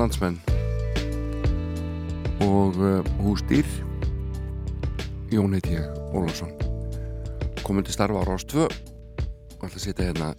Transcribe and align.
Landsmenn. 0.00 0.38
Og 2.40 2.76
uh, 2.80 3.00
húsdýr. 3.20 3.66
Jón 5.30 5.52
heiti 5.54 5.76
ég, 5.76 5.84
Ólafsson. 6.16 6.54
Komin 7.62 7.84
til 7.84 7.94
starfa 7.94 8.22
á 8.22 8.26
Rás 8.26 8.46
2 8.48 8.64
og 8.64 9.66
ætla 9.66 9.76
að 9.76 9.84
sitja 9.84 10.08
hérna 10.08 10.32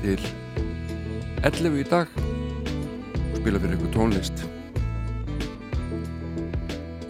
til 0.00 0.24
11 1.44 1.76
í 1.82 1.84
dag. 1.90 2.08
Og 2.16 3.36
spila 3.42 3.60
fyrir 3.60 3.76
ykkur 3.76 3.92
tónlist. 3.98 4.42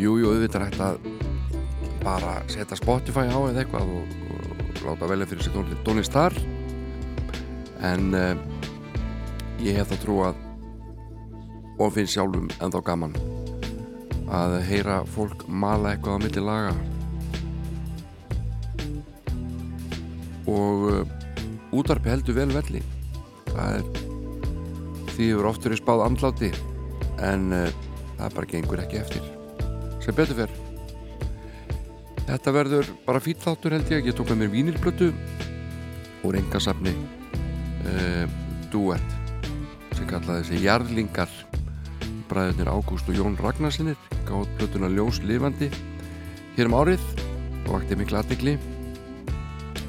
Jújú, 0.01 0.19
jú, 0.25 0.35
auðvitað 0.35 0.67
hægt 0.67 0.85
að 0.85 1.01
bara 2.03 2.39
setja 2.51 2.79
Spotify 2.81 3.29
á 3.31 3.39
eða 3.39 3.63
eitthvað 3.63 3.95
og, 3.95 4.15
og 4.35 4.85
láta 4.89 5.11
velja 5.13 5.31
fyrir 5.31 5.47
sig 5.47 5.81
tónlist 5.87 6.19
þar. 6.19 6.37
En 7.87 8.11
uh, 8.17 8.35
ég 9.63 9.79
hef 9.79 9.93
það 9.95 10.07
trú 10.09 10.23
að 10.27 10.40
og 11.81 11.95
finnst 11.95 12.13
sjálfum 12.13 12.51
ennþá 12.61 12.83
gaman 12.85 13.15
að 14.31 14.61
heyra 14.69 15.01
fólk 15.11 15.47
mala 15.49 15.95
eitthvað 15.95 16.21
á 16.21 16.23
milli 16.23 16.43
laga. 16.45 16.75
Og 20.51 20.87
uh, 20.91 21.15
útarpi 21.75 22.13
heldur 22.13 22.37
vel 22.37 22.53
velli. 22.55 22.83
Það 23.51 23.79
er 23.79 23.87
því 25.11 25.29
hefur 25.33 25.51
oft 25.51 25.67
verið 25.67 25.83
spáð 25.83 26.05
andláti 26.07 26.51
en 27.27 27.51
uh, 27.57 27.67
það 28.21 28.37
bara 28.39 28.51
gengur 28.55 28.85
ekki 28.85 29.01
eftir. 29.01 29.31
Sem 30.05 30.17
betur 30.17 30.45
fer. 30.45 30.57
Þetta 32.31 32.55
verður 32.55 32.91
bara 33.07 33.23
fýlláttur 33.25 33.75
held 33.75 33.91
ég. 33.91 34.13
Ég 34.13 34.19
tók 34.19 34.31
með 34.31 34.45
mér 34.45 34.55
vínilblötu 34.55 35.11
úr 36.29 36.39
engasafni 36.39 36.95
uh, 37.89 38.27
duett 38.71 39.17
sem 39.97 40.07
kallaði 40.07 40.45
þessi 40.45 40.67
jarðlingar 40.69 41.33
bræðurnir 42.31 42.71
Ágúst 42.71 43.11
og 43.11 43.19
Jón 43.19 43.39
Ragnarsinir 43.41 43.99
gátt 44.29 44.55
plötuna 44.59 44.91
Ljós 44.91 45.21
lifandi 45.27 45.71
hér 46.57 46.71
um 46.71 46.79
árið 46.79 47.03
og 47.67 47.75
vakti 47.75 47.99
miklu 47.99 48.21
aðdegli 48.21 48.57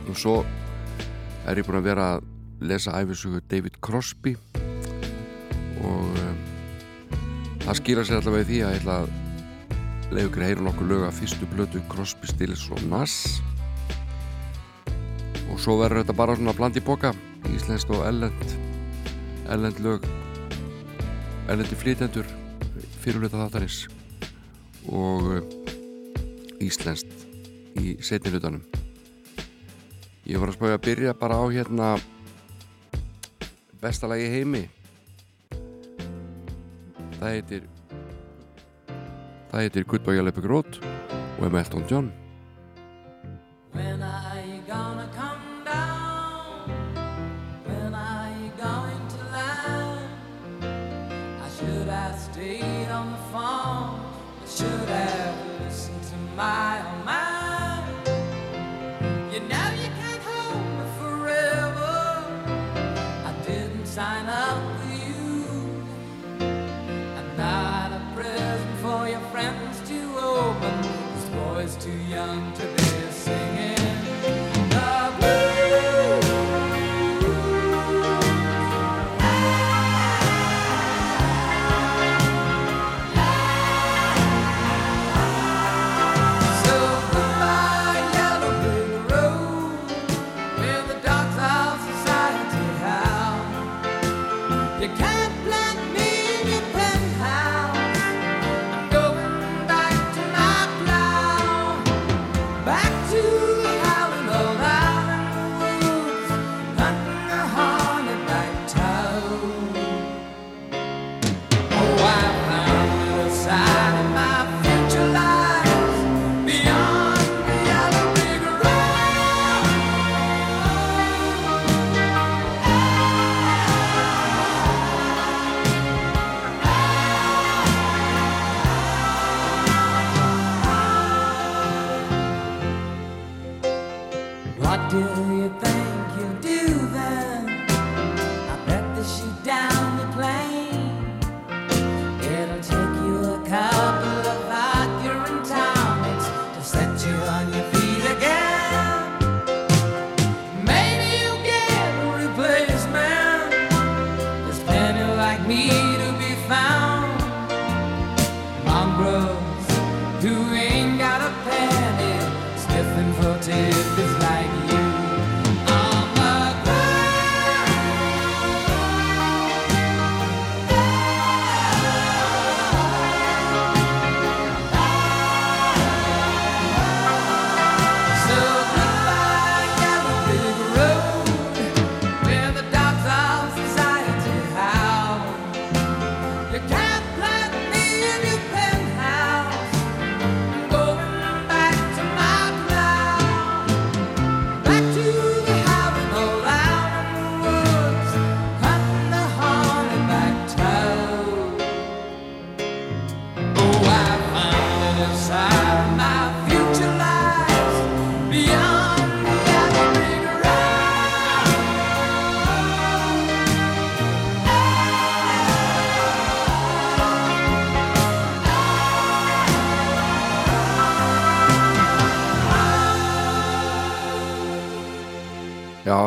og 0.10 0.18
svo 0.18 0.36
er 1.48 1.62
ég 1.62 1.68
búin 1.68 1.80
að 1.80 1.90
vera 1.90 2.08
að 2.16 2.30
lesa 2.62 2.94
æfisugu 3.00 3.42
David 3.50 3.80
Crosby 3.82 4.36
og 5.82 6.22
um, 6.22 6.40
það 7.64 7.80
skýra 7.80 8.06
sér 8.06 8.22
allavega 8.22 8.46
í 8.46 8.50
því 8.52 8.62
að 8.66 8.76
ég 8.76 8.82
ætla 8.82 8.98
að 9.02 9.20
leiða 10.12 10.28
ykkur 10.28 10.44
að 10.44 10.50
heyra 10.50 10.66
nokkuð 10.68 10.92
lög 10.92 11.06
að 11.08 11.18
fyrstu 11.22 11.48
blötu 11.54 11.82
Crosby, 11.92 12.28
Stills 12.28 12.66
og 12.74 12.82
Nass. 12.92 13.40
Og 15.48 15.60
svo 15.60 15.78
verður 15.80 16.04
þetta 16.04 16.18
bara 16.20 16.36
svona 16.36 16.56
bland 16.58 16.78
í 16.80 16.84
boka 16.84 17.14
íslenskt 17.52 17.92
og 17.96 18.04
ellend 18.08 18.44
ellend 19.52 19.80
lög 19.84 20.06
erlendi 21.52 21.76
flytendur 21.76 22.28
fyrirluta 23.04 23.42
þáttarins 23.42 23.84
og 24.88 25.34
eh, 25.36 26.64
íslenskt 26.64 27.28
í 27.82 27.98
setnilutanum 28.04 28.64
ég 30.32 30.40
var 30.40 30.52
að 30.52 30.58
spája 30.58 30.78
að 30.78 30.86
byrja 30.86 31.14
bara 31.18 31.40
á 31.42 31.46
hérna 31.52 31.88
bestalagi 33.82 34.30
heimi. 34.30 34.62
Það 37.18 37.28
heitir 37.28 37.68
það 39.52 39.60
heitir 39.66 39.88
Goodbye 39.90 40.22
Alepi 40.22 40.46
Grót 40.46 40.80
og 40.86 41.46
er 41.46 41.52
með 41.52 41.64
Elton 41.66 41.88
John. 41.90 42.12
Back 45.12 45.31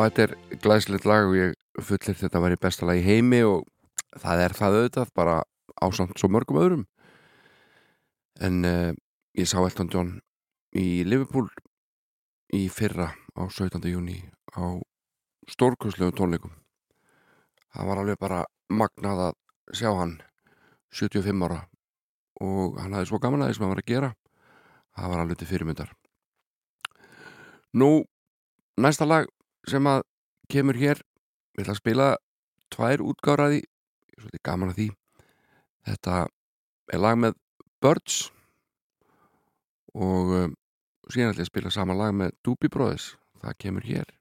þetta 0.05 0.25
er 0.25 0.59
glæslegt 0.61 1.05
lag 1.07 1.27
og 1.29 1.35
ég 1.37 1.53
fullir 1.81 2.17
þetta 2.17 2.37
að 2.37 2.45
vera 2.45 2.57
í 2.57 2.61
besta 2.61 2.87
lag 2.87 2.99
í 2.99 3.05
heimi 3.05 3.41
og 3.47 3.65
það 4.21 4.43
er 4.45 4.55
það 4.55 4.77
auðvitað 4.79 5.13
bara 5.17 5.35
ásamt 5.81 6.19
svo 6.19 6.29
mörgum 6.31 6.59
öðrum. 6.61 6.83
En 8.43 8.65
uh, 8.67 8.91
ég 9.37 9.49
sá 9.49 9.57
Elton 9.61 9.89
John 9.91 10.11
í 10.75 11.03
Liverpool 11.07 11.47
í 12.55 12.67
fyrra 12.71 13.11
á 13.35 13.41
17. 13.47 13.81
júni 13.89 14.21
á 14.55 14.79
stórkurslegu 15.51 16.15
tónleikum. 16.15 16.53
Það 17.75 17.89
var 17.89 18.01
alveg 18.01 18.19
bara 18.21 18.43
magnað 18.71 19.29
að 19.29 19.75
sjá 19.75 19.91
hann 19.97 20.19
75 20.95 21.47
ára 21.47 21.65
og 22.43 22.79
hann 22.79 22.95
hafði 22.95 23.09
svo 23.09 23.19
gaman 23.23 23.43
aðeins 23.43 23.59
sem 23.59 23.65
hann 23.65 23.73
var 23.75 23.83
að 23.83 23.91
gera. 23.91 24.11
Það 24.95 25.11
var 25.11 25.23
alveg 25.23 25.39
til 25.39 25.49
fyrirmyndar. 25.49 25.95
Nú 27.75 28.05
næsta 28.79 29.07
lag 29.07 29.27
sem 29.69 29.89
að 29.89 30.03
kemur 30.51 30.77
hér. 30.79 31.01
Við 31.55 31.65
ætlum 31.65 31.75
að 31.75 31.81
spila 31.81 32.07
tvær 32.73 33.03
útgáraði 33.05 33.61
ég 33.61 34.17
er 34.17 34.23
svolítið 34.23 34.45
gaman 34.49 34.73
að 34.73 34.79
því. 34.79 34.87
Þetta 35.85 36.19
er 36.93 37.01
lag 37.01 37.21
með 37.21 37.39
Birds 37.83 38.19
og 39.95 40.35
um, 40.41 40.53
síðan 41.09 41.31
ætlum 41.31 41.41
ég 41.41 41.47
að 41.47 41.51
spila 41.53 41.73
sama 41.73 41.97
lag 41.97 42.15
með 42.17 42.35
Doobie 42.45 42.71
Brothers. 42.71 43.13
Það 43.41 43.59
kemur 43.61 43.85
hér 43.85 44.13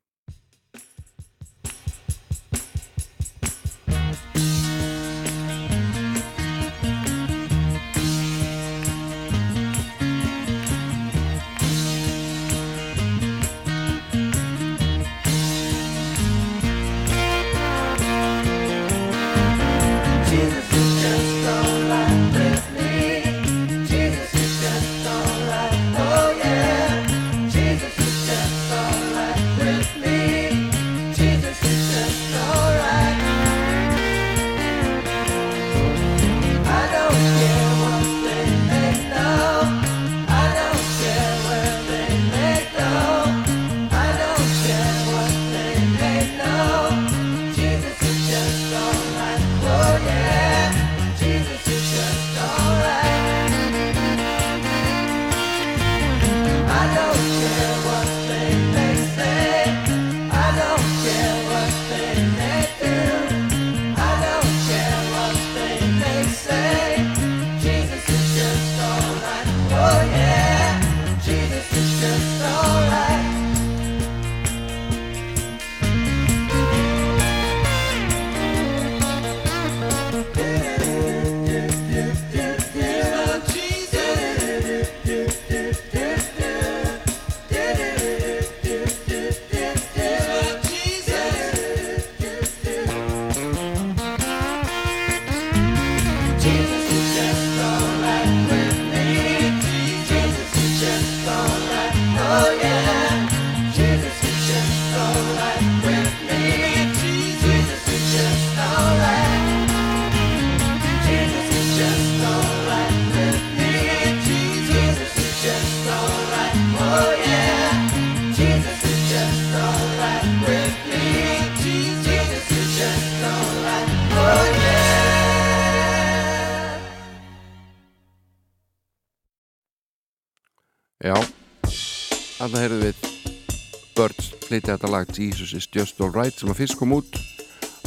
flytja 134.55 134.77
þetta 134.77 134.91
lag 134.93 135.09
Jesus 135.11 135.53
is 135.57 135.67
just 135.75 136.01
alright 136.05 136.35
sem 136.39 136.51
að 136.53 136.61
fyrst 136.61 136.77
kom 136.79 136.93
út 136.95 137.17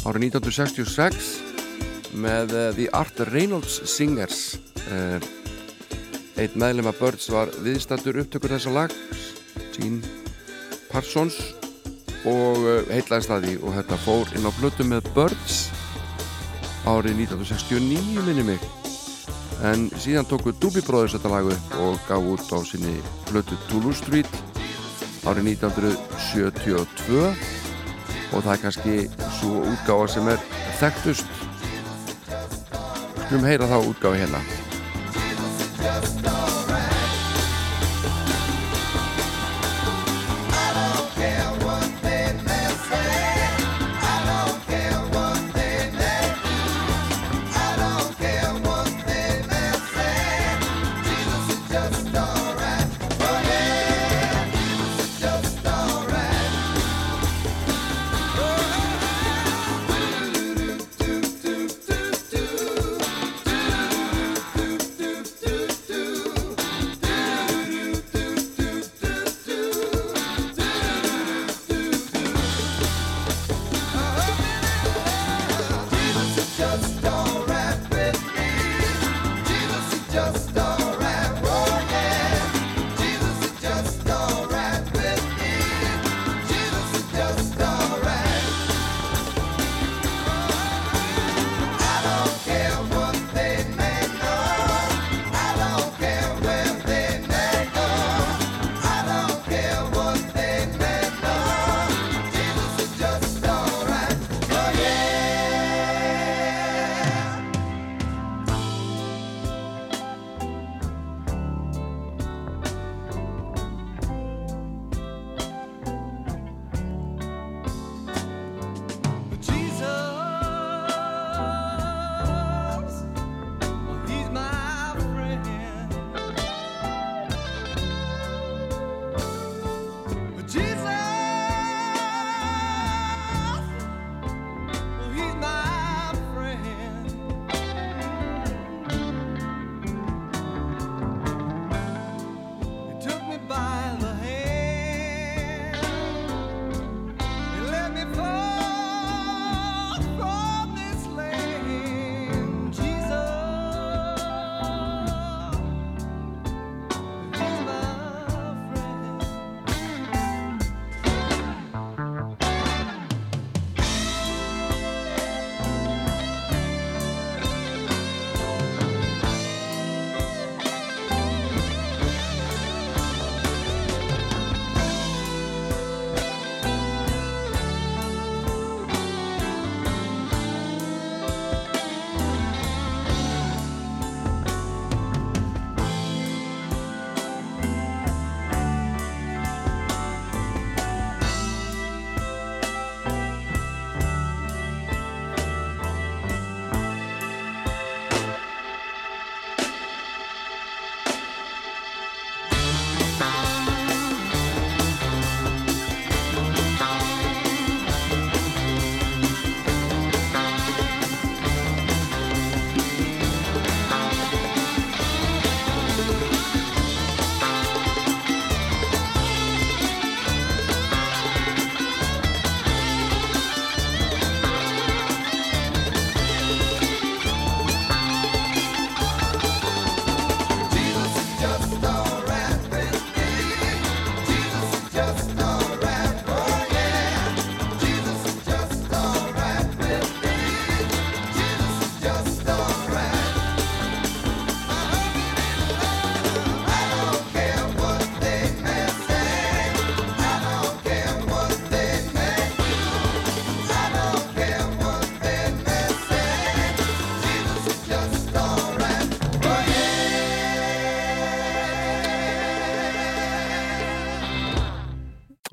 árið 0.03 0.25
1966 0.33 1.27
með 2.19 2.51
uh, 2.51 2.63
The 2.75 2.87
Art 2.97 3.21
Reynolds 3.29 3.77
Singers. 3.87 4.57
Uh, 4.91 5.15
einn 6.35 6.57
meðlema 6.59 6.91
Birds 6.97 7.29
var 7.31 7.51
viðstættur 7.63 8.19
upptökur 8.19 8.51
þessa 8.57 8.73
lag 8.75 8.95
Gene 9.77 10.03
Parsons 10.91 11.37
og 12.27 12.59
uh, 12.65 12.83
heitlaðist 12.91 13.31
að 13.31 13.47
því. 13.47 13.55
Og 13.63 13.79
þetta 13.79 14.01
fór 14.03 14.35
inn 14.35 14.49
á 14.49 14.51
blötu 14.59 14.87
með 14.87 15.07
Birds 15.15 15.61
árið 16.83 17.23
1969 17.29 18.27
minni 18.27 18.47
mig. 18.51 18.67
En 19.71 19.87
síðan 19.95 20.27
tóku 20.27 20.51
Doobie 20.59 20.83
Brothers 20.83 21.15
þetta 21.15 21.31
lagu 21.31 21.55
og 21.85 21.97
gaf 22.11 22.31
út 22.35 22.51
á 22.51 22.59
sinni 22.67 22.99
blötu 23.31 23.55
Toulouse 23.71 24.03
Street 24.03 24.56
árið 25.27 25.49
1972 25.53 27.23
og 28.33 28.43
það 28.43 28.53
er 28.53 28.61
kannski 28.63 28.95
svo 29.39 29.63
útgáða 29.73 30.07
sem 30.13 30.31
er 30.31 30.45
þekktust. 30.79 31.43
Skulum 33.25 33.47
heyra 33.47 33.67
þá 33.67 33.77
útgáði 33.81 34.23
hérna 34.23 34.41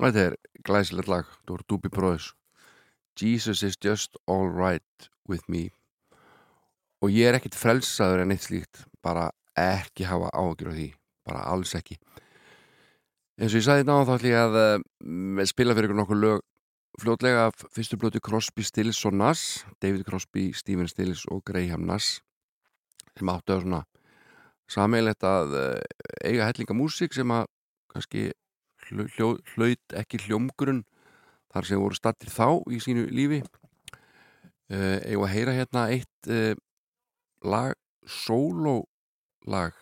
Þetta 0.05 0.21
er 0.21 0.35
glæsilegt 0.61 1.09
lag, 1.09 1.29
það 1.47 1.55
voru 1.55 1.65
Doobie 1.71 1.89
Brothers. 1.89 2.33
Jesus 3.17 3.63
is 3.63 3.77
just 3.81 4.19
alright 4.29 5.09
with 5.27 5.49
me. 5.49 5.71
Og 7.01 7.09
ég 7.09 7.31
er 7.31 7.37
ekkit 7.39 7.57
frelsaður 7.57 8.21
en 8.21 8.33
eitt 8.35 8.45
slíkt 8.45 8.83
bara 9.01 9.31
ekki 9.57 10.05
hafa 10.05 10.29
áhugjur 10.29 10.69
á 10.69 10.77
því 10.77 10.87
bara 11.25 11.41
alls 11.49 11.73
ekki. 11.73 11.97
Eins 13.39 13.55
og 13.55 13.59
ég 13.63 13.65
sagði 13.65 13.87
ná 13.87 13.95
þá 14.05 14.13
ætlum 14.19 14.29
ég 14.29 14.43
að 14.43 14.59
uh, 14.61 15.47
spila 15.49 15.73
fyrir 15.73 15.89
ykkur 15.89 15.99
nokkuð 16.03 16.21
lög 16.21 16.45
fljótlega 17.01 17.49
af 17.49 17.65
fyrstu 17.73 17.97
blötu 17.99 18.21
Crosby, 18.23 18.63
Stills 18.63 19.01
og 19.09 19.17
Nass 19.17 19.65
David 19.81 20.05
Crosby, 20.05 20.51
Stephen 20.53 20.87
Stills 20.87 21.25
og 21.33 21.41
Graham 21.49 21.89
Nass 21.89 22.21
sem 23.17 23.33
áttu 23.33 23.57
að 23.57 23.65
svona 23.65 23.81
sammeilegt 24.69 25.25
að 25.25 25.57
uh, 25.57 25.83
eiga 26.21 26.45
hellinga 26.45 26.77
músík 26.77 27.17
sem 27.17 27.33
að 27.33 27.49
kannski 27.91 28.29
hlaut 28.89 29.95
ekki 29.97 30.21
hljómgrunn 30.25 30.83
þar 31.53 31.69
sem 31.69 31.81
voru 31.81 31.97
stattir 31.97 32.31
þá 32.33 32.61
í 32.71 32.81
sínu 32.83 33.07
lífi. 33.13 33.41
Uh, 34.65 34.99
eigum 35.05 35.25
að 35.27 35.33
heyra 35.35 35.55
hérna 35.55 35.87
eitt 35.93 36.29
uh, 36.31 36.53
lag, 37.45 37.75
sololag 38.09 39.75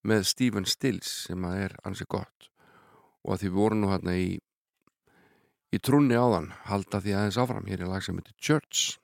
með 0.00 0.24
Stephen 0.30 0.68
Stills 0.68 1.10
sem 1.26 1.44
að 1.44 1.66
er 1.66 1.74
ansið 1.84 2.08
gott. 2.16 2.48
Og 3.24 3.34
að 3.34 3.42
því 3.44 3.50
voru 3.58 3.80
nú 3.80 3.90
hérna 3.92 4.16
í 4.16 4.30
í 5.70 5.78
trúnni 5.78 6.16
áðan 6.18 6.50
halda 6.66 7.00
því 7.02 7.16
aðeins 7.16 7.38
áfram. 7.38 7.68
Hér 7.70 7.84
er 7.84 7.92
lag 7.92 8.02
sem 8.02 8.16
heitir 8.18 8.34
Church. 8.40 8.98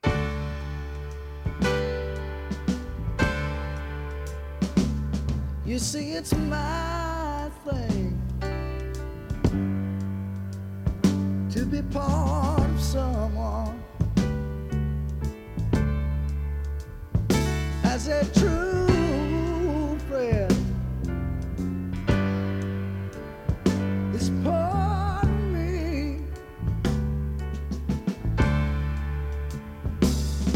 You 5.66 5.78
see 5.78 6.14
it's 6.14 6.32
my 6.32 7.50
thing 7.64 7.95
be 11.70 11.82
part 11.82 12.60
of 12.60 12.80
someone 12.80 13.82
as 17.82 18.06
a 18.06 18.24
true 18.38 19.98
friend 20.08 20.52
is 24.14 24.30
part 24.44 25.24
of 25.24 25.40
me. 25.52 26.20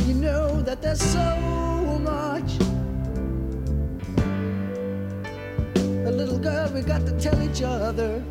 You 0.07 0.15
know 0.15 0.63
that 0.63 0.81
there's 0.81 1.03
so 1.03 1.37
much. 2.05 2.53
A 6.07 6.13
little 6.13 6.39
girl, 6.39 6.71
we 6.73 6.83
got 6.83 7.05
to 7.05 7.19
tell 7.19 7.43
each 7.43 7.63
other. 7.63 8.23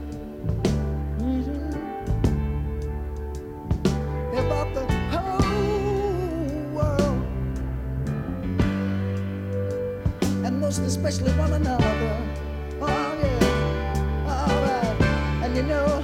Especially 10.90 11.32
one 11.40 11.54
another. 11.54 12.18
Oh 12.82 12.88
yeah, 13.22 14.28
all 14.28 14.56
right, 14.64 15.44
and 15.44 15.56
you 15.56 15.64
know, 15.64 16.04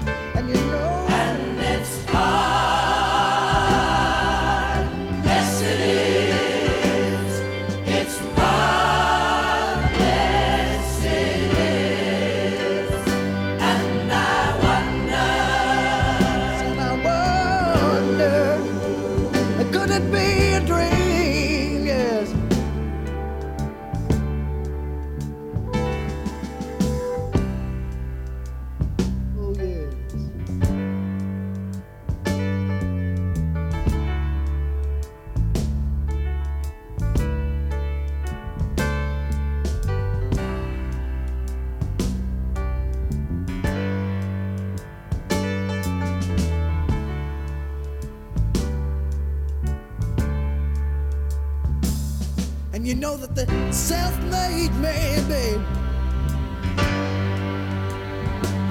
the 53.36 53.46
self-made 53.72 54.74
man, 54.76 55.26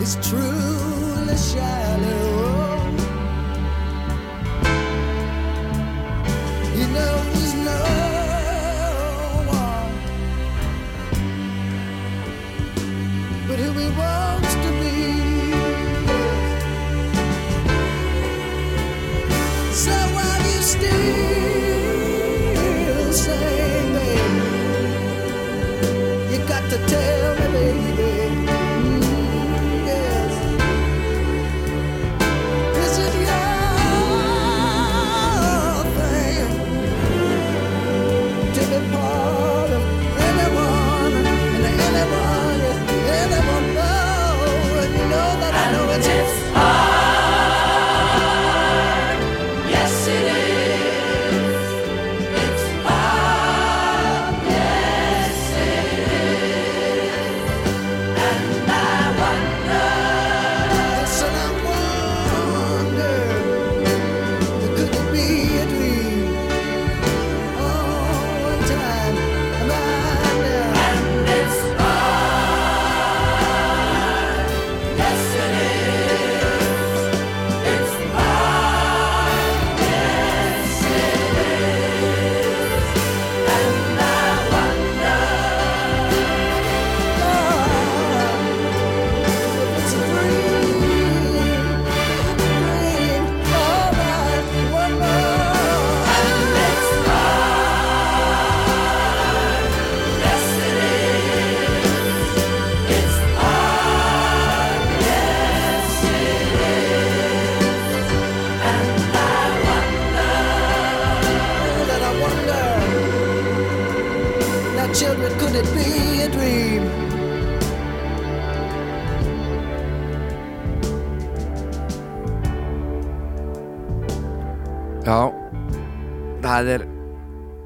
is 0.01 0.17
truly 0.27 0.74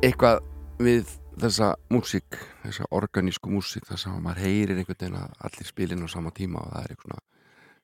eitthvað 0.08 0.38
við 0.80 1.10
þessa 1.38 1.72
músík, 1.92 2.36
þessa 2.62 2.86
organísku 2.96 3.50
músík 3.52 3.86
þar 3.88 4.00
sem 4.00 4.20
maður 4.24 4.44
heyrir 4.46 4.78
einhvern 4.80 4.96
veginn 4.96 5.18
að 5.20 5.34
allir 5.44 5.68
spilin 5.68 6.04
á 6.04 6.08
sama 6.08 6.32
tíma 6.34 6.62
og 6.62 6.70
það 6.72 6.84
er 6.84 6.94
eitthvað 6.94 7.24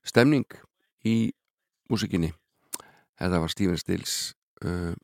stemning 0.04 0.56
í 1.04 1.16
músíkinni. 1.92 2.30
Þetta 3.20 3.40
var 3.42 3.52
Stephen 3.52 3.80
Stills, 3.80 4.14
uh, 4.64 4.94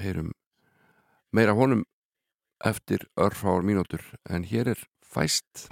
heyrum 0.00 0.32
meira 1.32 1.54
honum 1.56 1.84
eftir 2.64 3.04
örfáar 3.20 3.66
mínútur 3.66 4.04
en 4.30 4.46
hér 4.48 4.72
er 4.72 4.86
fæst 5.02 5.68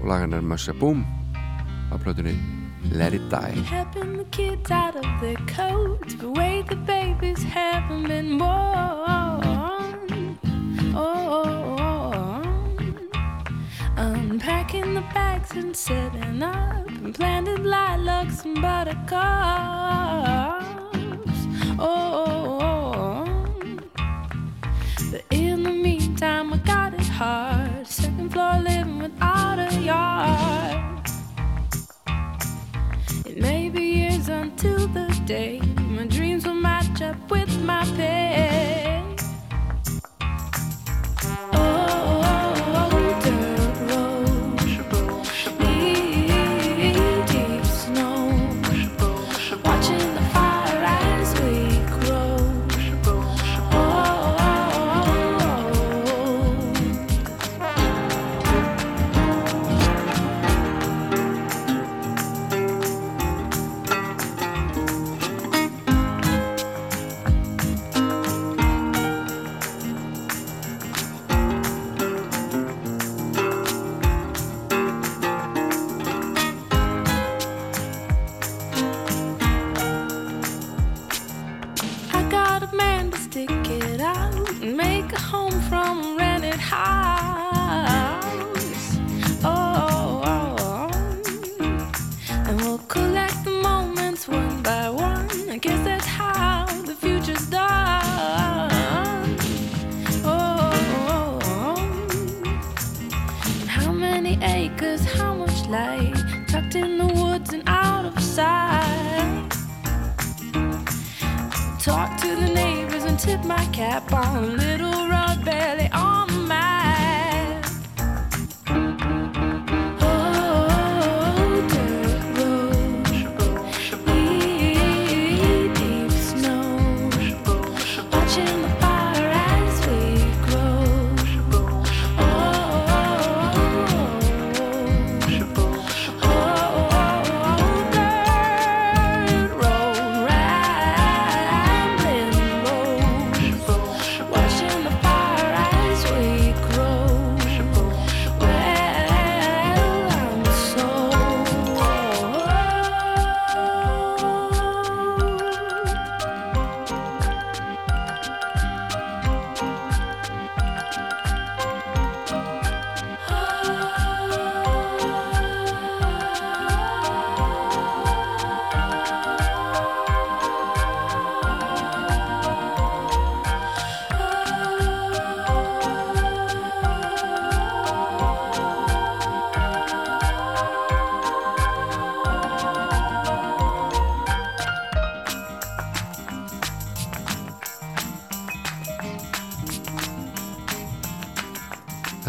og 0.00 0.04
lagan 0.10 0.36
er 0.36 0.44
Mössa 0.44 0.76
Boom 0.76 1.04
af 1.92 2.02
plötunni 2.04 2.63
Let 2.90 3.14
It 3.14 3.28
Die. 3.28 3.50
Helping 3.66 4.16
the 4.16 4.24
kids 4.24 4.70
out 4.70 4.96
of 4.96 5.04
their 5.20 5.36
coats, 5.46 6.14
the 6.14 6.30
way 6.30 6.62
the 6.68 6.76
babies 6.76 7.42
haven't 7.42 8.08
been 8.08 8.38
born. 8.38 10.38
Oh, 10.96 12.42
unpacking 13.96 14.94
the 14.94 15.00
bags 15.12 15.50
and 15.52 15.76
setting 15.76 16.42
up, 16.42 16.86
and 16.88 17.14
planted 17.14 17.64
lilacs 17.64 18.44
and 18.44 18.60
buttercups. 18.62 19.10
Oh, 21.78 23.24
but 25.10 25.24
in 25.30 25.62
the 25.64 25.70
meantime, 25.70 26.52
I 26.52 26.58
got 26.58 26.94
it 26.94 27.00
hard. 27.00 27.86
Second 27.86 28.32
floor 28.32 28.58
living 28.60 29.00
without 29.00 29.58
a 29.58 29.80
yard. 29.80 30.73
Until 34.28 34.86
the 34.88 35.08
day 35.26 35.60
my 35.78 36.06
dreams 36.06 36.46
will 36.46 36.54
match 36.54 37.02
up 37.02 37.16
with 37.30 37.50
my 37.62 37.84
pay. 37.96 38.83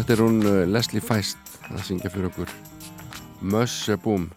Þetta 0.06 0.20
er 0.20 0.20
hún 0.22 0.36
uh, 0.46 0.56
Leslie 0.70 1.00
Feist 1.02 1.48
að 1.66 1.80
syngja 1.82 2.06
fyrir 2.14 2.28
okkur 2.28 2.50
Mössebúm 3.42 4.28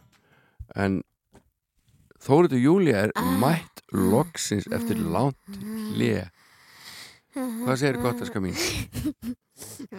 en 0.73 0.95
Þóriður 2.25 2.63
Júlia 2.63 3.03
er 3.03 3.12
mætt 3.38 3.84
loksins 3.93 4.65
eftir 4.73 4.97
langt 4.97 5.60
hlje 5.93 6.23
Hvað 7.36 7.77
segir 7.84 7.99
gott 8.01 8.17
að 8.17 8.32
ska 8.32 8.41
mín? 8.41 8.58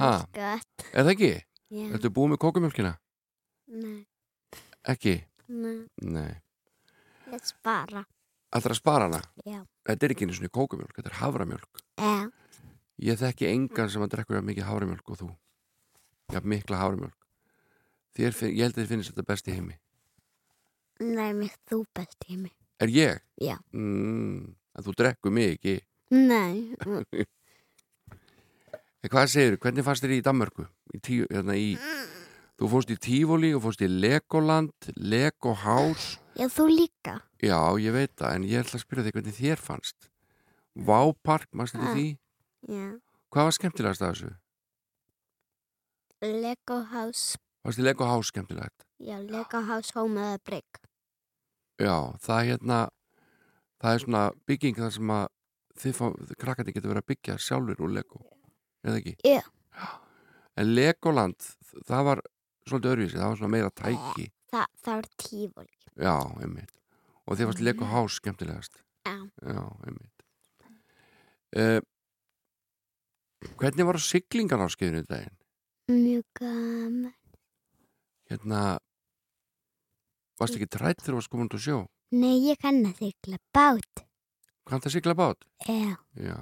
Ha, 0.00 0.08
er 0.34 0.64
það 0.90 1.10
ekki? 1.12 1.28
Já. 1.70 1.84
Ertu 1.86 2.10
búið 2.16 2.32
með 2.32 2.40
kókumjölkina? 2.42 2.90
Nei. 3.70 4.00
Ekki? 4.90 5.12
Nei. 5.54 5.84
Nei 6.02 6.32
Ég 7.30 7.44
spara. 7.46 8.02
Allra 8.58 8.74
spara 8.74 9.06
hana? 9.06 9.20
Já. 9.46 9.60
Þetta 9.86 10.08
er 10.08 10.16
ekki 10.16 10.26
einu 10.26 10.34
svona 10.40 10.50
kókumjölk, 10.58 10.98
þetta 10.98 11.14
er 11.14 11.16
havramjölk 11.20 11.84
Já. 12.02 12.26
Ég 13.06 13.22
þekki 13.22 13.52
engan 13.52 13.94
sem 13.94 14.02
að 14.02 14.16
drekkur 14.16 14.40
jafn 14.40 14.50
mikið 14.50 14.68
havramjölk 14.72 15.14
og 15.14 15.22
þú 15.22 15.30
Já, 16.30 16.40
mikla 16.42 16.76
havramjölk 16.80 17.16
Þér, 18.16 18.32
finn- 18.34 18.54
Ég 18.56 18.62
held 18.66 18.74
að 18.76 18.82
þið 18.84 18.90
finnst 18.94 19.10
þetta 19.12 19.26
best 19.30 19.48
í 19.50 19.54
heimi 19.56 19.76
Nei, 21.00 21.30
mér 21.32 21.54
þú 21.70 21.78
best 21.96 22.26
í 22.28 22.36
mig. 22.36 22.52
Er 22.80 22.90
ég? 22.92 23.20
Já. 23.40 23.54
Mm, 23.72 24.50
þú 24.84 24.92
drekkur 24.98 25.32
mig 25.32 25.54
ekki 25.56 25.78
Nei. 26.12 26.74
Hvað 29.10 29.30
segir, 29.32 29.56
hvernig 29.62 29.84
fannst 29.86 30.04
þér 30.04 30.12
í 30.18 30.22
Danmörku? 30.26 30.66
Í 30.92 30.98
tíu, 31.00 31.24
hérna 31.32 31.54
í, 31.56 31.70
þú 32.60 32.68
fórst 32.68 32.90
í 32.92 32.96
Tífóli 33.00 33.54
og 33.56 33.62
fórst 33.64 33.80
í 33.80 33.88
Legoland, 33.88 34.74
Lego 35.00 35.54
House. 35.56 36.18
Já, 36.36 36.44
þú 36.52 36.66
líka. 36.68 37.14
Já, 37.40 37.56
ég 37.80 37.94
veit 37.96 38.12
það, 38.20 38.34
en 38.36 38.44
ég 38.50 38.60
ætla 38.60 38.76
að 38.76 38.84
spyrja 38.84 39.06
þig 39.06 39.16
hvernig 39.16 39.38
þér 39.38 39.62
fannst. 39.64 40.10
Vápark, 40.76 41.48
mannst 41.56 41.78
þetta 41.78 41.88
Ha. 41.88 41.94
því? 41.96 42.06
Já. 42.68 42.86
Hvað 43.32 43.48
var 43.48 43.56
skemmtilegast 43.56 44.02
af 44.04 44.12
þessu? 44.12 44.34
Lego 46.20 46.82
House. 46.92 47.38
Fannst 47.64 47.80
þið 47.80 47.86
Lego 47.86 48.08
House 48.08 48.28
skemmtilegt? 48.28 48.84
Já, 49.00 49.16
Lego 49.24 49.60
House 49.64 49.92
Home 49.96 50.20
eða 50.20 50.40
Brick. 50.44 50.80
Já, 51.80 51.94
það 52.20 52.36
er 52.36 52.48
hérna, 52.50 52.80
það 53.80 53.94
er 53.94 54.02
svona 54.04 54.24
bygging 54.48 54.76
þar 54.76 54.92
sem 54.96 55.14
að 55.16 55.26
þið 55.80 55.96
fá, 55.96 56.04
krakkandi 56.42 56.74
getur 56.76 56.92
verið 56.92 57.04
að 57.04 57.10
byggja 57.14 57.38
sjálfur 57.40 57.80
úr 57.86 57.94
Lego, 57.96 58.20
eða 58.84 59.00
ekki? 59.00 59.14
Já. 59.24 59.40
En 60.60 60.74
Legoland, 60.76 61.48
það 61.88 62.06
var 62.10 62.22
svolítið 62.68 62.92
öðruvísi, 62.92 63.16
það 63.16 63.32
var 63.32 63.40
svona 63.40 63.54
meira 63.54 63.72
tæki. 63.80 64.28
Þa, 64.50 64.66
það 64.84 65.00
er 65.00 65.10
tífóli. 65.24 65.74
Já, 65.96 66.14
einmitt. 66.44 66.76
Og 67.24 67.38
þið 67.38 67.48
fannst 67.48 67.64
Lego 67.64 67.88
House 67.88 68.20
skemmtilegast. 68.20 68.82
Já. 69.08 69.16
Já, 69.40 69.62
einmitt. 69.88 70.26
Uh, 71.56 71.80
hvernig 73.56 73.88
var 73.88 73.98
siglingan 74.04 74.60
á 74.60 74.68
skeiðinu 74.68 75.06
í 75.06 75.08
daginn? 75.08 75.39
Mjög 75.90 76.22
gaman. 76.38 77.14
Hérna, 78.30 78.78
varst 80.38 80.54
ekki 80.54 80.68
trætt 80.70 81.00
þegar 81.02 81.16
þú 81.16 81.18
varst 81.18 81.32
komin 81.32 81.50
út 81.50 81.56
á 81.58 81.60
sjó? 81.60 81.78
Nei, 82.14 82.36
ég 82.46 82.60
kann 82.62 82.78
að 82.86 83.00
þykla 83.00 83.40
bát. 83.50 84.04
Kannst 84.70 84.86
að 84.86 84.94
sigla 84.94 85.16
bát? 85.18 85.42
Já. 85.66 85.96
Já. 86.14 86.38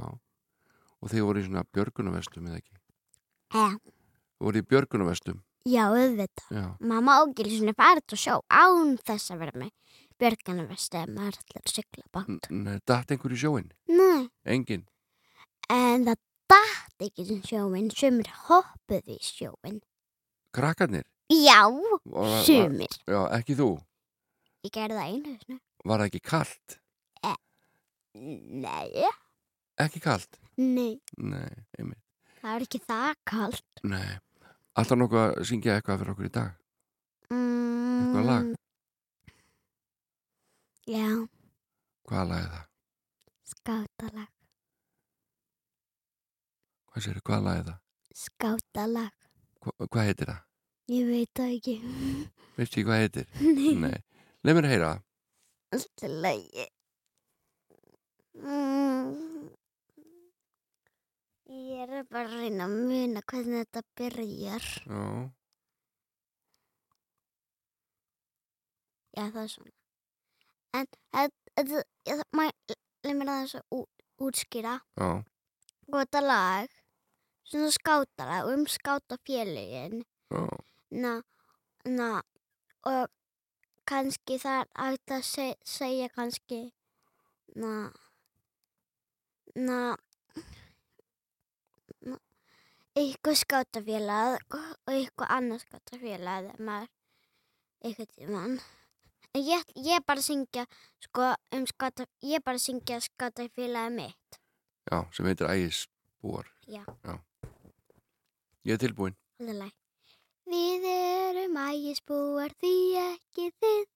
Og 1.00 1.08
þið 1.08 1.24
voru 1.24 1.40
í 1.40 1.46
svona 1.46 1.64
björgunavestum 1.72 2.50
eða 2.50 2.60
ekki? 2.60 2.76
Já. 3.56 3.66
Þið 3.72 4.46
voru 4.50 4.60
í 4.60 4.68
björgunavestum? 4.68 5.40
Já, 5.68 5.82
auðvitað. 5.88 6.46
Já. 6.52 6.66
Mamma 6.92 7.16
ágil 7.22 7.48
svona 7.54 7.76
farið 7.78 8.16
og 8.18 8.20
sjó 8.20 8.38
án 8.52 8.94
þess 9.00 9.32
að 9.32 9.44
vera 9.46 9.64
með 9.64 9.72
ætlar 10.18 11.62
að 11.62 11.72
sykla 11.72 12.04
bát. 12.12 12.48
Nei, 12.50 12.78
datt 12.84 13.12
einhver 13.12 13.32
í 13.32 13.38
sjóin? 13.40 13.72
Nei. 13.88 14.28
Engin? 14.44 14.84
En 15.72 16.04
það 16.04 16.20
datt 16.48 17.04
ekki 17.06 17.24
sem 17.28 17.42
sjóin, 17.46 17.90
sumir 17.90 18.28
hoppuð 18.48 19.04
í 19.14 19.18
sjóin. 19.22 19.80
Krakkarnir? 20.56 21.04
Já, 21.30 21.60
Var- 21.68 22.00
var- 22.04 22.44
sumir. 22.44 22.92
Já, 23.06 23.20
ekki 23.38 23.54
þú? 23.58 23.68
Ég 24.64 24.72
gerði 24.72 24.96
það 24.98 25.08
einu 25.12 25.38
svona. 25.44 25.60
Var 25.84 25.98
það 26.00 26.06
ekki 26.10 26.22
kalt? 26.22 26.78
Nei, 28.18 29.04
Ekki 29.78 30.00
kalt? 30.02 30.38
nei, 30.56 30.98
Nei, 31.18 31.52
einmitt. 31.78 32.00
það 32.42 32.54
er 32.56 32.62
ekki 32.64 32.80
það 32.82 33.14
kallt. 33.24 33.62
Nei. 33.84 34.18
Alltaf 34.74 34.98
nokkuð 34.98 35.20
að 35.36 35.44
syngja 35.46 35.76
eitthvað 35.78 36.00
fyrir 36.00 36.12
okkur 36.14 36.26
í 36.26 36.32
dag? 36.34 36.56
Mm, 37.30 38.00
Eitthvað 38.00 38.26
lag? 38.26 38.48
Já, 40.88 41.28
Hvaða 42.08 42.26
lag 42.28 42.42
er 42.42 42.50
það? 42.56 42.66
skátalag, 43.52 44.28
Hvað 46.98 47.04
sér, 47.06 47.18
hvaða 47.22 47.42
lag 47.46 47.58
er 47.60 47.66
það? 47.68 47.74
skátalag. 48.18 49.12
Hva, 49.62 49.72
hvað 49.86 50.06
heitir 50.08 50.26
það? 50.32 50.38
Ég 50.90 51.04
veit 51.06 51.30
það 51.38 51.52
ekki. 51.54 51.74
Veistu 52.58 52.72
ekki 52.80 52.84
hvað 52.88 53.02
heitir? 53.04 53.28
Nei, 53.38 53.74
Nei. 53.84 54.00
Leif 54.42 54.56
mér 54.58 54.66
að 54.66 54.72
heyra 54.72 54.88
alltaf 55.76 56.14
lagi. 56.24 56.64
Mm. 58.40 59.12
Ég 61.54 61.94
er 61.94 62.02
bara 62.10 62.24
að 62.26 62.34
reyna 62.40 62.66
að 62.66 62.74
muna 62.90 63.22
hvernig 63.30 63.62
þetta 63.62 63.84
byrjar. 64.00 64.66
Já. 64.88 65.04
Já, 69.14 69.22
það 69.22 69.40
er 69.44 69.52
svona. 69.54 69.74
En 70.78 70.90
þetta, 71.14 71.84
ég, 72.10 72.26
maður, 72.34 72.78
leið 73.06 73.18
mér 73.22 73.32
að 73.36 73.56
ú- 73.78 73.86
útskýra. 74.26 74.74
Já. 74.98 75.10
Þetta 75.88 76.20
lag, 76.26 76.77
svona 77.48 77.70
skátalag 77.74 78.50
um 78.52 78.66
skátafélugin. 78.66 80.04
Já. 80.30 80.42
Na, 80.90 81.12
na, 81.84 82.22
og 82.84 83.08
kannski 83.88 84.38
það 84.40 84.60
er 84.60 84.68
hægt 84.84 85.14
að 85.16 85.22
seg, 85.28 85.54
segja 85.64 86.08
kannski, 86.16 86.60
na, 87.56 87.72
na, 89.56 89.96
eitthvað 92.96 93.40
skátafélag 93.44 94.40
og 94.54 94.94
eitthvað 94.94 95.36
annað 95.36 95.64
skátafélag 95.66 96.48
þegar 96.48 96.66
maður, 96.70 98.10
tímann, 98.16 98.58
En 99.36 99.44
ég, 99.44 99.64
ég 99.84 100.04
bara 100.08 100.22
syngja 100.24 100.64
sko 101.04 101.32
um 101.54 101.66
skata, 101.68 102.06
ég 102.24 102.42
bara 102.44 102.58
syngja 102.58 103.00
skatafélagi 103.04 103.94
mitt. 103.94 104.38
Já, 104.88 105.04
sem 105.12 105.26
heitir 105.28 105.50
ægisbúar. 105.52 106.48
Já. 106.66 106.84
Ég 108.68 108.74
er 108.74 108.80
tilbúin. 108.82 109.14
Alveg. 109.40 109.70
Við 110.52 110.82
erum 110.90 111.54
ægisbúar 111.62 112.52
því 112.60 112.72
ekki 113.00 113.46
þið. 113.62 113.86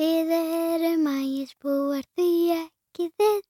Við 0.00 0.30
erum 0.36 1.04
ægisbúar 1.10 2.06
því 2.16 2.28
ekki 2.54 3.08
þið. 3.20 3.42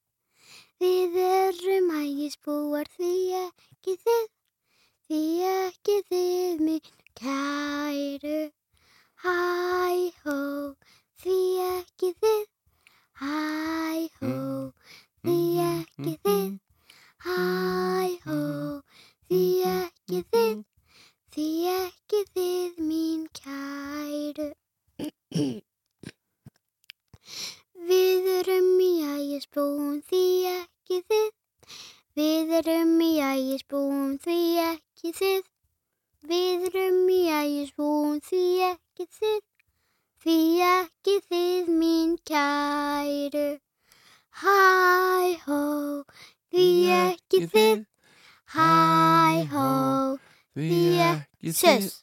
Við 0.82 1.14
erum 1.26 1.92
ægisbúar 2.00 2.90
því 2.96 3.12
ekki 3.44 3.94
þið. 4.02 4.26
Því 5.06 5.22
ekki 5.52 5.96
þið 6.10 6.66
minn 6.66 6.90
kæru. 7.22 8.42
Hæ 9.22 9.38
hó, 10.24 10.38
því 11.22 11.38
ekki 11.68 12.10
þið. 12.24 12.44
Hæ 13.22 13.38
hó, 14.18 14.34
því 15.22 15.38
ekki 15.68 16.18
þið. 16.26 16.52
Hæ 17.28 17.38
hó, 18.26 18.40
því 19.30 19.42
ekki 19.62 20.20
þið. 20.34 20.54
Því 21.30 21.44
ekki 21.72 22.20
þið 22.34 22.78
mín 22.82 23.20
kæru. 23.38 24.46
Við 27.90 28.26
erum 28.32 28.72
í 28.82 28.88
ægisbúum 29.06 30.00
því 30.08 30.22
ekki 30.54 30.98
þið. 31.12 31.28
Við 32.18 32.50
erum 32.58 32.96
í 33.06 33.12
ægisbúum 33.28 34.16
því 34.24 34.40
ekki 34.64 35.12
þið. 35.20 35.46
Við 36.32 36.66
erum 36.72 36.98
í 37.14 37.20
ægisbúum 37.36 38.18
því 38.26 38.42
ekki 38.72 39.06
þið. 39.20 39.38
Því 40.24 40.40
ekki 40.72 41.14
þið 41.28 41.70
mín 41.84 42.18
kæru. 42.32 43.46
Hæ 44.42 44.58
hó, 45.46 45.62
því 46.50 46.66
ekki 46.98 47.46
þið. 47.54 47.86
Hæ 48.50 49.46
hó, 49.52 49.66
Því 50.58 50.78
ekki 51.06 51.52
þið. 51.54 51.84
Sus. 51.86 52.00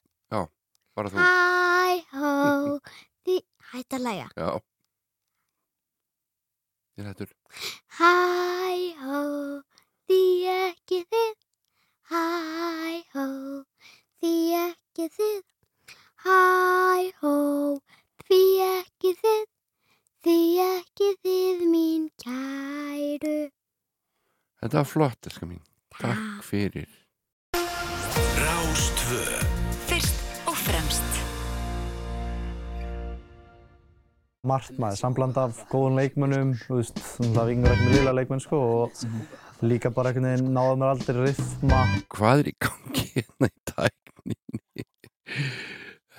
Bara 0.98 1.12
þú. 1.12 1.18
Hæ 1.20 1.98
hó, 2.16 2.30
því 3.28 3.36
hætt 3.72 3.98
að 3.98 4.06
læga. 4.06 4.30
Já. 4.34 4.48
Ég 6.98 7.10
hættur. 7.10 7.34
Hæ 8.00 8.14
hó, 9.04 9.20
því 10.08 10.22
ekki 10.54 11.02
þið. 11.12 11.36
Hæ 12.14 12.24
hó, 13.12 13.28
því 14.24 14.34
ekki 14.64 15.12
þið. 15.20 15.44
Hæ 16.24 16.40
hó, 17.20 17.36
því 18.24 18.42
ekki 18.72 19.16
þið. 19.20 19.46
Því 20.24 20.40
ekki 20.64 21.14
þið 21.22 21.66
mín 21.76 22.08
kæru. 22.24 23.40
Þetta 24.64 24.80
var 24.80 24.90
flott, 24.96 25.28
elska 25.30 25.46
mín. 25.46 25.67
Takk 25.98 26.44
fyrir. 26.46 26.90
Rástvö 28.38 29.24
Fyrst 29.90 30.20
og 30.46 30.54
fremst 30.62 31.24
margt 34.46 34.78
maður, 34.78 35.00
sambland 35.00 35.40
af 35.42 35.64
góðum 35.72 35.98
leikmönnum, 35.98 36.52
þú 36.68 36.78
veist, 36.78 37.00
það 37.20 37.50
vingur 37.50 37.74
ekki 37.74 37.88
með 37.88 37.96
lila 37.98 38.14
leikmenn 38.14 38.44
sko 38.44 38.60
og 38.76 39.02
líka 39.66 39.90
bara 39.96 40.12
einhvern 40.14 40.30
veginn 40.30 40.54
náða 40.54 40.76
mér 40.78 40.92
aldrei 40.94 41.18
rytma. 41.26 41.80
Hvað 42.14 42.44
er 42.44 42.52
í 42.52 42.54
gangi 42.68 43.08
hérna 43.16 43.50
í 43.50 43.56
tækninni? 43.72 44.86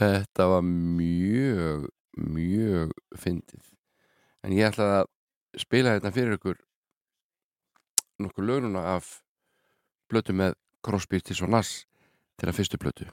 Þetta 0.01 0.49
var 0.57 0.67
mjög, 0.67 1.87
mjög 2.19 2.99
fyndið. 3.23 3.65
En 4.43 4.59
ég 4.59 4.73
ætla 4.73 4.91
að 4.99 5.09
spila 5.63 5.95
þetta 5.97 6.15
fyrir 6.19 6.37
ykkur 6.41 6.61
nokkur 8.19 8.51
lögnuna 8.51 8.83
af 8.97 9.15
blötu 10.09 10.33
með 10.33 10.57
Crosby, 10.85 11.21
Stills 11.21 11.43
og 11.45 11.53
Nass 11.53 11.85
til 12.39 12.49
að 12.49 12.57
fyrstu 12.59 12.79
blötu. 12.81 13.09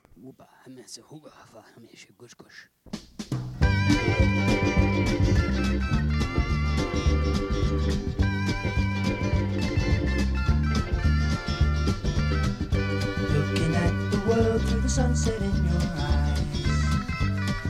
Looking 13.35 13.75
at 13.75 13.93
the 14.11 14.21
world 14.27 14.61
through 14.67 14.81
the 14.81 14.89
sunset 14.89 15.41
in 15.41 15.55
your 15.65 15.83
eyes. 15.99 16.45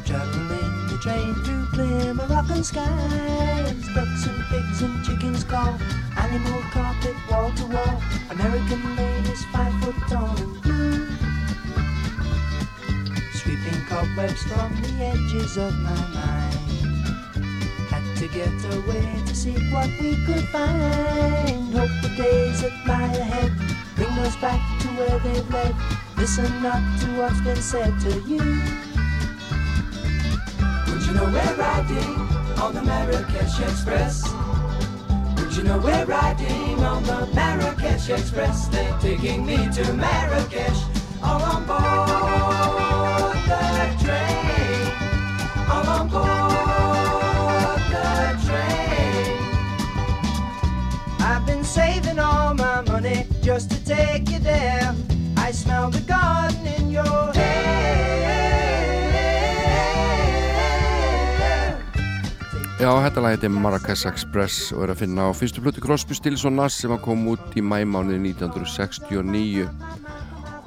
Traveling 0.05 0.87
the 0.87 0.97
train 1.01 1.44
Moroccan 2.45 2.63
skies. 2.63 3.87
Ducks 3.95 4.27
and 4.27 4.43
pigs 4.49 4.81
and 4.81 5.03
chickens 5.03 5.43
call. 5.43 5.77
Animal 6.17 6.61
carpet 6.71 7.15
wall 7.29 7.51
to 7.53 7.65
wall. 7.65 8.01
American 8.29 8.95
ladies 8.95 9.43
five 9.45 9.73
foot 9.83 9.95
tall 10.07 10.37
and 10.37 10.61
blue. 10.61 11.07
Sweeping 13.33 13.81
cobwebs 13.87 14.43
from 14.43 14.75
the 14.81 15.05
edges 15.05 15.57
of 15.57 15.73
my 15.73 15.95
mind. 16.13 16.53
Had 17.89 18.17
to 18.17 18.27
get 18.27 18.53
away 18.75 19.23
to 19.25 19.35
see 19.35 19.55
what 19.71 19.89
we 19.99 20.15
could 20.25 20.47
find. 20.49 21.73
Hope 21.73 21.89
the 22.03 22.09
days 22.15 22.61
that 22.61 22.73
lie 22.85 23.03
ahead 23.05 23.51
bring 23.95 24.09
us 24.19 24.35
back 24.37 24.61
to 24.81 24.87
where 24.89 25.19
they've 25.19 25.49
led. 25.49 25.75
Listen 26.17 26.61
not 26.61 26.99
to 26.99 27.07
what's 27.17 27.41
been 27.41 27.55
said 27.55 27.99
to 28.01 28.19
you. 28.21 28.94
You 31.05 31.13
know 31.13 31.25
we're 31.25 31.55
riding 31.55 32.15
on 32.59 32.73
the 32.73 32.81
Marrakesh 32.81 33.59
Express? 33.59 34.23
Would 35.37 35.55
you 35.55 35.63
know 35.63 35.77
we're 35.77 36.05
riding 36.05 36.83
on 36.83 37.03
the 37.03 37.27
Marrakesh 37.33 38.09
Express? 38.09 38.67
They're 38.69 38.97
taking 38.99 39.45
me 39.45 39.55
to 39.55 39.93
Marrakesh, 39.93 40.81
all 41.23 41.43
on 41.43 41.65
board 41.65 43.37
the 43.45 43.95
train, 44.03 44.91
all 45.69 45.87
on 45.87 46.09
board 46.09 47.81
the 47.93 48.35
train. 48.47 49.37
I've 51.19 51.45
been 51.45 51.63
saving 51.63 52.17
all 52.17 52.55
my 52.55 52.81
money 52.81 53.27
just 53.41 53.69
to 53.69 53.85
take 53.85 54.29
you 54.29 54.39
there. 54.39 54.95
I 55.37 55.51
smell 55.51 55.91
the 55.91 56.01
garden 56.01 56.65
in 56.65 56.89
your 56.89 57.31
hair. 57.33 57.64
Já, 62.85 62.91
þetta 63.01 63.21
lag 63.23 63.31
heitir 63.33 63.49
Marrakesh 63.49 64.05
Express 64.05 64.67
og 64.75 64.83
er 64.85 64.91
að 64.93 64.99
finna 64.99 65.23
á 65.25 65.33
fyrstu 65.33 65.57
blötu 65.63 65.81
Crosby, 65.81 66.13
Stills 66.13 66.43
og 66.45 66.51
Nass 66.53 66.75
sem 66.77 66.91
kom 67.01 67.23
út 67.31 67.55
í 67.57 67.61
mæmánuði 67.65 68.19
1969 68.35 69.63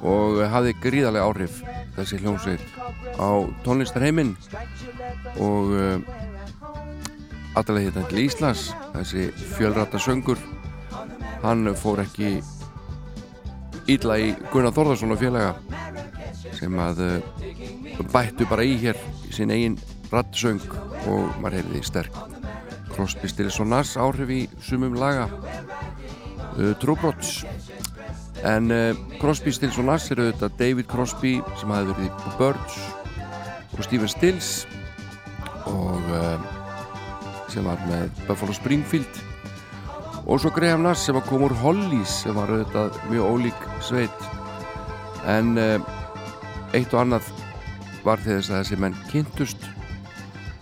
og 0.03 0.41
hafði 0.51 0.73
gríðarlega 0.83 1.29
áhrif 1.29 1.61
þessi 1.95 2.19
hljómsveit 2.19 2.65
á 3.23 3.47
tónlistarheiminn 3.63 4.33
og 5.39 5.71
uh, 5.71 5.95
allalega 7.55 7.85
hérna 7.87 8.03
til 8.11 8.25
Íslands 8.25 8.65
þessi 8.97 9.29
fjölrata 9.53 10.01
söngur. 10.03 10.41
Hann 11.45 11.71
fór 11.79 12.01
ekki 12.03 12.41
illa 13.87 14.19
í 14.19 14.33
Gunnar 14.51 14.75
Þórðarsson 14.75 15.15
og 15.15 15.23
félaga 15.23 15.55
sem 16.59 16.83
að 16.83 16.99
uh, 17.05 18.03
bættu 18.11 18.49
bara 18.51 18.67
í 18.67 18.75
hér 18.83 18.99
sín 19.31 19.55
eigin 19.55 19.79
rattsöng 20.13 20.63
og 21.09 21.39
maður 21.41 21.59
heyrði 21.59 21.85
sterk 21.85 22.19
Crosby, 22.99 23.29
Stills 23.31 23.59
og 23.63 23.69
Nass 23.71 23.95
áhrif 23.95 24.31
í 24.33 24.39
sumum 24.59 24.97
laga. 24.99 25.29
Uh, 26.59 26.73
Trúbrots 26.81 27.45
en 28.43 28.67
uh, 28.75 28.97
Crosby, 29.21 29.53
Stills 29.55 29.77
og 29.79 29.87
Nass 29.87 30.09
eru 30.11 30.25
þetta 30.27 30.49
David 30.59 30.89
Crosby 30.91 31.37
sem 31.61 31.71
hafi 31.71 31.93
verið 31.93 32.09
í 32.09 32.33
Birds 32.41 32.81
og 33.77 33.85
Stephen 33.87 34.11
Stills 34.11 34.51
og 35.69 36.11
uh, 36.11 36.43
sem 37.47 37.63
var 37.63 37.79
með 37.87 38.11
Buffalo 38.27 38.53
Springfield. 38.57 39.23
Og 40.27 40.43
svo 40.43 40.51
Graham 40.53 40.83
Nass 40.83 41.07
sem 41.07 41.15
kom 41.25 41.47
úr 41.47 41.55
Hollies 41.63 42.19
sem 42.25 42.35
var 42.35 42.51
auðvitað 42.51 42.99
mjög 43.09 43.31
ólík 43.31 43.65
sveit. 43.81 44.27
En 45.23 45.55
eitt 45.57 46.93
og 46.93 46.99
annað 47.01 47.31
var 48.03 48.21
þess 48.21 48.51
að 48.51 48.59
þessi 48.59 48.77
menn 48.83 48.99
kynntust 49.09 49.65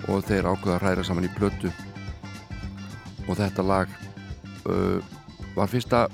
og 0.07 0.23
þeir 0.27 0.49
ákveða 0.49 0.75
að 0.77 0.83
hræra 0.83 1.05
saman 1.07 1.27
í 1.27 1.33
blötu 1.35 1.71
og 3.27 3.35
þetta 3.35 3.65
lag 3.65 3.91
uh, 4.69 4.99
var 5.55 5.71
fyrsta 5.71 6.05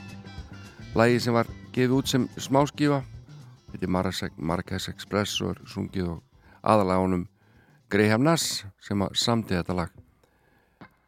lagi 0.97 1.19
sem 1.21 1.35
var 1.35 1.49
gefið 1.73 1.97
út 1.97 2.09
sem 2.09 2.29
smáskífa 2.37 3.03
þetta 3.73 3.87
er 3.87 4.33
Marrakesh 4.37 4.89
Express 4.89 5.41
og 5.41 5.55
er 5.55 5.61
sungið 5.69 6.15
og 6.15 6.21
aðalega 6.63 7.03
honum 7.03 7.27
Graham 7.93 8.23
Nass 8.25 8.63
sem 8.81 9.01
samti 9.13 9.53
þetta 9.53 9.77
lag. 9.77 9.91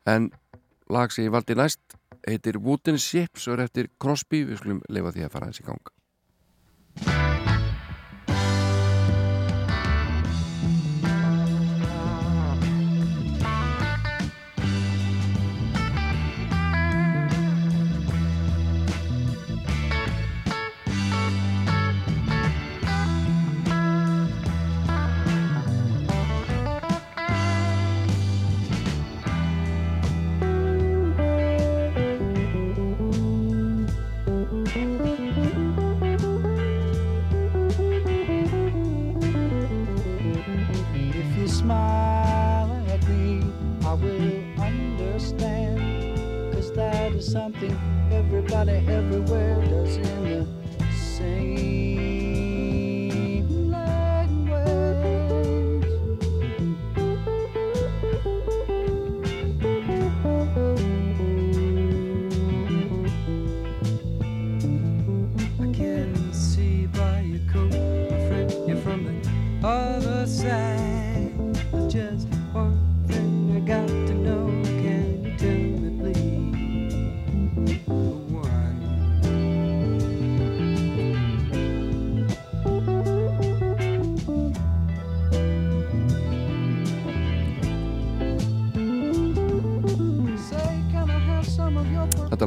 En 0.06 0.30
lag 0.90 1.14
sem 1.14 1.26
ég 1.26 1.34
valdi 1.34 1.58
næst 1.58 1.98
heitir 2.28 2.60
Wooden 2.62 3.00
Ships 3.02 3.48
og 3.48 3.58
er 3.58 3.66
eftir 3.66 3.90
Crosby. 4.02 4.44
Við 4.46 4.62
skulum 4.62 4.84
leifa 4.90 5.16
því 5.16 5.26
að 5.26 5.38
fara 5.38 5.52
þessi 5.52 5.66
ganga 5.66 5.95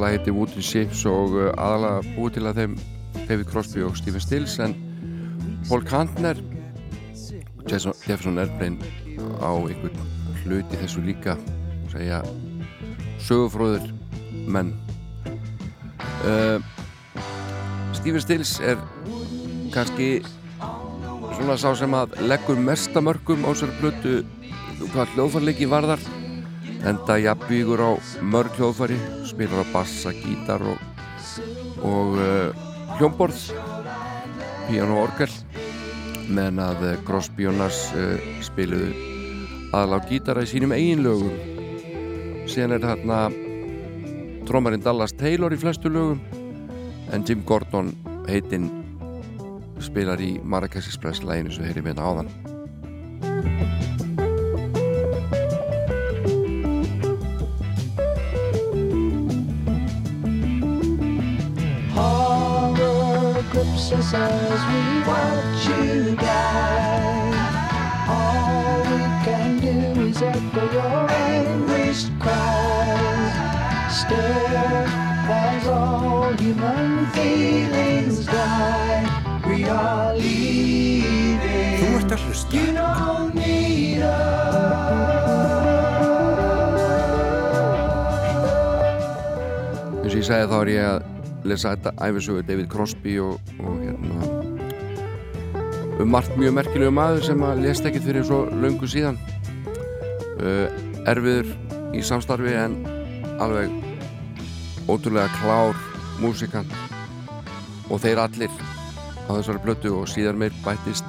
your 0.08 0.18
Þetta 0.18 0.24
lag 0.24 0.24
heiti 0.24 0.32
Wooden 0.32 0.64
Ships 0.64 1.00
og 1.04 1.34
uh, 1.36 1.50
aðalega 1.60 2.14
búið 2.16 2.34
til 2.38 2.46
að 2.48 2.58
þeim 2.58 2.74
David 3.28 3.48
Crosby 3.50 3.82
og 3.84 3.96
Stephen 3.98 4.22
Stills 4.24 4.54
en 4.58 4.74
Paul 5.68 5.82
Kantner 5.84 6.38
Jefferson 7.68 8.38
Airplane 8.40 8.78
á 9.44 9.52
einhvern 9.52 9.98
hluti 10.46 10.80
þessu 10.80 11.02
líka 11.04 11.36
segja 11.92 12.22
sögufróður 13.20 13.90
menn. 14.48 14.72
Uh, 16.24 16.56
Stephen 17.92 18.24
Stills 18.24 18.60
er 18.64 18.80
kannski 19.74 20.22
svona 21.36 21.58
sá 21.60 21.74
sem 21.76 21.92
að 21.92 22.16
leggur 22.24 22.56
mestamörkum 22.56 23.44
á 23.44 23.52
sér 23.52 23.76
blötu 23.82 24.22
hvað 24.88 25.12
hljóðfarleiki 25.18 25.68
varðar 25.68 26.00
enda 26.86 27.18
jafnvíkur 27.18 27.80
á 27.82 27.90
mörg 28.22 28.54
hljóðfæri 28.58 28.98
spilar 29.26 29.66
á 29.66 29.72
bassa, 29.72 30.12
gítar 30.14 30.62
og, 30.62 30.78
og 31.82 32.18
uh, 32.18 32.54
hljómborð 32.98 33.40
piano 34.68 34.98
og 34.98 35.08
orgel 35.08 35.32
meðan 36.28 36.62
að 36.62 36.84
uh, 36.86 36.96
Crosby 37.08 37.48
og 37.50 37.58
Nass 37.58 37.90
uh, 37.96 38.16
spiluðu 38.44 38.92
aðlá 39.74 40.00
gítara 40.08 40.44
í 40.46 40.48
sínum 40.48 40.72
eigin 40.72 41.02
lögum. 41.04 41.34
Síðan 42.48 42.78
er 42.78 42.86
þarna 42.86 43.18
trómarinn 44.48 44.84
Dallas 44.84 45.12
Taylor 45.12 45.52
í 45.52 45.60
flestu 45.60 45.92
lögum 45.92 46.22
en 47.12 47.24
Jim 47.28 47.42
Gordon 47.48 47.92
heitinn 48.28 48.70
spilar 49.84 50.20
í 50.20 50.36
Marrakesh 50.42 50.90
Express 50.90 51.24
læginu 51.24 51.52
sem 51.54 51.68
heyri 51.68 51.84
með 51.84 52.00
áðan 52.02 52.32
grips 63.98 64.14
us 64.14 64.61
we 64.70 64.80
watch 65.11 65.66
you 65.66 66.16
die. 66.16 67.34
All 68.08 68.80
we 68.82 69.02
can 69.24 69.58
do 69.58 70.02
is 70.06 70.22
echo 70.22 70.72
your 70.72 71.11
anguished 71.11 72.12
cries. 72.20 73.34
Stare 74.00 74.87
as 75.30 75.66
all 75.66 76.32
human 76.34 77.06
feelings 77.06 78.26
die. 78.26 79.42
We 79.46 79.64
are 79.64 80.14
leaving. 80.14 81.82
Þú 81.82 81.98
ert 81.98 82.12
að 82.12 82.26
hlusta 82.26 82.56
You 82.56 82.72
don't 82.78 83.34
need 83.34 84.02
eins 89.98 90.14
og 90.14 90.20
ég 90.22 90.26
segi 90.26 90.46
þá 90.48 90.58
er 90.62 90.68
ég 90.72 90.84
að 90.88 91.17
lesa 91.48 91.74
þetta 91.74 91.94
æfisögu 92.08 92.44
David 92.46 92.68
Crosby 92.72 93.18
og, 93.24 93.40
og 93.62 93.80
hérna 93.82 94.38
um 95.98 96.12
margt 96.14 96.37
mjög 96.38 96.54
merkilegu 96.54 96.94
maður 96.94 97.24
sem 97.26 97.40
að 97.42 97.64
lést 97.64 97.87
ekkit 97.88 98.04
fyrir 98.06 98.26
svo 98.26 98.44
löngu 98.62 98.87
síðan. 98.87 99.18
Uh, 100.38 100.68
erfiður 101.11 101.48
í 101.96 102.02
samstarfi 102.06 102.54
en 102.54 102.76
alveg 103.42 103.72
ótrúlega 104.87 105.26
klár 105.40 105.80
músikant. 106.22 106.70
Og 107.90 107.98
þeir 108.04 108.22
allir 108.22 108.52
á 109.26 109.30
þessari 109.32 109.64
blötu 109.64 109.96
og 109.99 110.07
síðan 110.11 110.38
meir 110.38 110.55
bættist 110.62 111.07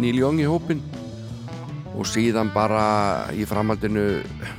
Neil 0.00 0.16
Young 0.22 0.40
í 0.40 0.48
hópin 0.48 0.80
og 1.96 2.08
síðan 2.08 2.50
bara 2.54 3.28
í 3.36 3.44
framhaldinu 3.48 4.06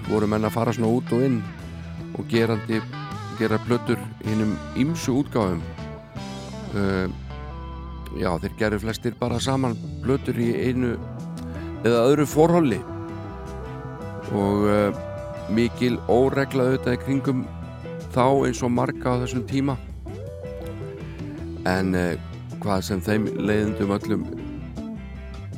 voru 0.07 0.29
menn 0.29 0.45
að 0.47 0.55
fara 0.55 0.73
svona 0.73 0.93
út 0.93 1.11
og 1.13 1.25
inn 1.25 1.41
og 2.17 2.25
gerandi 2.29 2.81
gera 3.37 3.59
blötur 3.65 3.99
hinnum 4.25 4.55
ýmsu 4.79 5.19
útgáfum. 5.21 5.61
Uh, 6.75 7.07
já 8.17 8.31
þeir 8.41 8.55
gerðu 8.59 8.79
flestir 8.85 9.15
bara 9.19 9.39
saman 9.41 9.75
blötur 10.03 10.37
í 10.41 10.49
einu 10.67 10.95
eða 11.85 12.05
öðru 12.09 12.25
forhóli 12.29 12.79
og 14.35 14.65
uh, 14.67 14.97
mikil 15.53 15.95
óregla 16.11 16.67
auðvitað 16.67 16.97
í 16.97 17.01
kringum 17.05 17.45
þá 18.15 18.25
eins 18.47 18.63
og 18.65 18.73
marga 18.73 19.15
á 19.15 19.21
þessum 19.23 19.45
tíma. 19.47 19.77
En 21.69 21.95
uh, 21.95 22.13
hvað 22.63 22.85
sem 22.89 23.03
þeim 23.03 23.29
leiðendum 23.37 23.95
öllum 23.95 24.27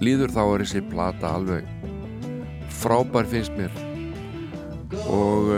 líður 0.03 0.33
þá 0.35 0.41
er 0.45 0.63
þessi 0.63 0.83
plata 0.91 1.35
alveg 1.35 1.67
frábær 2.79 3.27
finnst 3.27 3.55
mér. 3.59 3.73
Og 5.09 5.49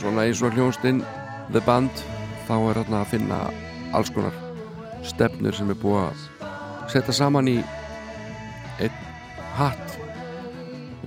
svona 0.00 0.26
eins 0.26 0.42
og 0.44 0.54
hljónstinn 0.56 1.02
The 1.50 1.62
Band 1.66 2.04
þá 2.48 2.54
er 2.58 2.80
þarna 2.80 3.02
að 3.02 3.10
finna 3.14 3.40
alls 3.96 4.12
konar 4.14 4.36
stefnur 5.06 5.56
sem 5.56 5.70
er 5.72 5.78
búið 5.80 6.02
að 6.08 6.90
setja 6.92 7.14
saman 7.16 7.48
í 7.50 7.58
einn 8.80 9.00
hatt. 9.56 9.96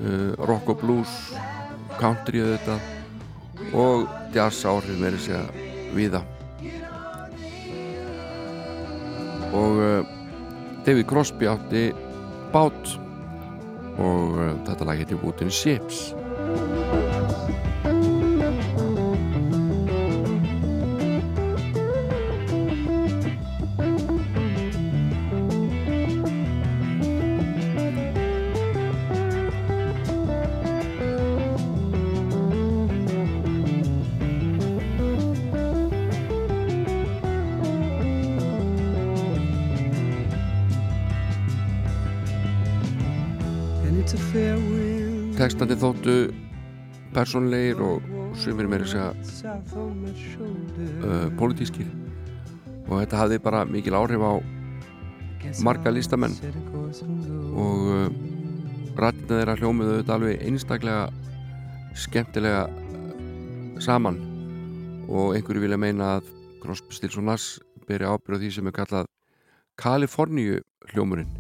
Uh, 0.04 0.34
rock 0.50 0.68
og 0.74 0.82
blues 0.82 1.12
country 2.00 2.42
auðvitað 2.44 3.74
og 3.78 4.08
jazz 4.34 4.66
áhrif 4.68 4.98
meiri 5.00 5.22
segja 5.22 5.46
viða 5.94 6.24
og 9.54 9.80
uh, 9.80 10.02
David 10.84 11.08
Crosby 11.08 11.48
átti 11.48 11.86
bát 12.52 12.96
og 14.02 14.36
uh, 14.36 14.52
þetta 14.66 14.90
lag 14.90 15.00
heiti 15.00 15.22
Wooden 15.22 15.54
Ships 15.54 16.10
Tekstandi 45.44 45.76
þóttu 45.76 46.14
persónlegir 47.12 47.82
og 47.84 48.06
sumir 48.40 48.70
meira 48.72 48.86
segja 48.88 49.10
uh, 49.84 51.28
pólitískir. 51.36 51.90
Og 52.88 53.02
þetta 53.02 53.20
hafði 53.20 53.42
bara 53.44 53.66
mikil 53.68 53.98
áhrif 54.00 54.24
á 54.24 54.40
marga 55.68 55.92
listamenn. 55.92 56.40
Og 57.60 57.84
uh, 57.92 58.08
rættina 58.96 59.42
þeirra 59.42 59.60
hljómiðu 59.60 60.00
þetta 60.00 60.16
alveg 60.16 60.48
einstaklega 60.48 61.12
skemmtilega 62.06 62.66
uh, 62.72 63.78
saman. 63.84 64.24
Og 65.12 65.36
einhverju 65.36 65.68
vilja 65.68 65.84
meina 65.90 66.22
að 66.22 66.34
Crosby, 66.64 66.96
Stills 66.96 67.20
og 67.20 67.28
Nass 67.28 67.60
beri 67.84 68.08
ábyrð 68.08 68.46
því 68.46 68.58
sem 68.62 68.72
er 68.72 68.80
kallað 68.80 69.12
Kaliforníu 69.76 70.64
hljómurinn 70.94 71.36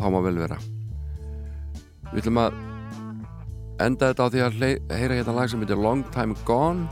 þá 0.00 0.08
má 0.08 0.24
vel 0.24 0.38
vera. 0.40 0.56
Við 2.14 2.24
ætlum 2.24 2.48
að 2.48 2.64
enda 3.82 4.12
þetta 4.12 4.26
á 4.26 4.32
því 4.32 4.42
að 4.44 4.60
heyra 4.94 5.18
hérna 5.18 5.34
lag 5.34 5.50
sem 5.50 5.62
heitir 5.62 5.80
Long 5.80 6.04
Time 6.14 6.36
Gone 6.46 6.86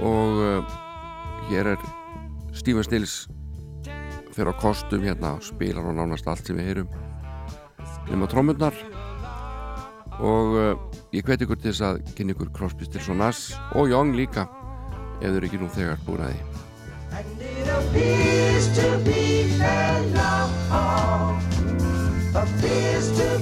og 0.00 0.40
uh, 0.40 0.76
hér 1.50 1.74
er 1.74 1.84
Stephen 2.56 2.86
Stills 2.86 3.24
fyrir 4.34 4.50
á 4.50 4.54
kostum 4.58 5.04
hérna 5.04 5.36
og 5.36 5.44
spilar 5.46 5.86
og 5.86 5.96
nánast 5.98 6.26
allt 6.30 6.46
sem 6.46 6.56
við 6.58 6.70
heyrum. 6.70 6.88
Nema 8.08 8.28
trómurnar 8.30 8.74
og 10.24 10.56
uh, 10.56 10.72
ég 11.14 11.26
hveti 11.26 11.46
ykkur 11.46 11.60
til 11.60 11.70
þess 11.72 11.86
að 11.90 12.02
kynni 12.16 12.34
ykkur 12.34 12.52
Crosby, 12.56 12.88
Stills 12.88 13.10
og 13.12 13.20
Nass 13.20 13.54
og 13.74 13.90
Young 13.92 14.16
líka 14.16 14.48
ef 15.20 15.28
þau 15.28 15.36
eru 15.36 15.48
ekki 15.48 15.62
nú 15.62 15.70
þegar 15.74 16.04
búin 16.06 16.26
að 16.26 16.34
því. 16.34 16.42
And 17.14 17.42
it 17.42 17.68
appears 17.70 18.66
to 18.74 18.98
be 19.06 19.46
a 19.62 20.02
law, 20.16 21.38
appears 22.34 23.12
to 23.18 23.33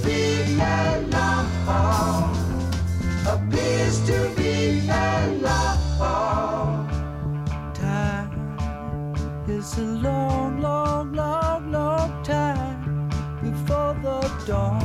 Don't. 14.45 14.82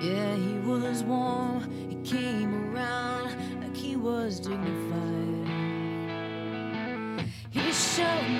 Yeah, 0.00 0.36
he 0.36 0.58
was 0.60 1.02
warm, 1.02 1.68
he 1.90 1.96
came 2.08 2.72
around 2.72 3.34
like 3.60 3.76
he 3.76 3.96
was 3.96 4.38
dignified. 4.38 4.78
He 7.50 7.72
showed 7.72 8.37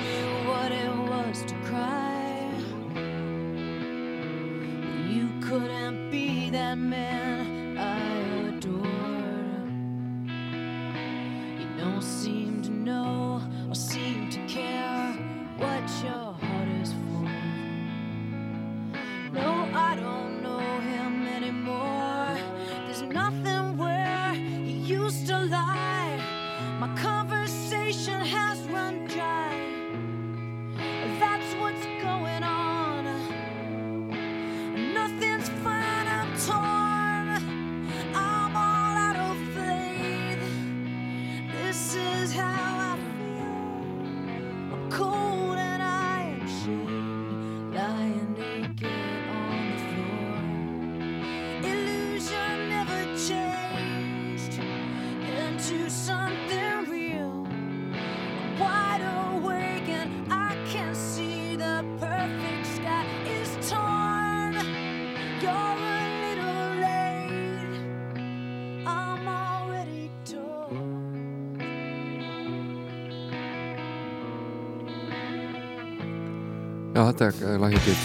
Attack 77.18 77.40
eh, 77.42 77.56
lagið 77.58 78.02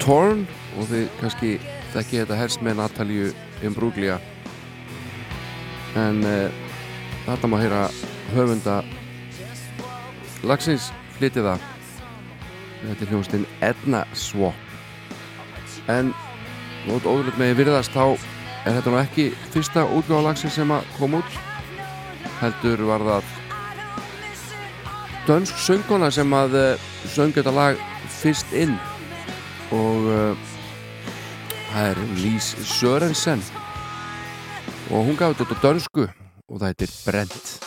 Torn 0.00 0.46
og 0.80 0.86
þið 0.88 1.02
kannski 1.20 1.48
þekkið 1.92 2.22
þetta 2.22 2.38
helst 2.40 2.62
með 2.64 2.78
Natalíu 2.78 3.26
Imbruglia. 3.68 4.16
En 6.00 6.22
eh, 6.24 6.48
þetta 7.26 7.50
má 7.52 7.58
heyra 7.60 7.82
höfunda 8.32 8.78
lagsins 10.48 10.88
flytiða 11.18 11.58
þetta 12.80 12.96
er 12.96 13.12
hljóðstinn 13.12 13.48
Edna 13.68 14.06
Swap. 14.16 14.56
En 15.92 16.14
nót 16.88 17.04
óðurlega 17.04 17.42
með 17.42 17.58
virðast 17.60 17.92
þá 17.92 18.16
er 18.64 18.78
þetta 18.78 18.94
nú 18.94 19.02
ekki 19.02 19.32
fyrsta 19.52 19.84
útgáðalagsins 19.98 20.56
sem 20.56 20.72
að 20.72 20.88
koma 20.96 21.20
út 21.20 21.42
heldur 22.40 22.88
var 22.88 23.04
það 23.04 23.35
dönsk 25.26 25.58
söngona 25.58 26.10
sem 26.14 26.34
að 26.36 26.56
eh, 26.60 26.88
söngu 27.10 27.40
þetta 27.40 27.54
lag 27.54 27.80
fyrst 28.20 28.52
inn. 28.54 28.76
Og 29.74 30.10
eh, 30.14 30.50
það 31.72 31.88
er 31.90 32.02
Lís 32.22 32.52
Sörensen 32.76 33.42
og 34.90 35.08
hún 35.08 35.18
gaf 35.18 35.34
þetta 35.40 35.62
dönsku 35.64 36.06
og 36.06 36.60
það 36.60 36.68
heitir 36.70 36.98
Brent. 37.02 37.65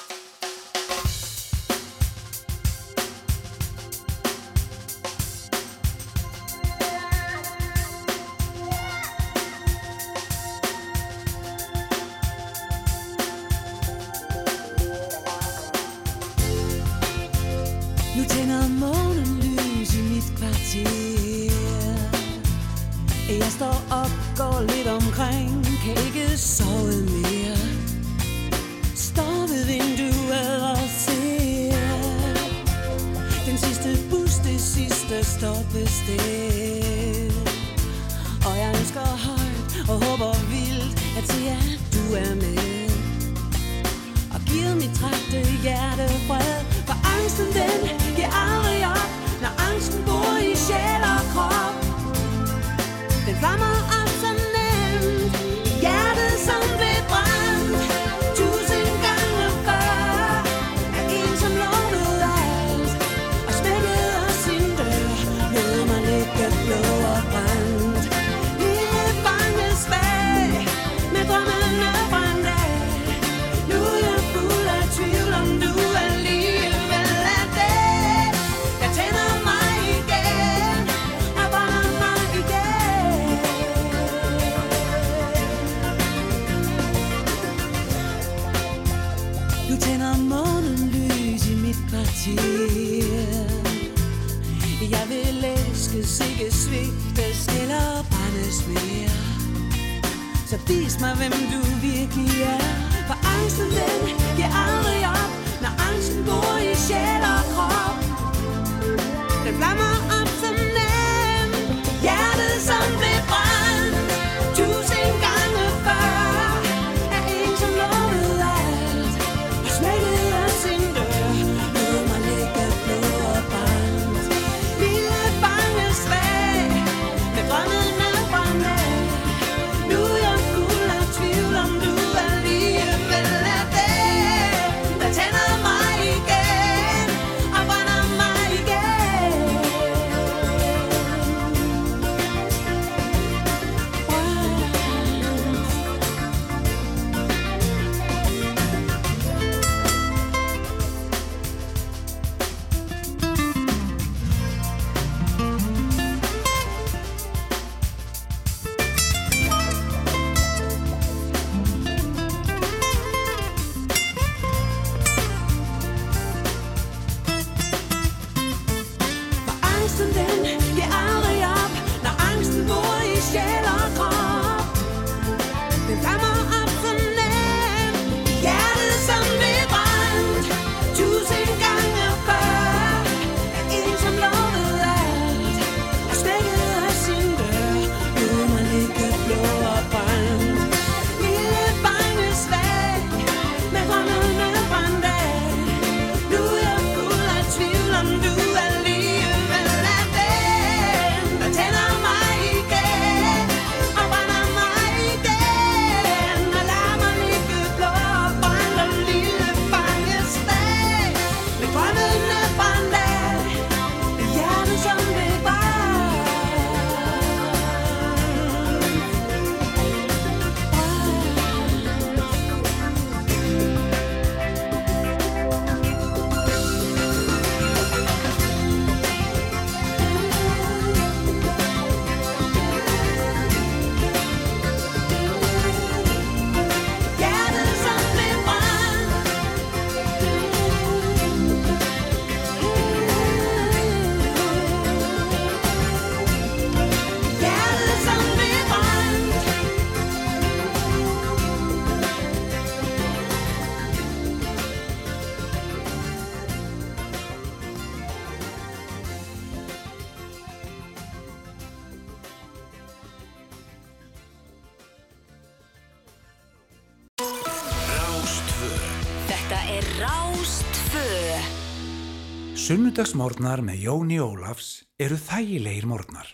Sundagsmórnar 272.99 273.61
með 273.63 273.77
Jóni 273.85 274.17
Ólafs 274.19 274.81
eru 274.99 275.15
þægilegir 275.15 275.85
mórnar. 275.87 276.27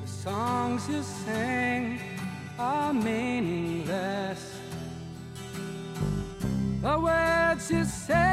The 0.00 0.08
songs 0.08 0.88
you 0.88 1.02
sang 1.04 2.00
are 2.56 2.94
meaningless 2.94 4.56
The 6.80 6.96
words 6.96 7.70
you 7.70 7.84
say 7.84 8.29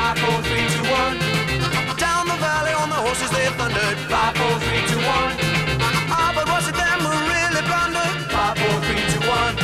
Five, 0.00 0.18
four, 0.18 0.42
three, 0.48 0.66
two, 0.74 0.84
one. 1.04 1.18
Down 1.98 2.26
the 2.26 2.38
valley 2.40 2.72
on 2.72 2.88
the 2.88 3.00
horses 3.06 3.30
they 3.32 3.44
thundered. 3.58 3.98
Five, 4.08 4.34
four, 4.34 4.58
three, 4.64 4.82
two, 4.88 4.96
one. 4.96 5.36
Ah, 6.16 6.32
but 6.34 6.48
was 6.48 6.66
it 6.70 6.74
them 6.74 7.00
who 7.04 7.12
really 7.34 7.62
blundered? 7.68 8.16
Five, 8.32 8.56
four, 8.56 8.76
three, 8.86 9.04
two, 9.12 9.22
one. 9.28 9.54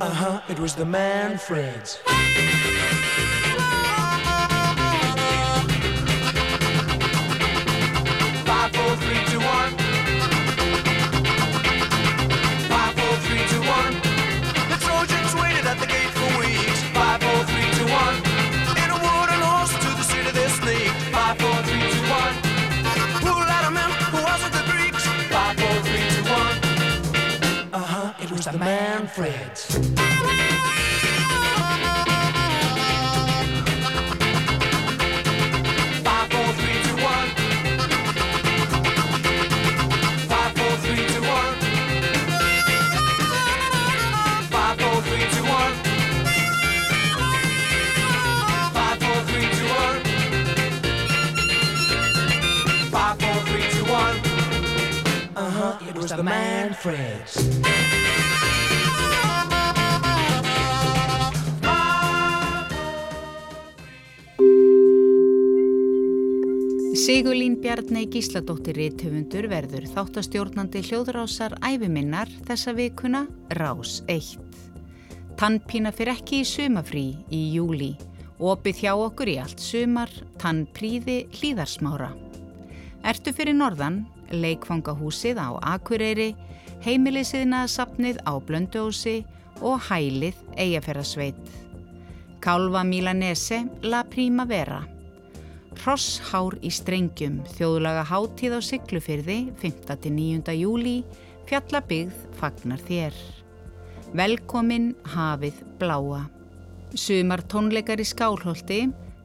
Uh 0.00 0.10
huh. 0.22 0.40
It 0.48 0.58
was 0.58 0.74
the 0.74 0.84
man, 0.84 1.38
Fred's. 1.38 2.00
Fred. 29.20 29.59
Bjarnei 67.80 68.10
Gísladóttir 68.12 68.76
Ríðtöfundur 68.76 69.46
verður 69.48 69.86
þáttastjórnandi 69.94 70.82
hljóðrásar 70.84 71.54
æfiminnar 71.64 72.28
þessa 72.44 72.74
vikuna 72.76 73.22
Rás 73.56 74.02
1. 74.04 74.34
Tannpína 75.40 75.88
fyrir 75.96 76.12
ekki 76.12 76.42
í 76.42 76.48
sumafrí 76.50 77.06
í 77.32 77.40
júli. 77.54 77.94
Opið 78.36 78.82
hjá 78.82 78.90
okkur 79.06 79.32
í 79.32 79.38
allt 79.40 79.64
sumar, 79.64 80.12
tannpríði 80.36 81.16
hlýðarsmára. 81.38 82.10
Ertu 83.00 83.32
fyrir 83.32 83.56
norðan, 83.56 84.02
leikfangahúsið 84.28 85.40
á 85.40 85.48
Akureyri, 85.72 86.34
heimilisiðnaðsapnið 86.84 88.20
á 88.28 88.32
Blönduósi 88.44 89.22
og 89.64 89.80
hælið 89.88 90.36
Eyjaferðasveit. 90.60 91.44
Kálva 92.44 92.84
Milanese 92.84 93.64
La 93.80 94.04
Primavera. 94.04 94.84
Hrosshár 95.80 96.58
í 96.60 96.68
strengjum, 96.68 97.38
þjóðlaga 97.56 98.02
hátíð 98.04 98.52
á 98.52 98.60
Siglufyrði, 98.60 99.38
5-9. 99.62 100.52
júli, 100.58 100.98
fjallabigð 101.48 102.12
fagnar 102.36 102.82
þér. 102.84 103.16
Velkomin 104.12 104.90
hafið 105.08 105.62
bláa. 105.80 106.26
Sumar 106.92 107.40
tónleikar 107.48 107.96
í 107.96 108.04
Skálholti, 108.04 108.82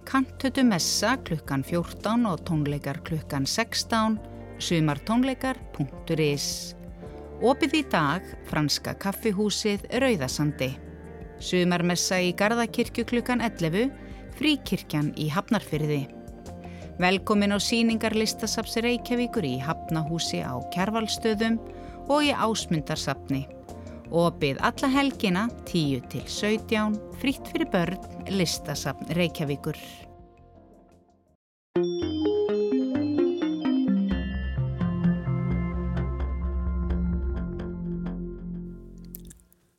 kantötu 0.07 0.63
messa 0.63 1.17
klukkan 1.27 1.65
14 1.67 2.23
og 2.31 2.47
tónleikar 2.47 3.03
klukkan 3.03 3.43
16, 3.43 4.15
sumartónleikar.is. 4.55 6.49
Opið 7.43 7.79
í 7.81 7.85
dag, 7.91 8.23
franska 8.47 8.95
kaffihúsið 8.95 9.89
Rauðasandi. 9.99 10.71
Sumarmessa 11.43 12.23
í 12.23 12.31
Garðakirkju 12.31 13.03
klukkan 13.11 13.43
11, 13.43 13.91
fríkirkjan 14.39 15.11
í 15.19 15.27
Hafnarfyrði. 15.35 16.14
Velkomin 16.95 17.51
á 17.51 17.59
síningar 17.59 18.15
listasaps 18.15 18.77
Reykjavíkur 18.79 19.43
í 19.43 19.57
Hafnahúsi 19.59 20.39
á 20.39 20.55
Kjærvalstöðum 20.71 21.57
og 22.07 22.23
í 22.23 22.31
Ásmundarsapni. 22.31 23.41
Opið 24.15 24.61
alla 24.63 24.89
helgina 24.93 25.43
10 25.67 26.07
til 26.07 26.23
17, 26.23 26.95
fritt 27.19 27.51
fyrir 27.51 27.67
börn, 27.73 27.99
listasapn 28.31 29.11
Reykjavíkur. 29.11 29.75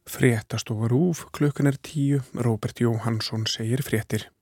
Fréttastofur 0.05 0.93
úf, 0.93 1.27
klukkan 1.33 1.73
er 1.73 1.81
tíu, 1.81 2.21
Róbert 2.37 2.85
Jóhansson 2.85 3.49
segir 3.49 3.81
fréttir. 3.81 4.36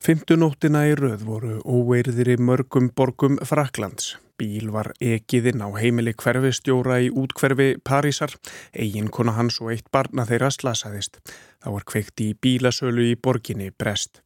Fymtunóttina 0.00 0.86
í 0.88 0.94
röð 0.96 1.26
voru 1.28 1.58
óveirðir 1.68 2.30
í 2.32 2.36
mörgum 2.40 2.86
borgum 2.96 3.34
Fraklands. 3.44 4.14
Bíl 4.40 4.70
var 4.72 4.94
ekiðinn 4.96 5.60
á 5.60 5.68
heimili 5.76 6.14
hverfistjóra 6.16 7.02
í 7.04 7.10
útkverfi 7.12 7.74
Parísar. 7.84 8.32
Egin 8.72 9.10
kona 9.12 9.34
hans 9.36 9.60
og 9.60 9.74
eitt 9.74 9.90
barna 9.92 10.24
þeirra 10.24 10.48
slasaðist. 10.56 11.20
Það 11.60 11.76
var 11.76 11.86
kveikt 11.92 12.24
í 12.24 12.30
bílasölu 12.32 13.10
í 13.10 13.18
borginni 13.20 13.68
Brest. 13.76 14.22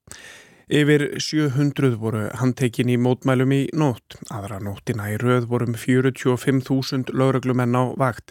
Yfir 0.71 1.09
700 1.19 1.99
voru 1.99 2.29
handtekinn 2.39 2.95
í 2.95 2.97
mótmælum 2.97 3.51
í 3.53 3.65
nótt. 3.75 4.15
Aðra 4.31 4.63
nóttina 4.63 5.11
í 5.11 5.19
röð 5.19 5.51
vorum 5.51 5.75
45.000 5.75 7.11
lauruglumenn 7.19 7.75
á 7.75 7.99
vakt. 7.99 8.31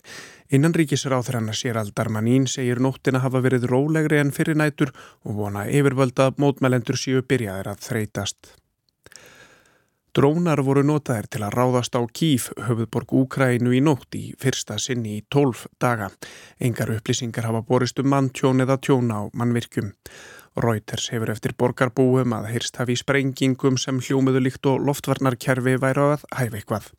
Innan 0.52 0.74
ríkisráþranna 0.76 1.54
sér 1.56 1.78
aldarmanín 1.80 2.48
segir 2.48 2.82
nóttina 2.84 3.22
hafa 3.24 3.44
verið 3.46 3.70
rólegri 3.72 4.20
en 4.20 4.34
fyrir 4.36 4.60
nætur 4.60 4.92
og 5.24 5.40
vona 5.40 5.68
yfirvölda 5.70 6.34
mótmælendur 6.38 7.00
séu 7.00 7.24
byrjaðir 7.24 7.72
að 7.72 7.88
þreytast. 7.88 8.54
Drónar 10.14 10.60
voru 10.62 10.84
notaðir 10.86 11.26
til 11.34 11.40
að 11.42 11.56
ráðast 11.58 11.96
á 11.98 12.02
Kíf, 12.06 12.52
höfuðborg 12.68 13.16
Úkrænu 13.18 13.72
í 13.74 13.80
nótt 13.82 14.14
í 14.14 14.28
fyrsta 14.38 14.78
sinni 14.78 15.16
í 15.18 15.24
12 15.26 15.64
daga. 15.82 16.12
Engar 16.62 16.92
upplýsingar 16.94 17.48
hafa 17.50 17.64
borist 17.66 17.98
um 18.04 18.12
manntjón 18.14 18.62
eða 18.62 18.78
tjón 18.78 19.10
á 19.10 19.26
mannvirkjum. 19.34 19.90
Reuters 20.56 21.08
hefur 21.10 21.32
eftir 21.34 21.56
borgarbúum 21.58 22.34
að 22.38 22.52
heyrst 22.52 22.76
hafi 22.78 22.94
sprengingum 23.00 23.80
sem 23.82 23.98
hljómiðu 23.98 24.44
líkt 24.46 24.68
og 24.70 24.84
loftvarnarkerfi 24.86 25.80
væri 25.82 26.04
að 26.04 26.28
hæfa 26.30 26.60
eitthvað. 26.60 26.90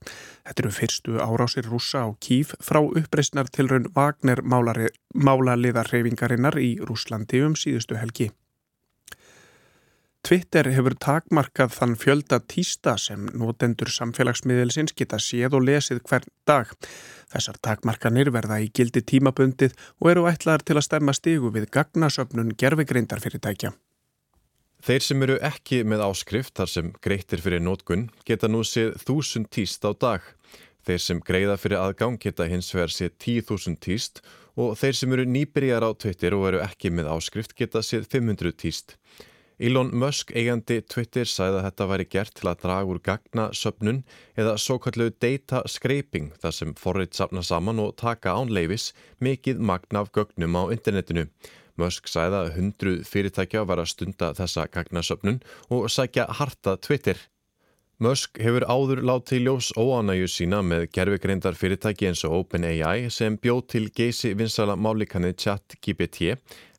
Þetta 0.43 0.65
eru 0.65 0.73
fyrstu 0.75 1.21
árásir 1.23 1.69
rúsa 1.71 2.03
á 2.03 2.11
Kíf 2.19 2.57
frá 2.59 2.81
uppreysnar 2.83 3.53
til 3.55 3.71
raun 3.71 3.87
Vagner 3.95 4.43
málaliðarreyfingarinnar 5.15 6.59
í 6.59 6.81
Rúslandi 6.83 7.45
um 7.47 7.55
síðustu 7.55 8.01
helgi. 8.01 8.33
Twitter 10.25 10.70
hefur 10.72 10.95
takmarkað 11.05 11.75
þann 11.77 11.95
fjölda 12.01 12.39
týsta 12.49 12.95
sem 12.97 13.27
notendur 13.37 13.91
samfélagsmiðelsins 13.93 14.95
geta 14.97 15.18
séð 15.20 15.59
og 15.59 15.66
lesið 15.66 15.99
hvern 16.09 16.31
dag. 16.49 16.70
Þessar 17.29 17.59
takmarkanir 17.66 18.31
verða 18.33 18.57
í 18.64 18.70
gildi 18.72 19.03
tímabundið 19.05 19.75
og 20.01 20.09
eru 20.14 20.25
ætlaðar 20.31 20.64
til 20.64 20.79
að 20.79 20.87
stemma 20.87 21.12
stigu 21.12 21.51
við 21.53 21.66
gagnasöfnun 21.77 22.55
gerfegreindarfyrirtækja. 22.57 23.75
Þeir 24.85 25.05
sem 25.05 25.27
eru 25.29 25.37
ekki 25.45 25.83
með 25.85 26.07
áskrift 26.07 26.57
þar 26.57 26.72
sem 26.72 26.89
greitir 27.05 27.45
fyrir 27.45 27.61
nótgunn 27.61 28.09
geta 28.25 28.49
nú 28.49 28.64
séð 28.64 28.97
þúsund 29.05 29.53
týst 29.53 29.85
á 29.85 29.93
dag. 29.93 30.25
Þeir 30.89 31.05
sem 31.05 31.20
greiða 31.20 31.59
fyrir 31.61 31.83
aðgang 31.83 32.16
geta 32.20 32.49
hins 32.49 32.72
vegar 32.72 32.97
séð 32.97 33.12
tíu 33.20 33.45
þúsund 33.45 33.83
týst 33.85 34.25
og 34.57 34.72
þeir 34.81 34.97
sem 34.97 35.12
eru 35.12 35.29
nýbyrjar 35.29 35.85
á 35.85 35.93
Twitter 35.93 36.37
og 36.37 36.49
eru 36.49 36.64
ekki 36.64 36.89
með 36.89 37.12
áskrift 37.12 37.53
geta 37.61 37.85
séð 37.85 38.09
500 38.09 38.57
týst. 38.57 38.97
Elon 39.59 39.93
Musk 39.95 40.33
eigandi 40.35 40.81
Twitter 40.91 41.29
sæði 41.31 41.61
að 41.61 41.67
þetta 41.69 41.87
væri 41.87 42.07
gert 42.11 42.33
til 42.35 42.49
að 42.51 42.63
draga 42.65 42.89
úr 42.91 42.99
gagnasöpnun 43.07 44.01
eða 44.35 44.57
svo 44.59 44.81
kallu 44.83 45.13
data 45.23 45.61
scraping 45.71 46.33
þar 46.43 46.57
sem 46.57 46.73
forrið 46.75 47.13
sapna 47.15 47.43
saman 47.47 47.83
og 47.85 47.93
taka 48.01 48.35
ánleifis 48.35 48.89
mikið 49.23 49.63
magna 49.63 50.03
af 50.03 50.11
gögnum 50.17 50.59
á 50.59 50.63
internetinu. 50.75 51.29
Musk 51.79 52.11
sæði 52.11 52.41
að 52.41 52.51
hundruð 52.57 53.07
fyrirtækja 53.07 53.63
var 53.67 53.83
að 53.83 53.93
stunda 53.95 54.33
þessa 54.35 54.67
gagnasöpnun 54.75 55.39
og 55.71 55.87
sækja 55.91 56.27
harta 56.41 56.75
Twitter. 56.83 57.19
Musk 58.03 58.40
hefur 58.42 58.64
áður 58.66 59.05
látið 59.07 59.45
ljós 59.45 59.68
óanæju 59.78 60.26
sína 60.26 60.59
með 60.66 60.88
gerfegreindar 60.97 61.55
fyrirtæki 61.55 62.09
eins 62.09 62.24
og 62.26 62.32
OpenAI 62.40 63.07
sem 63.14 63.36
bjóð 63.38 63.61
til 63.70 63.84
geysi 63.95 64.32
vinsala 64.34 64.74
málikanni 64.74 65.30
ChatGPT 65.38 66.32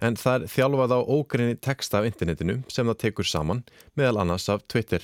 en 0.03 0.19
það 0.19 0.41
er 0.41 0.51
þjálfað 0.51 0.95
á 0.95 0.99
ógrinni 1.15 1.55
text 1.55 1.95
af 1.95 2.03
internetinu 2.09 2.57
sem 2.67 2.91
það 2.91 2.99
tekur 3.05 3.29
saman 3.31 3.63
meðal 3.95 4.25
annars 4.25 4.49
af 4.51 4.67
Twitter. 4.67 4.99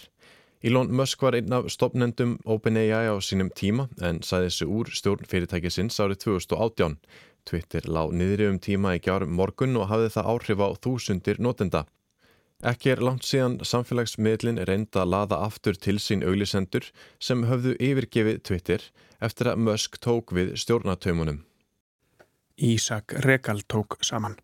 Elon 0.62 0.92
Musk 0.92 1.24
var 1.24 1.40
einn 1.40 1.56
af 1.56 1.72
stopnendum 1.72 2.36
OpenAI 2.44 3.08
á 3.08 3.16
sínum 3.24 3.48
tíma 3.48 3.88
en 4.04 4.20
sæði 4.20 4.52
þessu 4.52 4.68
úr 4.68 4.92
stjórn 4.92 5.32
fyrirtækisins 5.32 6.04
árið 6.04 6.26
2018. 6.28 7.00
Twitter 7.48 7.88
lág 7.88 8.12
niðri 8.12 8.52
um 8.52 8.60
tíma 8.60 8.98
í 9.00 9.02
gjárum 9.08 9.32
morgun 9.40 9.80
og 9.80 9.88
hafði 9.88 10.12
það 10.20 10.32
áhrif 10.36 10.60
á 10.60 10.70
þúsundir 10.76 11.40
notenda. 11.40 11.86
Ekki 12.62 12.92
er 12.94 13.00
langt 13.02 13.26
síðan 13.26 13.58
samfélagsmiðlin 13.66 14.60
reynda 14.70 15.02
að 15.02 15.14
laða 15.16 15.40
aftur 15.48 15.78
til 15.82 15.98
sín 15.98 16.22
auglisendur 16.22 16.92
sem 17.18 17.48
höfðu 17.50 17.74
yfirgefið 17.82 18.44
Twitter 18.46 18.86
eftir 19.22 19.50
að 19.50 19.64
Musk 19.66 19.98
tók 20.02 20.34
við 20.38 20.54
stjórnataumunum. 20.62 21.42
Ísak 22.62 23.16
Rekal 23.26 23.64
tók 23.66 23.98
saman. 24.06 24.38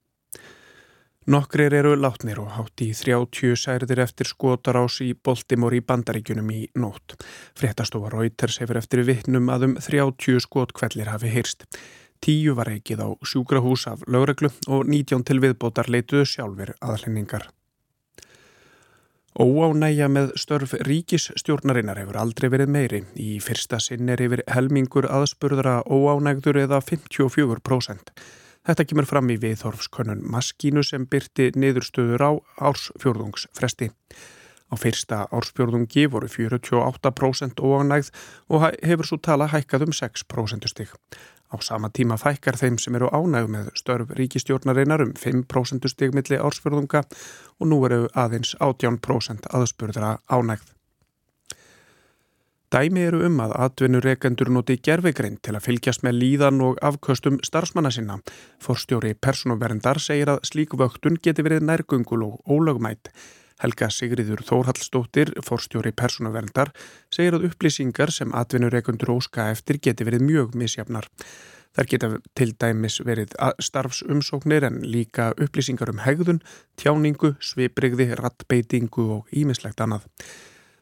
Nokkrir 1.28 1.74
eru 1.76 1.92
látnir 2.00 2.40
og 2.40 2.54
hátt 2.56 2.82
í 2.82 2.94
30 2.96 3.58
særðir 3.60 4.00
eftir 4.00 4.30
skotarás 4.30 5.02
í 5.04 5.10
Baltimore 5.12 5.76
í 5.76 5.84
bandaríkunum 5.84 6.50
í 6.56 6.62
nótt. 6.80 7.18
Fréttastofa 7.60 8.14
Reuters 8.14 8.62
hefur 8.64 8.80
eftir 8.80 9.04
vittnum 9.06 9.52
að 9.52 9.68
um 9.68 9.76
30 9.76 10.40
skotkvellir 10.48 11.12
hafi 11.12 11.34
heyrst. 11.36 11.68
Tíu 12.24 12.56
var 12.58 12.72
ekkið 12.72 13.04
á 13.04 13.10
sjúkrahús 13.28 13.86
af 13.92 14.08
lögreglu 14.08 14.50
og 14.72 14.88
19 14.88 15.28
til 15.28 15.44
viðbótar 15.44 15.92
leituðu 15.92 16.26
sjálfur 16.32 16.74
aðlenningar. 16.80 17.52
Óánægja 19.38 20.08
með 20.10 20.32
störf 20.42 20.72
ríkisstjórnarinnar 20.88 22.00
hefur 22.02 22.18
aldrei 22.18 22.48
verið 22.50 22.72
meiri. 22.74 23.02
Í 23.22 23.36
fyrsta 23.38 23.78
sinn 23.78 24.10
er 24.10 24.24
yfir 24.26 24.42
helmingur 24.50 25.06
aðspurðra 25.14 25.84
óánægður 25.86 26.58
eða 26.64 26.80
54%. 26.82 28.10
Þetta 28.66 28.86
kemur 28.90 29.06
fram 29.06 29.30
í 29.30 29.38
viðhorfskönnun 29.44 30.26
maskínu 30.34 30.82
sem 30.82 31.06
byrti 31.06 31.52
niðurstöður 31.54 32.26
á 32.26 32.32
ársfjörðungsfresti. 32.72 33.92
Á 34.68 34.76
fyrsta 34.76 35.22
ársfjörðungi 35.30 36.08
voru 36.10 36.28
48% 36.34 37.62
óánægð 37.62 38.10
og 38.50 38.66
hefur 38.82 39.06
svo 39.06 39.22
tala 39.22 39.52
hækkað 39.54 39.86
um 39.86 39.94
6% 40.02 40.66
stygg. 40.74 40.98
Á 41.48 41.56
sama 41.64 41.90
tíma 41.90 42.18
fækkar 42.20 42.58
þeim 42.60 42.78
sem 42.82 42.96
eru 43.00 43.08
ánægð 43.08 43.52
með 43.54 43.70
störf 43.80 44.10
ríkistjórnareinar 44.20 45.04
um 45.06 45.14
5% 45.16 45.88
stigmilli 45.94 46.40
ársfjörðunga 46.40 47.06
og 47.60 47.70
nú 47.72 47.84
eru 47.88 48.08
aðeins 48.14 48.56
18% 48.60 49.48
aðspurðra 49.56 50.18
ánægð. 50.28 50.74
Dæmi 52.68 53.06
eru 53.08 53.22
um 53.24 53.38
að 53.40 53.54
atvinnureikendur 53.64 54.50
noti 54.52 54.76
gerfegrind 54.84 55.40
til 55.40 55.54
að 55.56 55.64
fylgjast 55.70 56.02
með 56.04 56.18
líðan 56.20 56.60
og 56.66 56.82
afköstum 56.84 57.38
starfsmanna 57.48 57.94
sinna. 57.96 58.18
Forstjóri 58.60 59.14
personoverndar 59.16 60.02
segir 60.04 60.34
að 60.34 60.42
slík 60.50 60.76
vöktun 60.76 61.16
geti 61.24 61.46
verið 61.48 61.64
nærgöngul 61.64 62.26
og 62.28 62.42
ólögmætt. 62.44 63.14
Helga 63.58 63.90
Sigriður 63.90 64.44
Þórhallstóttir, 64.46 65.32
forstjóri 65.46 65.92
personuverndar, 65.98 66.70
segir 67.14 67.38
að 67.38 67.48
upplýsingar 67.50 68.14
sem 68.14 68.34
atvinnureikundur 68.38 69.16
óska 69.16 69.50
eftir 69.54 69.80
geti 69.82 70.06
verið 70.06 70.26
mjög 70.28 70.58
misjafnar. 70.62 71.08
Þar 71.78 71.90
geta 71.92 72.10
til 72.38 72.52
dæmis 72.58 73.00
verið 73.06 73.34
starfsumsóknir 73.62 74.66
en 74.66 74.78
líka 74.86 75.32
upplýsingar 75.38 75.92
um 75.94 76.04
hegðun, 76.06 76.40
tjáningu, 76.78 77.36
sviprigði, 77.38 78.12
rattbeitingu 78.18 79.10
og 79.18 79.34
ímislegt 79.34 79.82
annað. 79.86 80.08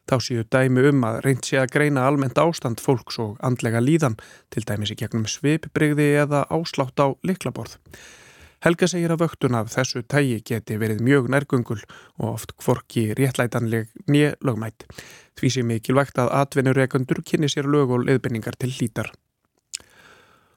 Þá 0.06 0.16
séu 0.22 0.44
dæmi 0.46 0.84
um 0.92 1.04
að 1.08 1.18
reynd 1.24 1.48
sé 1.48 1.58
að 1.58 1.72
greina 1.74 2.04
almennt 2.06 2.38
ástand 2.38 2.80
fólks 2.80 3.18
og 3.20 3.40
andlega 3.44 3.80
líðan, 3.82 4.14
til 4.54 4.62
dæmis 4.68 4.92
í 4.94 5.00
gegnum 5.00 5.26
sviprigði 5.28 6.12
eða 6.22 6.44
áslátt 6.52 7.00
á 7.02 7.12
liklaborð. 7.26 7.80
Helga 8.64 8.88
segir 8.88 9.12
að 9.12 9.26
vöktun 9.26 9.56
af 9.58 9.68
þessu 9.74 10.00
tægi 10.08 10.40
geti 10.48 10.78
verið 10.80 11.02
mjög 11.04 11.28
nærgungul 11.32 11.82
og 12.16 12.26
oft 12.30 12.56
kvorki 12.56 13.10
réttlætanleg 13.18 13.90
nýja 14.08 14.32
lögmætt. 14.40 14.86
Því 15.36 15.52
sé 15.52 15.64
mikilvægt 15.66 16.16
að 16.18 16.32
atvinnureikandur 16.40 17.20
kynni 17.20 17.52
sér 17.52 17.68
lög 17.68 17.92
og 17.92 18.06
leðbenningar 18.08 18.56
til 18.56 18.72
hlítar. 18.72 19.12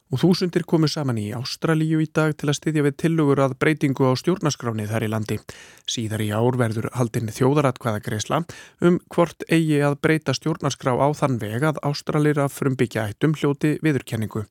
Og 0.09 0.23
þúsundir 0.23 0.63
komu 0.65 0.87
saman 0.89 1.19
í 1.21 1.27
Ástralíu 1.37 1.99
í 2.01 2.07
dag 2.09 2.31
til 2.33 2.47
að 2.49 2.57
styðja 2.57 2.85
við 2.87 2.95
tillugur 3.03 3.43
að 3.43 3.59
breytingu 3.61 4.07
á 4.09 4.17
stjórnaskráni 4.17 4.87
þar 4.89 5.05
í 5.05 5.09
landi. 5.11 5.37
Síðar 5.85 6.23
í 6.25 6.31
ár 6.33 6.57
verður 6.57 6.89
haldinn 6.95 7.29
þjóðaratkvæða 7.35 8.01
greiðsla 8.07 8.41
um 8.81 8.97
hvort 9.13 9.45
eigi 9.51 9.83
að 9.85 9.99
breyta 10.01 10.33
stjórnaskrá 10.33 10.95
á 10.97 11.07
þann 11.13 11.37
veg 11.43 11.67
að 11.67 11.81
Ástralir 11.85 12.41
að 12.41 12.55
frumbyggja 12.55 13.05
eittum 13.11 13.37
hljóti 13.37 13.75
viðurkenningu. 13.85 14.47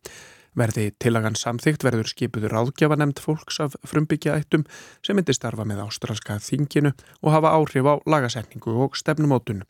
Verði 0.57 0.91
tilagan 1.03 1.37
samþygt 1.37 1.85
verður 1.85 2.09
skipuður 2.09 2.57
áðgjafanemnd 2.63 3.21
fólks 3.23 3.61
af 3.61 3.77
frumbyggja 3.87 4.39
eittum 4.39 4.65
sem 5.05 5.19
myndi 5.19 5.37
starfa 5.37 5.67
með 5.69 5.85
ástralska 5.87 6.39
þinginu 6.43 6.95
og 7.23 7.33
hafa 7.35 7.55
áhrif 7.59 7.89
á 7.89 7.95
lagasetningu 8.07 8.79
og 8.85 8.97
stefnumótun. 8.97 9.65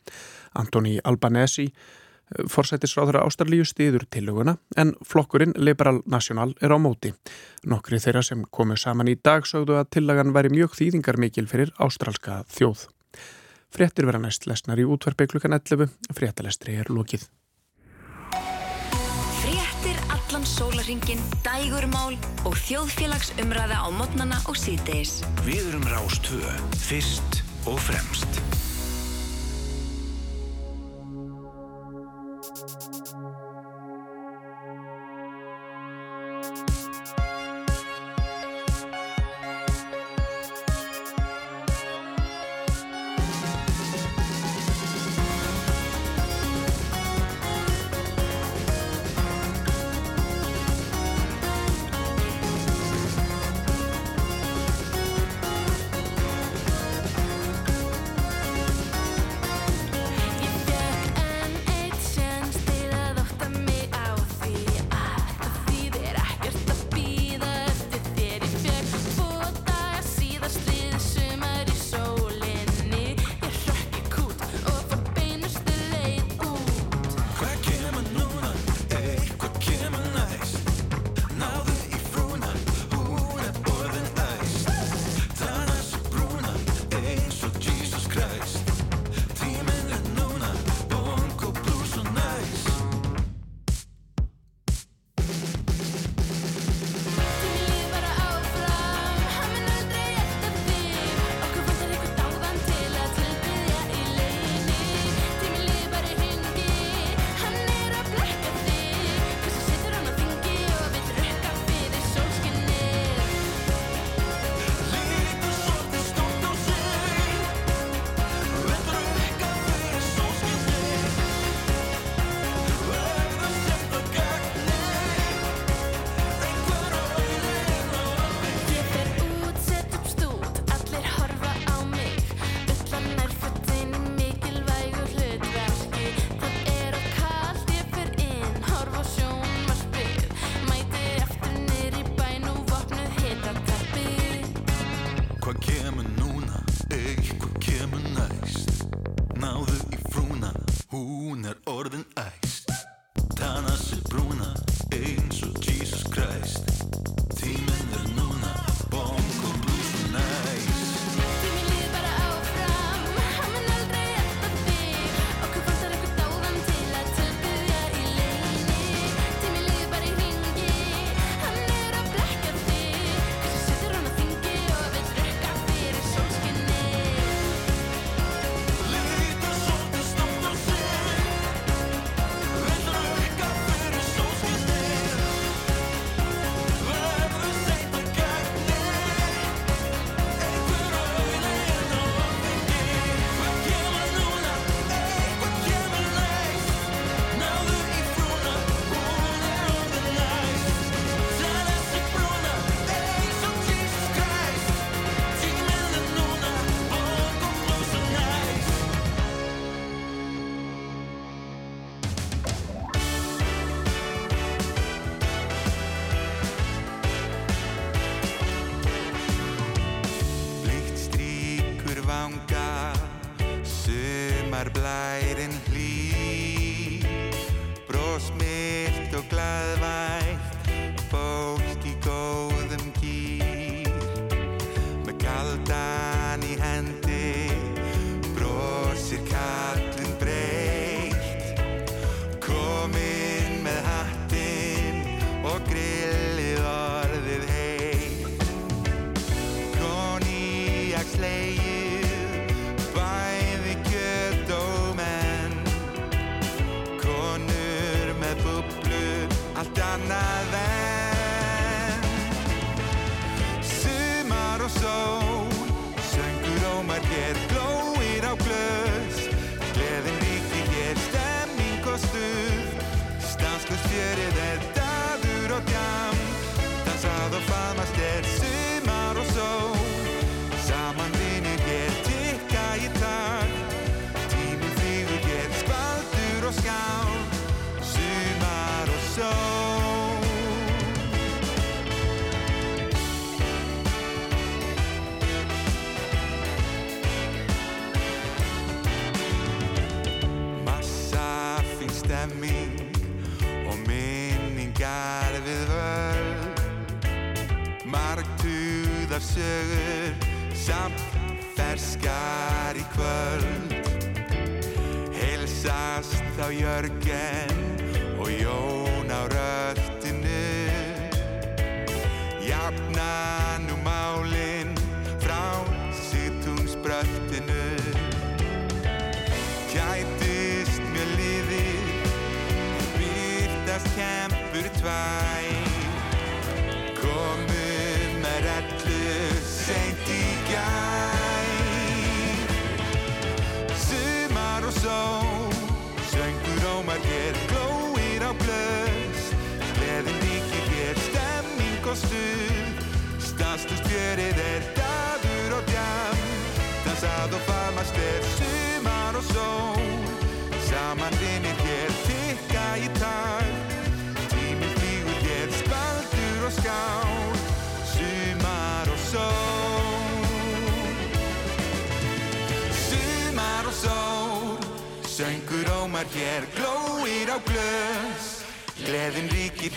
Antoni 0.55 0.99
Albanesi 1.03 1.69
Forsættisráðara 2.29 3.23
Ástralíu 3.25 3.65
stiður 3.65 4.05
tillöguna 4.13 4.57
en 4.77 4.93
flokkurinn 5.05 5.55
Liberal 5.57 6.03
National 6.05 6.53
er 6.61 6.69
á 6.69 6.77
móti. 6.77 7.13
Nokkri 7.65 7.97
þeirra 7.97 8.21
sem 8.25 8.43
komu 8.53 8.77
saman 8.77 9.09
í 9.09 9.17
dag 9.17 9.49
sögðu 9.49 9.79
að 9.79 9.89
tillagan 9.97 10.33
væri 10.35 10.53
mjög 10.53 10.77
þýðingar 10.77 11.17
mikil 11.17 11.47
fyrir 11.49 11.73
ástralska 11.81 12.43
þjóð. 12.53 12.85
Frettir 13.73 14.05
vera 14.05 14.21
næst 14.21 14.45
lesnar 14.49 14.81
í 14.81 14.85
útvarpi 14.85 15.27
klukkan 15.29 15.57
11. 15.57 15.89
Frettalestri 16.13 16.77
er 16.77 16.93
lókið. 16.93 17.25
Allan 20.59 20.71
sólaringin, 20.71 21.19
dægurmál 21.43 22.17
og 22.43 22.55
þjóðfélagsumræða 22.67 23.79
á 23.79 23.87
modnana 23.95 24.39
og 24.49 24.57
síðdeis. 24.59 25.21
Við 25.45 25.71
erum 25.71 25.85
Rástvö, 25.87 26.51
fyrst 26.75 27.43
og 27.65 27.79
fremst. 27.79 28.27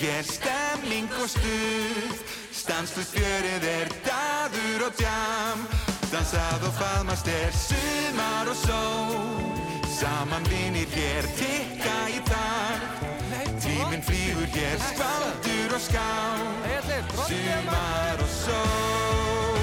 Ríkir 0.03 0.11
hér 0.11 0.25
Stemming 0.25 1.11
og 1.23 1.29
stuð. 1.29 2.23
Stanslust 2.53 3.15
fjörið 3.15 3.65
er 3.65 3.89
Daður 4.05 4.87
og 4.87 4.95
djam. 4.99 5.67
Dansað 6.11 6.67
og 6.67 6.75
faðmast 6.77 7.29
er 7.29 7.53
Sumar 7.53 8.49
og 8.51 8.57
sól. 8.57 9.23
Saman 9.87 10.45
vinir 10.51 10.89
hér 10.91 11.27
Tikka 11.39 12.09
í 12.11 12.19
takt 12.27 13.05
Tíminn 13.63 14.03
flýgur 14.03 14.49
hér 14.51 14.79
Skvaldur 14.91 15.77
og 15.77 15.81
skál. 15.81 16.43
Sumar 17.29 18.19
og 18.19 18.33
sól. 18.43 19.61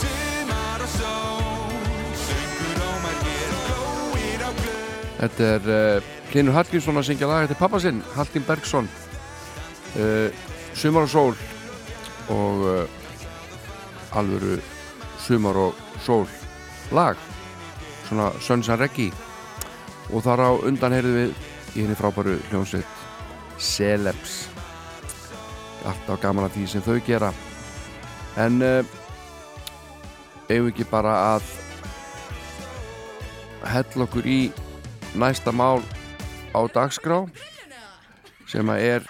Sumar 0.00 0.82
og 0.82 0.90
sól 0.98 1.57
Þetta 5.18 5.46
er 5.56 5.68
uh, 5.74 6.08
Hlynur 6.30 6.54
Hallgrímsson 6.54 7.00
að 7.00 7.08
syngja 7.08 7.26
lag 7.26 7.46
Þetta 7.46 7.56
er 7.56 7.62
pappa 7.62 7.80
sinn, 7.82 8.02
Hallgrím 8.14 8.44
Bergson 8.46 8.90
uh, 9.98 10.28
Sumar 10.78 11.08
og 11.08 11.10
sól 11.10 11.34
og 12.28 12.66
uh, 12.68 14.18
alvöru 14.18 14.58
Sumar 15.18 15.56
og 15.56 15.74
sól 16.04 16.28
lag. 16.94 17.16
Svona 18.08 18.30
Sons 18.40 18.68
and 18.68 18.80
Reggie 18.80 19.12
og 20.12 20.22
þar 20.24 20.40
á 20.40 20.50
undan 20.64 20.94
heyrðum 20.94 21.18
við 21.18 21.32
í 21.74 21.82
henni 21.82 21.96
frábæru 21.98 22.38
hljómsveit 22.48 23.02
Celebs. 23.58 24.46
Alltaf 25.84 26.22
gaman 26.22 26.46
að 26.46 26.54
því 26.56 26.68
sem 26.70 26.84
þau 26.86 27.00
gera. 27.04 27.32
En 28.38 28.62
eigum 30.48 30.70
ekki 30.70 30.86
bara 30.88 31.16
að 31.34 31.50
hella 33.68 34.06
okkur 34.06 34.28
í 34.30 34.40
næsta 35.16 35.52
mál 35.52 35.80
á 36.52 36.60
dagskrá 36.74 37.22
sem 38.48 38.68
að 38.68 38.84
er 38.84 39.06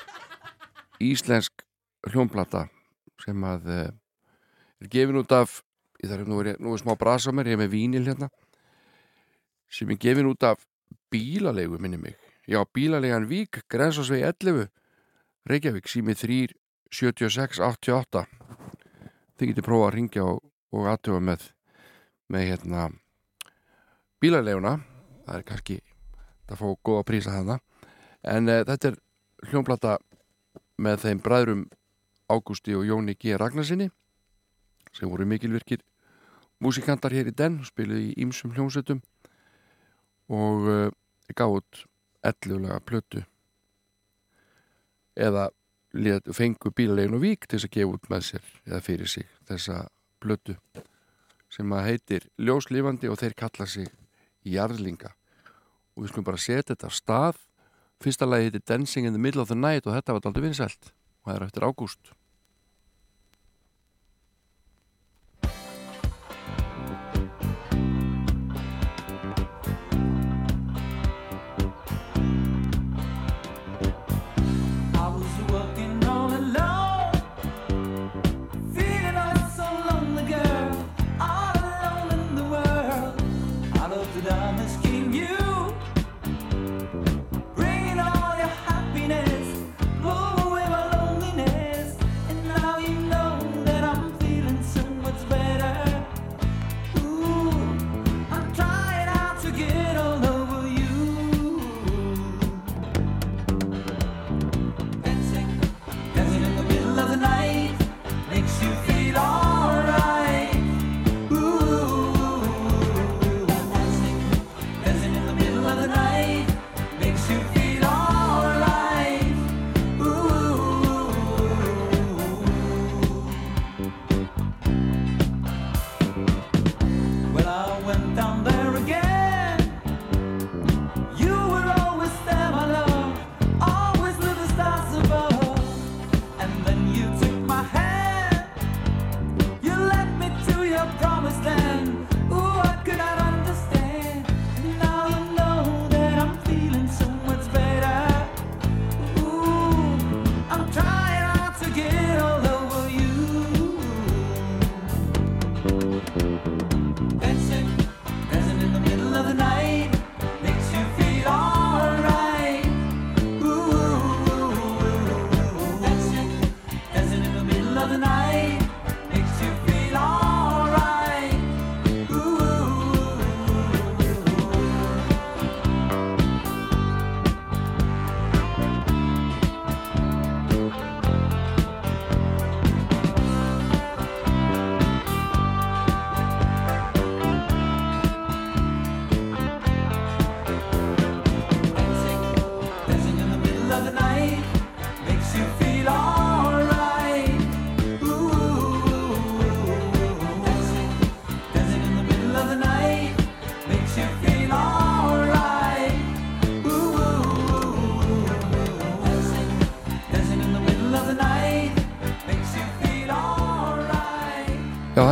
íslensk 1.03 1.65
hljómplata 2.11 2.67
sem 3.23 3.45
að 3.47 3.67
uh, 3.67 3.89
er 4.83 4.91
gefin 4.93 5.19
út 5.19 5.33
af 5.35 5.61
þarf 5.99 6.29
nú 6.29 6.39
er, 6.43 6.55
nú 6.63 6.75
er 6.75 6.83
smá 6.83 6.95
brasa 6.99 7.31
á 7.31 7.35
mér, 7.35 7.51
ég 7.51 7.59
er 7.59 7.63
með 7.65 7.75
vínil 7.75 8.07
hérna 8.07 8.31
sem 9.71 9.91
er 9.91 9.99
gefin 9.99 10.31
út 10.31 10.47
af 10.47 10.63
bílalegu 11.11 11.79
minni 11.81 11.97
mig. 11.97 12.17
Já, 12.49 12.65
bílalegan 12.65 13.29
Vík, 13.29 13.63
Grensásvegi 13.69 14.25
11 14.25 14.69
Reykjavík, 15.49 15.89
sími 15.89 16.15
3 16.15 16.55
76 16.91 17.61
88 17.61 18.25
þið 19.39 19.51
getur 19.51 19.67
prófað 19.67 19.89
að 19.89 19.95
ringja 19.97 20.25
og, 20.25 20.41
og 20.73 20.89
aðtöfa 20.89 21.21
með 21.21 21.51
með 22.29 22.49
hérna 22.53 22.89
bílaleguna 24.21 24.79
það 25.27 25.37
er 25.37 25.47
kannski 25.49 25.79
það 26.49 26.61
fá 26.63 26.69
góða 26.89 27.07
prísa 27.09 27.35
þarna. 27.37 27.59
En 28.25 28.51
uh, 28.51 28.63
þetta 28.69 28.93
er 28.93 28.99
hljómplata 29.51 29.99
með 30.79 31.05
þeim 31.05 31.23
bræðrum 31.25 31.67
Ágústi 32.29 32.75
og 32.77 32.87
Jóni 32.87 33.15
G. 33.17 33.37
Ragnarsinni 33.41 33.89
sem 34.93 35.09
voru 35.09 35.27
mikilvirkir 35.29 35.83
músikantar 36.65 37.15
hér 37.15 37.31
í 37.31 37.37
den 37.37 37.61
spiluði 37.67 38.11
í 38.11 38.25
ýmsum 38.25 38.53
hljómsveitum 38.57 39.01
og 40.29 40.69
uh, 40.69 40.89
gaf 41.37 41.61
út 41.61 41.85
ellulega 42.27 42.81
plötu. 42.85 43.23
Eða 45.19 45.49
fengu 46.37 46.71
bílalegin 46.77 47.17
og 47.17 47.25
vík 47.25 47.47
til 47.47 47.57
þess 47.57 47.69
að 47.69 47.77
gefa 47.79 47.95
út 47.97 48.11
með 48.13 48.27
sér 48.27 48.51
eða 48.67 48.81
fyrir 48.85 49.09
sig 49.09 49.31
þessa 49.49 49.87
plötu 50.21 50.59
sem 51.49 51.73
að 51.73 51.87
heitir 51.89 52.29
Ljóslifandi 52.37 53.09
og 53.09 53.19
þeir 53.23 53.35
kalla 53.39 53.67
sig 53.67 53.89
Jarlinga 54.45 55.15
og 55.99 56.05
við 56.05 56.13
skulum 56.13 56.29
bara 56.31 56.39
setja 56.39 56.71
þetta 56.71 56.87
af 56.87 56.95
stað. 56.95 57.43
Fyrsta 57.99 58.29
lagi 58.29 58.47
heitir 58.47 58.63
Dancing 58.63 59.09
in 59.11 59.17
the 59.17 59.19
Middle 59.19 59.43
of 59.43 59.51
the 59.51 59.59
Night 59.59 59.89
og 59.91 59.97
þetta 59.97 60.15
var 60.15 60.31
aldrei 60.31 60.47
vinsælt. 60.47 60.93
Og 61.27 61.33
það 61.33 61.41
er 61.41 61.47
eftir 61.49 61.67
ágúst 61.67 62.13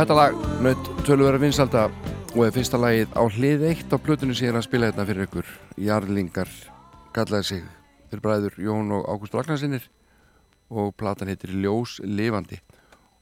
þetta 0.07 0.23
lag 0.23 0.35
naut 0.63 0.85
tölvöra 1.03 1.39
vinsalda 1.41 1.81
og 2.31 2.37
er 2.45 2.53
fyrsta 2.55 2.77
lagið 2.79 3.09
á 3.11 3.27
hlið 3.27 3.63
eitt 3.67 3.91
á 3.91 3.99
plötunni 3.99 4.37
síðan 4.39 4.61
að 4.61 4.63
spila 4.63 4.87
þetta 4.87 5.05
fyrir 5.09 5.25
ykkur. 5.25 5.47
Jarlingar 5.83 6.51
kallaði 7.11 7.47
sig 7.49 7.65
fyrir 8.07 8.21
bræður 8.23 8.55
Jón 8.63 8.93
og 8.95 9.03
Ágúst 9.03 9.35
Ragnarsinnir 9.35 9.83
og 10.71 10.93
platan 10.95 11.27
heitir 11.27 11.51
Ljós 11.51 11.97
Livandi 12.07 12.61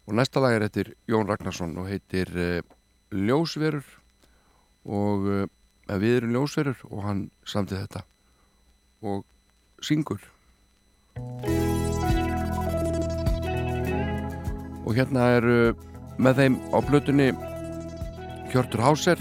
og 0.06 0.14
næsta 0.20 0.44
lag 0.44 0.60
er 0.60 0.68
heitir 0.68 0.92
Jón 1.10 1.26
Ragnarsson 1.26 1.74
og 1.82 1.90
heitir 1.90 2.30
uh, 2.38 2.62
Ljósverur. 3.10 3.82
Og 4.86 5.26
uh, 5.26 5.50
við 5.90 6.20
erum 6.20 6.38
Ljósverur 6.38 6.86
og 6.92 7.02
hann 7.08 7.26
samtið 7.50 7.82
þetta 7.88 8.06
og 9.02 9.26
syngur. 9.82 10.22
Og 14.86 14.94
hérna 14.94 15.32
er 15.40 15.52
með 16.18 16.42
þeim 16.42 16.60
á 16.72 16.78
blötunni 16.86 17.30
Hjörtur 18.54 18.84
Háser 18.84 19.20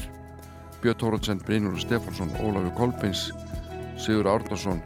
Björn 0.82 0.98
Tóraðsson, 1.00 1.40
Brynjólf 1.46 1.80
Stefánsson 1.80 2.34
Ólafur 2.44 2.74
Kolbins, 2.76 3.30
Sigur 3.96 4.28
Árnarsson 4.28 4.82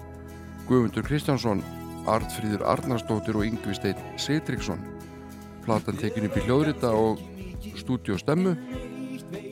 Guðmundur 0.69 1.05
Kristjánsson 1.07 1.65
Artfríður 2.09 2.65
Arnarsdóttir 2.71 3.37
og 3.37 3.49
Yngvi 3.49 3.75
Steinn 3.77 4.21
Sigtriksson 4.21 4.81
platan 5.67 5.99
tekin 6.01 6.29
upp 6.29 6.39
í 6.39 6.45
hljóðrita 6.47 6.95
og 6.97 7.21
stúdiostemmu 7.77 8.55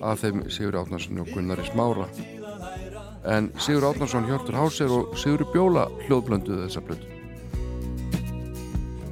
af 0.06 0.22
þeim 0.22 0.46
Sigur 0.48 0.78
Árnarsson 0.80 1.20
og 1.20 1.28
Gunnari 1.34 1.66
Smára. 1.68 2.06
En 3.26 3.50
Sigur 3.60 3.90
Árnarsson, 3.90 4.28
Hjörtur 4.30 4.56
Háser 4.56 4.92
og 4.92 5.16
Sigur 5.18 5.44
Bjóla 5.52 5.88
hljóðblönduðu 6.06 6.64
þessa 6.64 6.84
blötu 6.86 7.06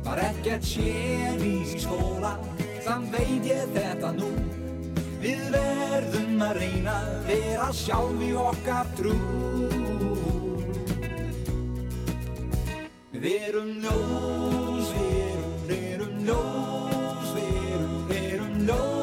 Var 0.04 0.20
ekkert 0.30 0.64
sér 0.68 1.42
í 1.42 1.56
skóla 1.74 2.36
Samt 2.84 3.14
veit 3.16 3.46
ég 3.48 3.70
þetta 3.72 4.10
nú. 4.12 4.26
Við 5.22 5.44
verðum 5.54 6.42
að 6.44 6.58
reyna 6.58 6.96
Vera 7.24 7.70
sjálf 7.72 8.20
í 8.20 8.32
okkar 8.36 8.90
trú. 8.98 9.14
Við 13.14 13.46
erum 13.48 13.70
ljós 13.80 14.90
Við 14.98 15.14
erum, 15.22 15.54
við 15.70 15.86
erum 15.94 16.18
ljós 16.26 17.30
Við 17.38 17.62
erum, 17.70 17.94
við 18.10 18.26
erum 18.34 18.58
ljós 18.68 18.93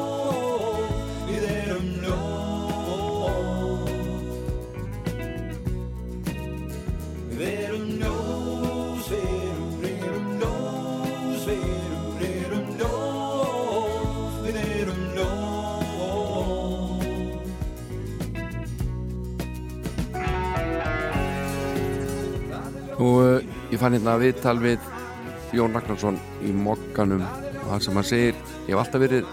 og 23.02 23.18
uh, 23.18 23.54
ég 23.72 23.80
fann 23.80 23.96
hérna 23.96 24.18
viðtal 24.20 24.58
við 24.62 24.82
Jón 25.52 25.74
Ragnarsson 25.74 26.18
í 26.46 26.52
mokkanum 26.54 27.24
og 27.24 27.64
það 27.66 27.82
sem 27.86 27.98
hann 27.98 28.08
segir 28.08 28.36
ég 28.68 28.72
hef 28.72 28.82
alltaf 28.82 29.02
verið 29.02 29.30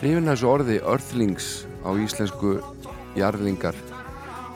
hrifin 0.00 0.28
að 0.28 0.36
þessu 0.36 0.50
orði 0.50 0.76
earthlings 0.80 1.48
á 1.82 1.90
íslensku 1.98 2.52
jarlingar 3.18 3.76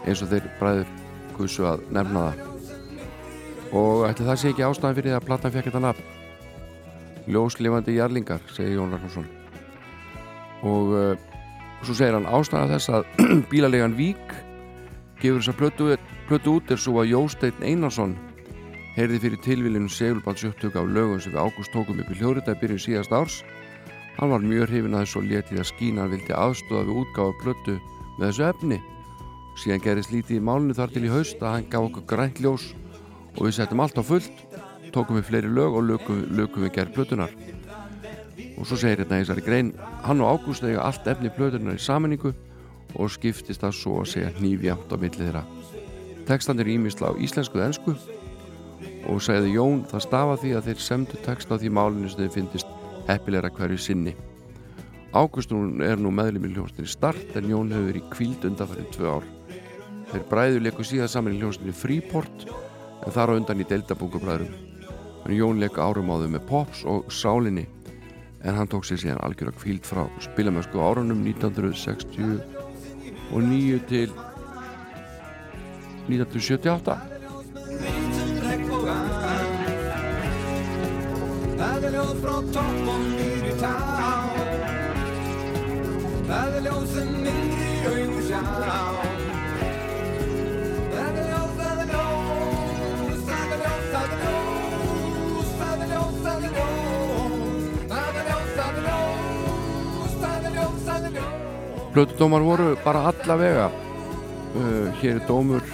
eins 0.06 0.23
og 0.23 0.31
þeir 0.31 0.47
bræður 0.60 0.93
gussu 1.36 1.66
að 1.68 1.82
nefna 1.93 2.28
það. 2.28 2.44
Og 3.77 4.05
ætli 4.09 4.28
það 4.28 4.39
sé 4.40 4.52
ekki 4.52 4.64
ástæðan 4.66 4.98
fyrir 5.01 5.16
að 5.16 5.27
platan 5.27 5.55
fekk 5.55 5.68
þetta 5.68 5.82
nafn? 5.85 6.12
Ljóslifandi 7.27 7.97
jarlingar 7.97 8.44
segir 8.55 8.78
Jón 8.78 8.94
Ragnarsson. 8.94 9.27
Og 10.66 10.94
uh, 10.94 11.16
svo 11.82 11.97
segir 11.98 12.14
hann 12.16 12.31
ástæðan 12.31 12.73
þess 12.77 12.94
að 12.94 13.10
bílalegan 13.51 13.98
Vík 13.98 14.39
gefur 15.20 15.43
þess 15.43 15.52
að 15.52 15.60
plötu, 15.60 15.90
plötu 16.31 16.56
út 16.60 16.73
er 16.73 16.81
svo 16.81 17.02
að 17.02 17.12
Jósteinn 17.12 17.66
Einarsson 17.66 18.16
heyrði 18.97 19.18
fyrir 19.20 19.40
tilvílinu 19.44 19.90
segulbandsjöptök 19.93 20.77
af 20.81 20.86
lögum 20.89 21.20
sem 21.20 21.35
við 21.35 21.43
ágúst 21.44 21.73
tókum 21.74 22.01
upp 22.01 22.12
í 22.12 22.16
hljóðrita 22.16 22.55
byrjun 22.60 22.81
síðast 22.81 23.12
árs. 23.12 23.43
Hann 24.16 24.32
var 24.32 24.40
mjög 24.40 24.70
hrifin 24.70 24.97
að 24.97 25.05
þessu 25.05 25.18
og 25.20 25.27
letið 25.28 25.60
að 25.60 25.68
skína 25.70 26.02
hann 26.05 26.14
vildi 26.14 26.32
aðstofa 26.32 26.86
við 26.89 27.01
útgáfa 27.02 27.36
plötu 27.43 27.74
með 28.16 28.24
þessu 28.31 28.47
efni. 28.48 28.78
Síðan 29.60 29.85
gerist 29.85 30.14
lítið 30.14 30.39
í 30.39 30.47
málinu 30.48 30.77
þar 30.77 30.94
til 30.94 31.05
í 31.05 31.12
haust 31.12 31.44
að 31.44 31.52
hann 31.52 31.68
gaf 31.74 31.90
okkur 31.90 32.09
grænt 32.09 32.40
ljós 32.40 32.70
og 33.36 33.43
við 33.44 33.59
settum 33.59 33.85
allt 33.85 34.01
á 34.01 34.05
fullt 34.05 34.43
tókum 34.97 35.20
við 35.20 35.28
fleiri 35.28 35.52
lög 35.52 35.77
og 35.77 35.85
lögum, 35.90 36.24
lögum 36.32 36.64
við 36.64 36.73
gerð 36.78 36.97
plötunar 36.97 37.32
og 38.56 38.64
svo 38.64 38.78
segir 38.81 39.02
hérna 39.02 39.20
í 39.20 39.24
þessari 39.27 39.44
grein 39.44 39.73
hann 40.06 40.23
og 40.24 40.39
Ágúst 40.40 40.64
eiga 40.64 40.86
allt 40.89 41.09
efni 41.12 41.28
plötunar 41.36 41.77
í 41.77 41.82
saminningu 41.82 42.32
og 42.97 43.12
skiptist 43.12 43.60
það 43.60 43.77
svo 43.77 43.98
að 44.01 44.12
segja 44.14 44.32
hnífjamt 44.39 44.93
á 44.93 44.97
milli 44.97 45.20
þeirra. 45.20 45.43
Tekstandir 46.24 46.70
ímisla 46.73 47.12
á 47.12 47.20
íslensku 47.20 47.60
og 47.60 47.66
ennsku 47.66 47.97
og 49.11 49.23
segði 49.23 49.55
Jón 49.55 49.85
það 49.90 50.05
stafa 50.07 50.39
því 50.43 50.53
að 50.57 50.69
þeir 50.70 50.82
semdu 50.86 51.20
text 51.24 51.53
á 51.53 51.57
því 51.57 51.73
málinu 51.73 52.11
sem 52.11 52.24
þeir 52.24 52.35
finnist 52.35 52.73
heppilegra 53.07 53.53
hverju 53.55 53.78
sinni. 53.81 54.15
Ágústun 55.16 55.81
er 55.86 55.97
nú 56.01 56.11
meðlum 56.12 56.48
í 56.48 56.53
hljóstinni 56.53 56.90
start 56.90 57.36
en 57.39 57.51
Jón 57.51 57.73
hefur 57.73 57.90
verið 57.93 58.11
kvíld 58.12 58.47
undanfærið 58.51 58.90
tvö 58.97 59.15
ár. 59.16 59.28
Þeir 60.11 60.27
bræður 60.31 60.66
leiku 60.66 60.86
síðan 60.86 61.12
saman 61.12 61.36
í 61.36 61.40
hljóstinni 61.40 61.74
Freeport 61.74 62.47
en 62.51 63.15
þar 63.15 63.32
á 63.32 63.36
undan 63.39 63.62
í 63.62 63.69
Deltabúkubræðurum 63.70 64.53
en 65.27 65.35
Jón 65.35 65.62
leiku 65.62 65.82
árum 65.82 66.12
á 66.12 66.20
þau 66.20 66.31
með 66.35 66.47
Pops 66.51 66.85
og 66.86 67.09
Sálinni 67.11 67.66
en 68.47 68.55
hann 68.55 68.70
tók 68.70 68.85
sér 68.86 69.01
síðan 69.03 69.24
algjör 69.27 69.51
að 69.51 69.61
kvíld 69.62 69.89
frá 69.89 70.05
spilamösku 70.23 70.78
árunum 70.78 71.24
1960 71.27 72.39
og 73.35 73.43
9 73.43 73.81
til 73.90 74.11
1978 76.07 77.15
það 81.56 81.84
er 81.84 81.92
ljós 81.94 82.16
Það 86.26 86.54
er 95.76 95.86
ljós, 95.90 96.16
það 96.26 96.42
er 96.42 96.52
ljós 96.52 96.86
Það 97.86 98.14
er 98.16 98.26
ljós, 98.26 98.50
það 98.56 98.72
er 98.72 98.80
ljós 98.86 100.14
Það 100.20 100.46
er 100.46 100.52
ljós, 100.56 100.78
það 100.86 101.02
er 101.06 101.16
ljós 101.16 101.32
Plötudómar 101.92 102.42
voru 102.44 102.68
bara 102.84 103.06
allavega 103.12 103.70
uh, 103.70 104.86
hér 105.00 105.16
er 105.16 105.24
dómur 105.28 105.64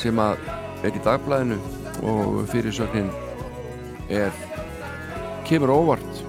sem 0.00 0.16
að 0.20 0.40
er 0.84 0.96
í 0.96 1.04
dagblæðinu 1.04 1.58
og 2.04 2.48
fyrirsögnin 2.52 3.12
er 4.08 4.32
kemur 5.48 5.72
óvart. 5.74 6.22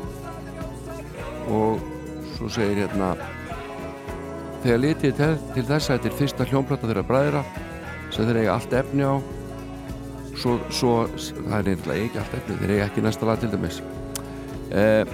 Og 1.52 1.80
svo 2.36 2.50
segir 2.52 2.84
hérna 2.84 3.14
þegar 4.64 4.82
litið 4.82 5.16
til, 5.20 5.32
til 5.54 5.66
þess 5.68 5.90
að 5.90 5.98
þetta 5.98 6.10
er 6.10 6.20
fyrsta 6.20 6.48
hljónplata 6.50 6.90
þeirra 6.90 7.06
bræðra 7.06 7.44
sem 8.14 8.26
þeir 8.28 8.42
eiga 8.42 8.56
allt 8.56 8.74
efni 8.80 9.06
á 9.06 9.16
svo, 10.36 10.58
svo 10.74 10.96
það 11.14 11.56
er 11.60 11.72
einhverja 11.74 12.08
ekki 12.08 12.22
allt 12.22 12.38
efni 12.40 12.58
þeir 12.62 12.74
eiga 12.74 12.88
ekki 12.90 13.06
næsta 13.06 13.30
lag 13.30 13.42
til 13.42 13.52
dæmis. 13.54 13.82
Eh, 14.74 15.06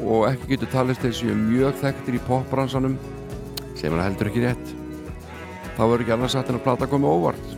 og 0.00 0.30
ekki 0.30 0.54
getur 0.54 0.72
talist 0.72 1.04
þessi 1.04 1.34
mjög 1.36 1.76
þekktir 1.82 2.16
í 2.16 2.22
popbransanum 2.28 2.96
sem 3.76 3.92
hann 3.92 4.06
heldur 4.06 4.30
ekki 4.30 4.46
rétt. 4.46 4.72
Þá 5.76 5.82
verður 5.84 6.06
ekki 6.06 6.16
annars 6.16 6.36
sagt 6.36 6.50
en 6.52 6.60
að 6.60 6.64
plata 6.64 6.88
komi 6.90 7.08
óvart. 7.08 7.52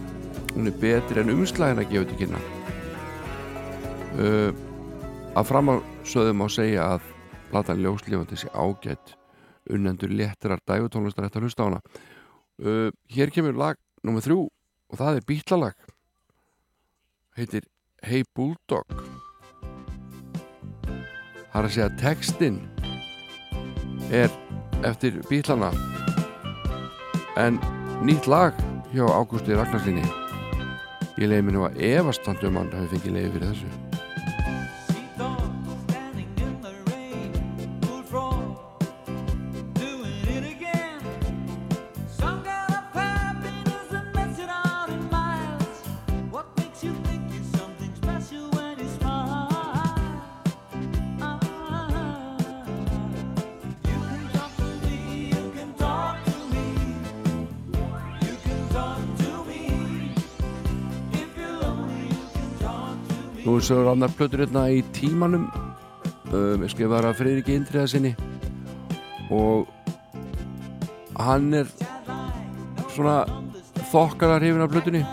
Hún 0.53 0.69
er 0.69 0.83
betri 0.83 1.23
en 1.23 1.33
umslæðin 1.33 1.85
að 1.85 1.95
gefa 1.95 2.05
þetta 2.09 2.21
kynna 2.25 2.62
uh, 4.19 4.51
að 5.37 5.49
framársöðum 5.49 6.45
á 6.45 6.47
segja 6.53 6.87
að 6.97 7.11
platan 7.53 7.83
ljóslífandi 7.85 8.39
sé 8.41 8.51
ágætt 8.53 9.15
unnendur 9.73 10.13
léttirar 10.13 10.61
dægutónlistar 10.67 11.29
eftir 11.29 11.43
að 11.43 11.49
hlusta 11.49 11.65
á 11.65 11.69
hana. 11.69 11.81
Uh, 12.63 12.89
hér 13.13 13.33
kemur 13.33 13.57
lag 13.57 13.81
nummið 14.03 14.29
þrjú 14.29 14.41
og 14.93 15.01
það 15.01 15.21
er 15.21 15.29
bítlalag. 15.29 15.77
Heitir 17.39 17.69
Hey 18.03 18.27
Bulldog. 18.35 18.89
Það 21.53 21.61
er 21.61 21.69
að 21.69 21.75
segja 21.77 21.89
að 21.89 22.01
textin 22.01 22.59
er 24.13 24.35
eftir 24.89 25.21
bítlana. 25.29 25.71
En 27.41 27.61
nýtt 28.05 28.27
lag 28.29 28.59
hjá 28.93 29.07
Ágústi 29.09 29.57
Ragnarssoni 29.57 30.05
ég 31.23 31.29
leiði 31.29 31.47
mér 31.47 31.57
nú 31.57 31.65
að 31.69 31.81
efastandi 31.93 32.49
um 32.49 32.61
hann 32.61 32.75
hafi 32.75 32.97
fengið 32.97 33.17
leiði 33.17 33.33
fyrir 33.37 33.51
þessu 33.53 33.82
Er 63.53 63.61
svo 63.61 63.83
annar 63.91 64.11
plötur 64.17 64.41
hérna 64.43 64.65
í 64.73 64.81
tímanum. 64.97 65.45
Um, 66.33 66.63
skrifaður 66.71 67.11
af 67.11 67.19
Freyríki 67.21 67.53
Indriða 67.55 67.85
sinni. 67.91 68.13
Og 69.31 69.69
hann 71.21 71.53
er 71.61 71.69
svona 72.95 73.27
þokkara 73.93 74.41
hrifin 74.41 74.65
af 74.65 74.73
plötunni. 74.73 75.05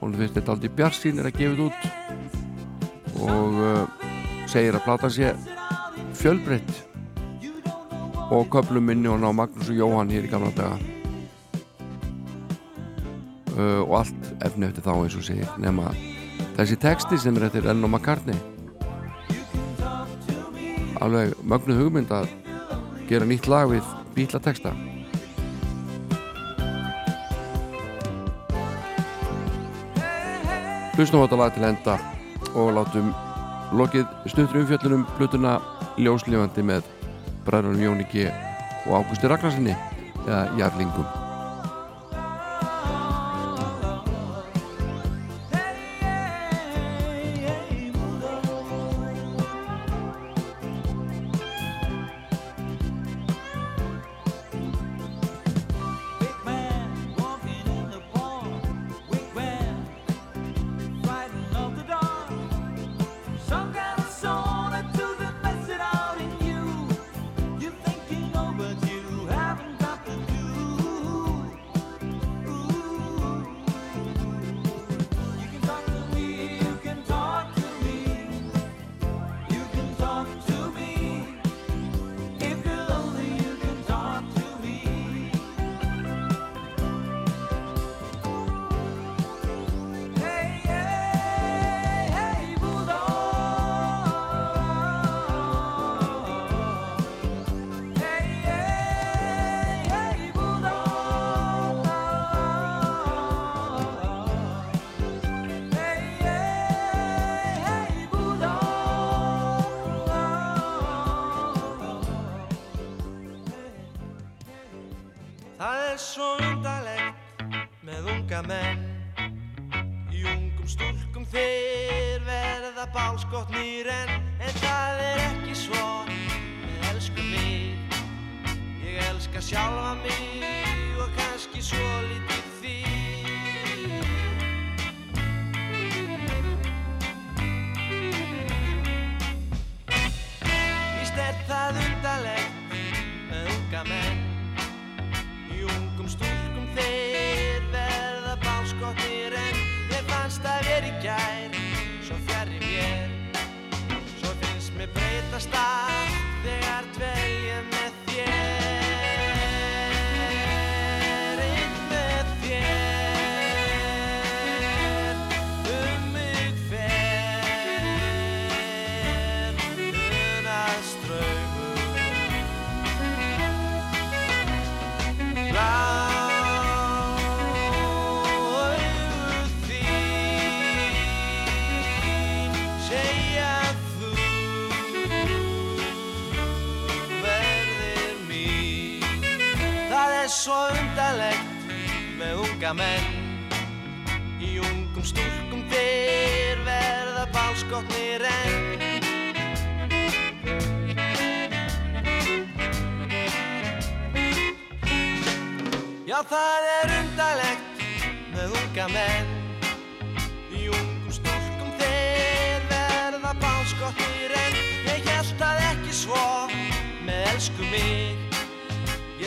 Hún 0.00 0.18
finnst 0.18 0.34
þetta 0.36 0.56
aldrei 0.56 0.74
bjarsín 0.80 1.22
er 1.22 1.30
að 1.30 1.38
gefa 1.38 1.54
þetta 1.54 1.68
út. 1.70 1.80
Og 3.22 3.60
uh, 3.62 3.82
segir 4.50 4.74
að 4.74 4.86
platan 4.88 5.14
sé 5.14 5.32
fjölbreytt. 6.18 6.84
Og 8.34 8.48
köplum 8.50 8.90
minni 8.90 9.08
og 9.10 9.22
ná 9.22 9.30
Magnús 9.30 9.70
og 9.70 9.78
Jóhann 9.78 10.10
hér 10.10 10.26
í 10.26 10.32
gamla 10.32 10.50
daga. 10.58 10.78
Uh, 13.54 13.82
og 13.86 14.00
allt 14.02 14.32
efni 14.42 14.66
eftir 14.66 14.84
þá 14.84 14.96
eins 14.98 15.20
og 15.20 15.30
segir 15.30 15.60
nema 15.62 15.94
þessi 16.60 16.76
texti 16.76 17.16
sem 17.16 17.36
er 17.38 17.46
eftir 17.46 17.64
og 17.64 17.88
McCartney. 17.88 18.36
Alveg 21.00 21.32
mögnuð 21.40 21.78
hugmynd 21.80 22.10
að 22.12 22.26
gera 23.08 23.24
nýtt 23.24 23.48
lag 23.48 23.70
við 23.70 23.86
bítla 24.12 24.40
texta. 24.44 24.74
Hlustum 30.98 31.22
á 31.22 31.24
þetta 31.24 31.40
lag 31.40 31.54
til 31.56 31.64
enda 31.64 31.96
og 32.52 32.74
látum 32.76 33.08
lokið 33.72 34.04
stuttur 34.28 34.60
umfjöllunum 34.60 35.06
blutuna 35.16 35.56
ljóslifandi 35.96 36.66
með 36.66 36.84
bræðunum 37.46 37.86
Jóni 37.86 38.06
G. 38.12 38.28
og 38.84 39.00
Águsti 39.00 39.32
Ragnarssoni 39.32 39.72
eða 40.26 40.44
Jarlingum 40.60 41.19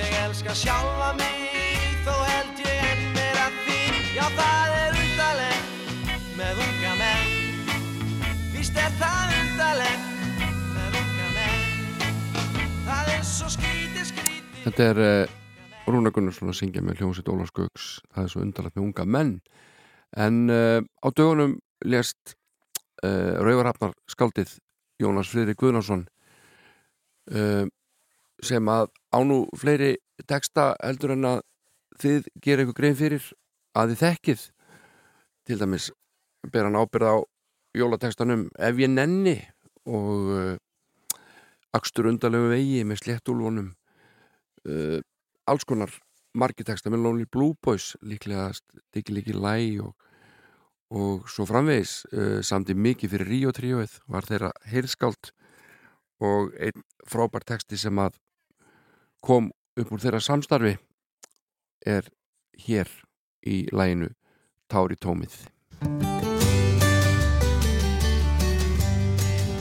Ég 0.04 0.16
elska 0.20 0.54
sjálfa 0.58 1.14
mig 1.16 2.00
þó 2.04 2.16
held 2.28 2.58
ég 2.60 2.80
enn 2.92 3.04
meira 3.16 3.46
þín 3.64 4.00
Já, 4.18 4.26
það 4.36 4.74
er 4.80 4.98
undarlegt 5.04 6.18
með 6.36 6.60
unga 6.66 6.96
menn. 7.00 7.30
Víst 8.52 8.80
er 8.84 8.98
það 9.00 9.36
undarlegt 9.38 10.42
með 10.74 10.98
unga 11.00 11.30
menn. 11.38 11.70
Það 12.90 13.12
er 13.14 13.24
svo 13.30 13.52
skrítið 13.54 14.10
skrítið. 14.12 14.58
Þetta 14.66 14.90
er 14.90 15.00
uh, 15.06 15.38
Rúna 15.88 16.12
Gunnarsson 16.16 16.52
að 16.52 16.60
syngja 16.60 16.84
með 16.84 17.00
hljómsveit 17.00 17.32
Ólaf 17.32 17.54
Skauks 17.54 17.88
það 18.10 18.26
er 18.26 18.34
svo 18.34 18.44
undarlegt 18.44 18.76
með 18.76 18.88
unga 18.90 19.06
menn. 19.16 19.32
En 20.28 20.42
uh, 20.52 20.82
á 20.84 21.08
dögunum 21.16 21.56
lést 21.88 22.36
uh, 23.04 23.40
Rauvarhafnar 23.40 23.96
skaldið 24.12 24.58
Jónas 25.00 25.32
Friðrik 25.32 25.64
Guðnarsson 25.64 26.04
uh, 27.32 27.64
sem 28.46 28.70
að 28.70 28.90
ánú 29.16 29.44
fleiri 29.60 29.96
texta 30.30 30.74
heldur 30.84 31.16
en 31.16 31.30
að 31.30 31.42
þið 32.02 32.30
gera 32.44 32.66
ykkur 32.66 32.78
grein 32.78 32.98
fyrir 32.98 33.26
að 33.78 33.94
þið 33.94 34.04
þekkið. 34.04 34.46
Til 35.44 35.60
dæmis 35.60 35.90
ber 36.52 36.68
hann 36.68 36.80
ábyrð 36.80 37.10
á 37.10 37.18
jólatextanum 37.74 38.48
Ef 38.60 38.80
ég 38.80 38.92
nenni 38.92 39.38
og 39.90 40.32
uh, 40.32 40.56
Akstur 41.74 42.08
undarlegu 42.12 42.52
vegi 42.52 42.84
með 42.86 43.02
sléttúlvonum 43.02 43.72
uh, 44.70 45.00
alls 45.50 45.66
konar 45.68 45.92
margiteksta 46.38 46.92
með 46.94 47.06
Lonely 47.06 47.28
Blue 47.30 47.58
Boys 47.62 47.94
líklega 48.02 48.52
Diggi 48.94 49.16
Liggi 49.16 49.36
Læ 49.36 49.82
og, 49.84 49.94
og 50.94 51.30
svo 51.30 51.48
framvegis. 51.50 52.04
Uh, 52.14 52.40
samti 52.46 52.78
mikið 52.78 53.16
fyrir 53.16 53.32
Ríó 53.34 53.56
tríóið 53.56 53.98
var 54.08 54.30
þeirra 54.30 54.54
heyrðskáld 54.70 55.34
og 56.24 56.54
einn 56.62 56.86
frábær 57.10 57.44
teksti 57.48 57.80
sem 57.80 58.00
að 58.00 58.20
kom 59.24 59.50
upp 59.80 59.94
úr 59.96 60.04
þeirra 60.04 60.20
samstarfi 60.22 60.76
er 61.88 62.10
hér 62.66 62.92
í 63.48 63.64
læginu 63.72 64.12
Tári 64.72 64.98
tómið. 65.00 65.34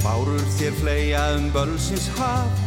Bárur 0.02 0.44
þér 0.58 0.76
fleia 0.80 1.24
um 1.36 1.48
bölsins 1.54 2.08
haf 2.18 2.60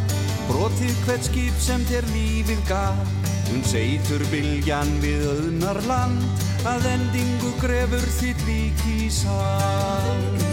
Brotið 0.45 0.93
hvert 1.07 1.25
skip 1.25 1.55
sem 1.59 1.81
þér 1.89 2.05
lífið 2.13 2.59
gaf. 2.69 3.13
Um 3.53 3.63
seitur 3.65 4.21
byljan 4.31 4.91
við 5.03 5.25
öðnar 5.31 5.79
land 5.89 6.43
Að 6.65 6.85
endingu 6.89 7.51
grefur 7.61 8.05
þitt 8.17 8.39
lík 8.47 8.79
í 8.89 9.05
sand. 9.13 10.45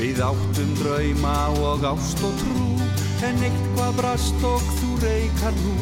Við 0.00 0.18
áttum 0.26 0.72
drauma 0.80 1.36
og 1.62 1.86
ást 1.92 2.24
og 2.26 2.34
trú 2.40 2.72
En 3.22 3.38
eitthvað 3.38 3.92
brast 4.00 4.40
og 4.42 4.62
þú 4.80 4.96
reykar 4.98 5.54
nú. 5.62 5.74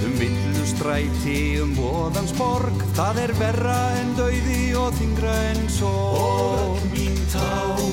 Um 0.00 0.14
villu 0.16 0.62
stræti, 0.64 1.60
um 1.60 1.74
voðans 1.76 2.32
borg 2.38 2.78
Það 2.96 3.18
er 3.20 3.32
verra 3.36 3.76
en 4.00 4.14
dauði 4.16 4.62
og 4.80 4.94
þingra 4.96 5.34
en 5.50 5.68
sorg. 5.74 6.16
Og 6.24 6.86
mín 6.94 7.18
tár 7.34 7.84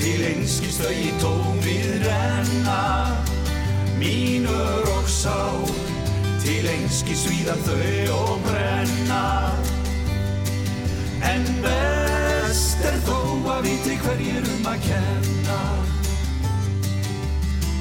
til 0.00 0.24
einskist 0.30 0.80
þau 0.80 0.94
í 0.96 1.12
tómið 1.20 1.90
renna. 2.06 2.80
Mínur 4.00 4.88
og 4.96 5.10
sár 5.10 5.68
til 6.40 6.64
einskist 6.64 7.28
svíða 7.28 7.58
þau 7.68 8.16
og 8.22 8.38
brenna. 8.48 9.24
En 11.28 11.44
best 11.60 12.88
er 12.88 12.96
þó 13.04 13.20
að 13.58 13.68
viti 13.68 14.00
hverjir 14.00 14.48
um 14.56 14.72
að 14.72 14.88
kenna 14.88 15.60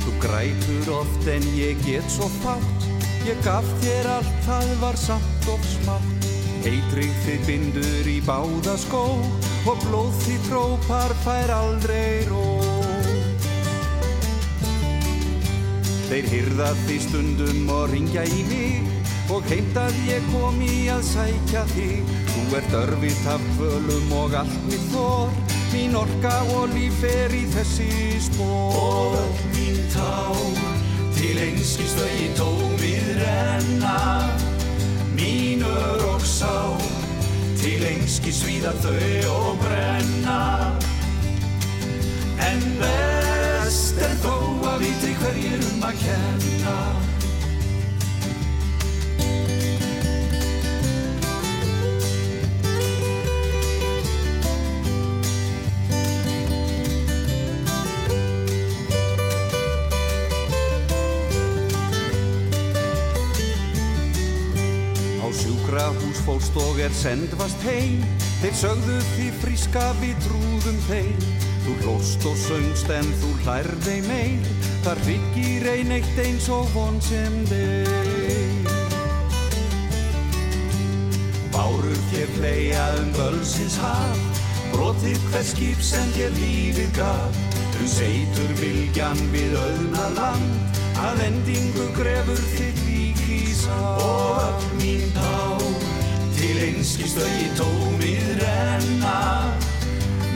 Þú 0.03 0.17
grætur 0.19 0.89
oft 0.99 1.27
en 1.31 1.45
ég 1.55 1.79
get 1.87 2.07
svo 2.11 2.27
fátt. 2.41 2.89
Ég 3.23 3.39
gaf 3.45 3.67
þér 3.79 4.09
allt, 4.17 4.33
það 4.43 4.71
var 4.81 4.97
samt 4.99 5.47
og 5.47 5.63
smátt. 5.77 6.27
Eitrið 6.63 7.15
þitt 7.25 7.41
bindur 7.47 8.07
í 8.07 8.19
báða 8.23 8.77
skó 8.79 9.03
Og 9.67 9.81
blóð 9.83 10.13
þitt 10.23 10.45
trópar 10.47 11.11
fær 11.25 11.51
aldrei 11.51 12.23
ró. 12.29 12.43
Þeir 16.07 16.29
hyrða 16.31 16.69
því 16.85 16.99
stundum 17.03 17.71
og 17.73 17.89
ringja 17.91 18.23
í 18.27 18.45
mig 18.47 18.91
Og 19.31 19.43
heimt 19.51 19.75
að 19.79 19.95
ég 20.07 20.23
komi 20.31 20.87
að 20.91 21.03
sækja 21.09 21.65
þig. 21.73 22.15
Þú 22.31 22.45
ert 22.59 22.79
örfitt 22.83 23.27
af 23.33 23.43
kvölum 23.57 24.15
og 24.19 24.39
allt 24.43 24.63
mitt 24.69 24.87
þor 24.91 25.62
Mín 25.73 25.95
orka 25.97 26.31
og 26.53 26.69
líf 26.69 26.99
er 27.01 27.33
í 27.33 27.47
þessi 27.49 28.19
spór 28.21 28.75
Og 28.77 29.39
mín 29.55 29.79
tár 29.89 30.37
til 31.17 31.33
einskist 31.41 31.97
þau 31.97 32.09
í 32.13 32.27
tómið 32.37 33.07
renna. 33.17 33.95
Mínur 35.17 36.03
og 36.11 36.21
sá 36.27 36.77
til 37.57 37.81
einskist 37.89 38.43
svíða 38.43 38.75
þau 38.83 39.31
og 39.31 39.63
brenna. 39.63 40.41
En 42.51 42.61
best 42.83 43.97
er 43.97 44.13
þó 44.21 44.35
að 44.75 44.85
viti 44.85 45.17
hverjir 45.23 45.65
um 45.71 45.89
að 45.89 46.05
kenna 46.05 46.77
Á 65.63 65.65
sjúkrahús 65.65 66.19
fórst 66.25 66.55
og 66.59 66.79
er 66.79 66.91
sendvast 66.91 67.61
heim. 67.63 68.01
Þeir 68.41 68.55
sögðu 68.59 68.97
því 69.13 69.27
fríska 69.39 69.83
við 70.01 70.17
trúðum 70.25 70.79
þeim. 70.89 71.21
Þú 71.63 71.75
hlóst 71.83 72.25
og 72.27 72.35
söngst 72.35 72.89
en 72.91 73.07
þú 73.21 73.29
hlærði 73.45 74.01
meir 74.03 74.49
Þar 74.83 74.99
byggir 75.05 75.67
ein 75.71 75.93
eitt 75.95 76.19
eins 76.19 76.49
og 76.51 76.67
von 76.73 76.99
sem 76.99 77.37
þeir 77.47 78.67
Bárur 81.53 82.01
þér 82.11 82.35
fleia 82.35 82.83
um 82.99 83.15
bölsins 83.15 83.79
haf. 83.79 84.43
Brotið 84.73 85.23
hver 85.31 85.47
skip 85.47 85.79
sem 85.79 86.11
þér 86.17 86.35
lífið 86.41 86.91
gaf. 86.99 87.39
Um 87.79 87.87
seitur 87.87 88.51
viljan 88.59 89.23
við 89.31 89.55
öðna 89.63 90.11
land. 90.19 90.83
Að 90.99 91.25
endingu 91.29 91.87
grefur 91.95 92.45
þitt 92.51 92.83
lík 92.89 93.25
í 93.31 93.43
sá 93.55 93.79
Og 94.03 94.43
öll 94.43 94.69
mín 94.81 95.09
tá 95.15 95.52
Til 96.53 96.67
einskist 96.69 97.17
þau 97.17 97.29
í 97.41 97.45
tómið 97.57 98.25
renna. 98.37 99.13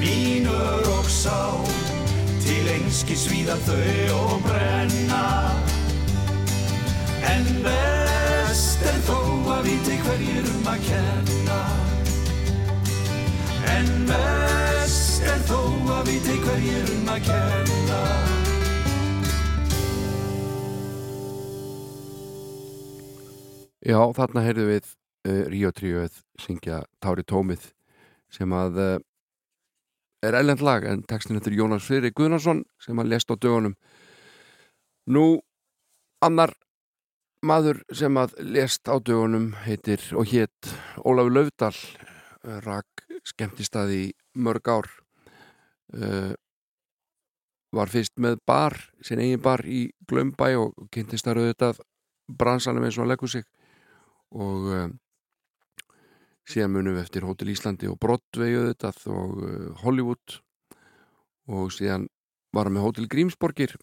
Mínur 0.01 0.87
og 0.89 1.05
sá 1.13 1.61
Til 2.41 2.71
einskist 2.73 3.27
svíða 3.27 3.53
þau 3.67 4.15
og 4.15 4.39
brenna. 4.47 5.21
En 7.35 7.45
best 7.61 8.81
er 8.89 8.97
þó 9.05 9.19
að 9.59 9.69
viti 9.69 10.01
hverjir 10.07 10.49
um 10.55 10.73
að 10.73 10.89
kenna. 10.89 11.61
En 13.77 13.95
best 14.09 15.21
er 15.21 15.47
þó 15.53 15.61
að 15.99 16.05
viti 16.09 16.41
hverjir 16.49 16.93
um 16.97 17.13
að 17.13 17.25
kenna. 17.29 18.03
Já, 23.85 23.99
þarna 24.17 24.49
heyrðum 24.49 24.73
við 24.79 24.95
Ríó 25.27 25.73
Tríóið 25.75 26.21
syngja 26.39 26.83
Tári 27.03 27.25
Tómið 27.27 27.71
sem 28.33 28.51
að 28.55 28.79
uh, 28.83 28.97
er 30.25 30.37
ellend 30.39 30.63
lag 30.65 30.85
en 30.87 31.03
textin 31.07 31.39
eftir 31.39 31.55
Jónas 31.57 31.85
Friðri 31.87 32.13
Guðnarsson 32.15 32.63
sem 32.83 32.97
hann 32.97 33.09
lest 33.09 33.31
á 33.31 33.35
dögunum. 33.35 33.75
Nú, 35.07 35.39
annar 36.23 36.53
maður 37.45 37.83
sem 37.95 38.17
að 38.17 38.35
lest 38.43 38.89
á 38.89 38.97
dögunum 38.97 39.51
heitir 39.65 40.01
og 40.17 40.27
hétt 40.31 40.71
Ólafur 41.03 41.35
Laufdal 41.35 41.75
uh, 41.75 42.59
rak 42.65 43.05
skemmtistað 43.27 43.93
í 43.93 44.03
mörg 44.35 44.67
ár. 44.71 44.89
Uh, 45.93 46.33
var 47.75 47.91
fyrst 47.91 48.15
með 48.19 48.39
bar, 48.47 48.75
sin 49.03 49.19
eigin 49.19 49.43
bar 49.43 49.61
í 49.67 49.89
Glömbæ 50.07 50.53
og 50.57 50.87
kynntist 50.91 51.27
þar 51.27 51.41
auðvitað 51.43 51.81
bransanum 52.27 52.85
eins 52.87 52.97
og 52.97 53.03
hann 53.03 53.11
leggur 53.11 53.31
sig. 53.31 53.45
Og 54.31 54.71
uh, 54.71 54.87
síðan 56.47 56.73
munum 56.73 56.95
við 56.95 57.03
eftir 57.03 57.25
Hotel 57.27 57.51
Íslandi 57.51 57.89
og 57.91 57.97
Broadway 57.99 58.55
auðvitað 58.55 59.01
og 59.11 59.39
uh, 59.43 59.71
Hollywood. 59.83 60.37
Og 61.51 61.71
síðan 61.75 62.07
var 62.55 62.67
hann 62.67 62.77
með 62.77 62.87
Hotel 62.87 63.07
Grímsborgir 63.11 63.75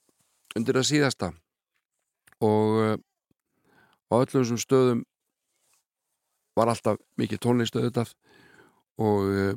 undir 0.56 0.78
það 0.78 0.88
síðasta. 0.90 1.32
Og 2.44 2.78
uh, 2.80 2.96
á 4.08 4.14
öllum 4.16 4.40
þessum 4.40 4.62
stöðum 4.62 5.04
var 6.56 6.70
alltaf 6.70 7.00
mikið 7.20 7.42
tónlist 7.44 7.76
auðvitað. 7.76 8.14
Og 9.02 9.28
uh, 9.28 9.54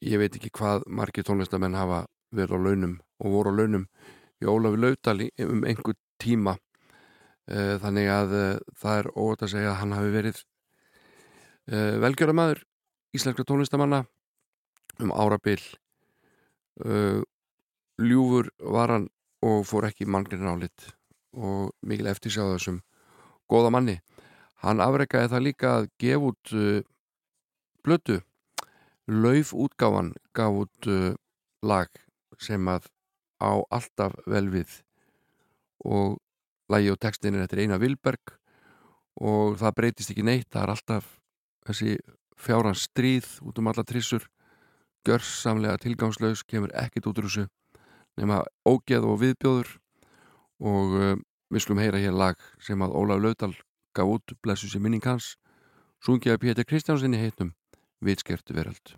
ég 0.00 0.22
veit 0.22 0.38
ekki 0.38 0.52
hvað 0.56 0.88
margir 0.88 1.26
tónlistamenn 1.28 1.76
hafa 1.76 2.06
verið 2.32 2.56
á 2.56 2.64
launum 2.64 2.98
og 3.20 3.36
voru 3.36 3.52
á 3.52 3.58
launum 3.60 3.88
í 4.42 4.48
Ólafi 4.48 4.80
Laudali 4.80 5.28
um 5.44 5.66
einhver 5.68 5.98
tíma. 6.22 6.56
Þannig 7.42 8.06
að 8.08 8.32
það 8.78 8.98
er 9.00 9.08
óvægt 9.18 9.42
að 9.44 9.50
segja 9.50 9.70
að 9.72 9.78
hann 9.80 9.94
hafi 9.96 10.10
verið 10.14 10.38
uh, 11.70 11.98
velgjörðamaður 12.02 12.62
íslenska 13.14 13.44
tónlistamanna 13.44 14.04
um 15.02 15.12
árabil. 15.12 15.60
Ljúfur 18.00 18.48
var 18.72 18.88
hann 18.94 19.04
og 19.44 19.66
fór 19.68 19.84
ekki 19.90 20.06
manglinn 20.08 20.48
álit 20.48 20.86
og 21.36 21.74
mikil 21.84 22.08
eftir 22.08 22.32
sjá 22.32 22.46
þessum 22.46 22.80
góða 23.52 23.72
manni. 23.74 23.98
Hann 24.64 24.80
afreikaði 24.80 25.28
það 25.32 25.44
líka 25.44 25.74
að 25.76 25.88
gefa 26.00 26.30
út 26.30 26.52
blötu 27.84 28.18
lauf 29.12 29.52
útgáfan 29.52 30.14
gaf 30.32 30.60
út 30.64 30.90
lag 31.62 31.88
sem 32.40 32.68
að 32.72 32.88
á 33.42 33.52
alltaf 33.74 34.16
vel 34.26 34.48
við. 34.52 34.80
Og 35.84 36.16
lagi 36.72 36.92
og 36.92 37.00
textin 37.02 37.36
er 37.36 37.44
eftir 37.44 37.64
Einar 37.64 37.82
Vilberg 37.82 38.36
og 39.20 39.58
það 39.60 39.76
breytist 39.76 40.14
ekki 40.14 40.24
neitt 40.24 40.48
það 40.48 40.62
er 40.62 40.74
alltaf 40.76 41.10
þessi 41.66 41.96
fjárans 42.38 42.86
stríð 42.88 43.28
út 43.46 43.58
um 43.58 43.70
alla 43.70 43.84
trissur 43.86 44.26
görsamlega 45.06 45.80
tilgangslaus 45.82 46.44
kemur 46.46 46.72
ekkit 46.78 47.06
út 47.10 47.20
úr 47.22 47.28
þessu 47.28 47.46
nema 48.20 48.42
ógeð 48.68 49.06
og 49.08 49.20
viðbjóður. 49.22 49.70
Og 50.62 50.96
uh, 50.98 51.14
við 51.50 51.64
skulum 51.64 51.82
heyra 51.82 52.00
hér 52.02 52.14
lag 52.14 52.42
sem 52.62 52.82
að 52.84 52.94
Ólaf 52.98 53.22
Laudal 53.22 53.54
gaf 53.96 54.08
út 54.08 54.34
blessu 54.44 54.70
sér 54.70 54.82
minning 54.84 55.04
hans 55.04 55.34
sungjaði 56.02 56.40
Pétur 56.42 56.68
Kristjánsinni 56.68 57.20
heitum 57.20 57.52
Vitskertu 58.02 58.54
veröld 58.56 58.94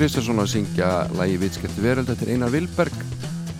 Kristjánsson 0.00 0.40
að 0.40 0.46
syngja 0.48 0.86
lægi 1.12 1.34
Vitskepti 1.42 1.82
veröld. 1.84 2.08
Er 2.08 2.30
Einar 2.32 2.48
Vilberg 2.48 2.94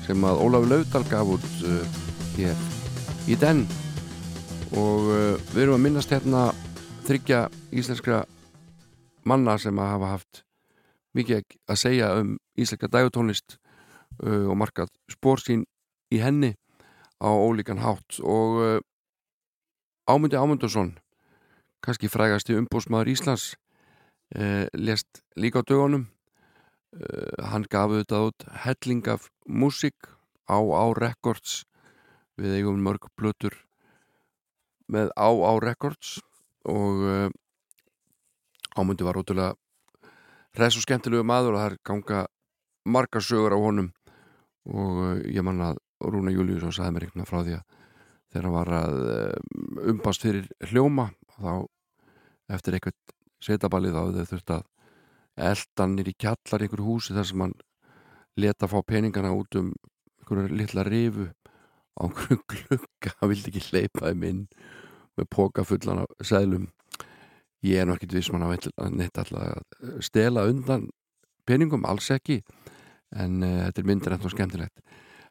sem 0.06 0.22
að 0.24 0.38
Ólafur 0.40 0.70
Laudal 0.70 1.02
gaf 1.04 1.28
út 1.34 1.48
uh, 1.68 1.96
hér 2.32 2.60
í 3.28 3.34
den. 3.36 3.58
Og 4.72 5.10
uh, 5.12 5.34
við 5.50 5.66
erum 5.66 5.74
að 5.76 5.82
minnast 5.84 6.14
hérna 6.14 6.46
þryggja 7.04 7.42
íslenskra 7.76 8.22
manna 9.28 9.58
sem 9.60 9.76
að 9.84 9.92
hafa 9.92 10.08
haft 10.14 10.40
mikið 11.18 11.42
að 11.68 11.78
segja 11.82 12.08
um 12.22 12.30
íslenska 12.56 12.88
dægutónlist 12.88 13.58
uh, 14.24 14.46
og 14.48 14.56
markað 14.62 14.88
spór 15.12 15.42
sín 15.44 15.66
í 16.08 16.22
henni 16.22 16.54
á 17.20 17.28
ólíkan 17.28 17.82
hátt. 17.84 18.16
Og 18.24 18.80
Ámundi 20.08 20.40
Ámundarsson 20.40 20.94
kannski 21.84 22.08
frægasti 22.08 22.56
umbúsmaður 22.56 23.12
Íslands 23.12 23.50
lest 24.72 25.20
líka 25.36 25.60
á 25.60 25.68
dögunum 25.68 26.08
uh, 26.96 27.46
hann 27.52 27.66
gaf 27.70 27.90
auðvitað 27.90 28.28
út 28.30 28.46
helling 28.64 29.08
af 29.12 29.28
músík 29.46 30.10
á 30.50 30.58
á 30.58 30.84
records. 30.96 31.64
Við 32.40 32.60
eigum 32.60 32.80
mörg 32.82 33.10
plötur 33.18 33.54
með 34.90 35.12
á 35.14 35.28
á 35.30 35.52
records 35.62 36.18
og 36.66 37.04
uh, 37.06 37.28
ámundi 38.76 39.06
var 39.06 39.18
ótrúlega 39.20 39.54
res 40.58 40.78
og 40.78 40.86
skemmtilegu 40.86 41.26
maður 41.26 41.54
og 41.54 41.60
það 41.60 41.70
er 41.70 41.78
ganga 41.86 42.22
margar 42.84 43.24
sögur 43.24 43.54
á 43.54 43.58
honum. 43.60 43.92
Og 44.66 45.04
uh, 45.04 45.14
ég 45.28 45.44
man 45.46 45.62
að 45.62 45.78
Rúna 46.00 46.32
Júliusson 46.32 46.72
sagði 46.72 46.96
mér 46.96 47.06
einhvern 47.06 47.20
veginn 47.20 47.30
frá 47.30 47.44
því 47.44 47.56
að 47.58 47.78
þegar 48.30 48.46
hann 48.46 48.54
var 48.54 48.70
að 48.78 48.94
umbast 49.90 50.24
fyrir 50.24 50.46
hljóma 50.70 51.10
þá 51.36 51.66
eftir 52.54 52.76
eitthvað 52.76 52.96
setaballið 53.44 53.96
þá 53.96 54.00
þau 54.00 54.30
þurft 54.32 54.54
að 54.54 54.64
eldanir 55.40 56.10
í 56.10 56.16
kjallar 56.18 56.64
einhver 56.64 56.84
húsi 56.84 57.16
þar 57.16 57.28
sem 57.28 57.44
hann 57.44 57.54
leta 58.40 58.68
fá 58.70 58.78
peningana 58.86 59.32
út 59.36 59.56
um 59.60 59.72
einhverju 60.20 60.56
litla 60.56 60.84
rifu 60.86 61.28
á 61.96 62.00
einhverju 62.06 62.40
glugga. 62.52 63.14
Hann 63.20 63.32
vildi 63.32 63.52
ekki 63.52 63.64
hleypa 63.70 64.06
þeim 64.08 64.26
inn 64.28 64.42
með 65.18 65.30
póka 65.34 65.64
fullan 65.66 66.04
af 66.04 66.26
seðlum. 66.26 66.68
Ég 67.66 67.82
er 67.82 67.88
nú 67.88 67.96
ekkit 67.96 68.14
viss 68.16 68.32
mann 68.32 68.46
að 68.46 68.70
neitt 68.96 69.18
alltaf 69.20 69.42
að 69.42 70.02
stela 70.04 70.46
undan 70.48 70.88
peningum, 71.48 71.84
alls 71.84 72.08
ekki 72.14 72.40
en 73.10 73.42
uh, 73.42 73.66
þetta 73.66 73.82
er 73.82 73.88
myndir 73.88 74.14
eftir 74.14 74.34
skemmtilegt. 74.34 74.84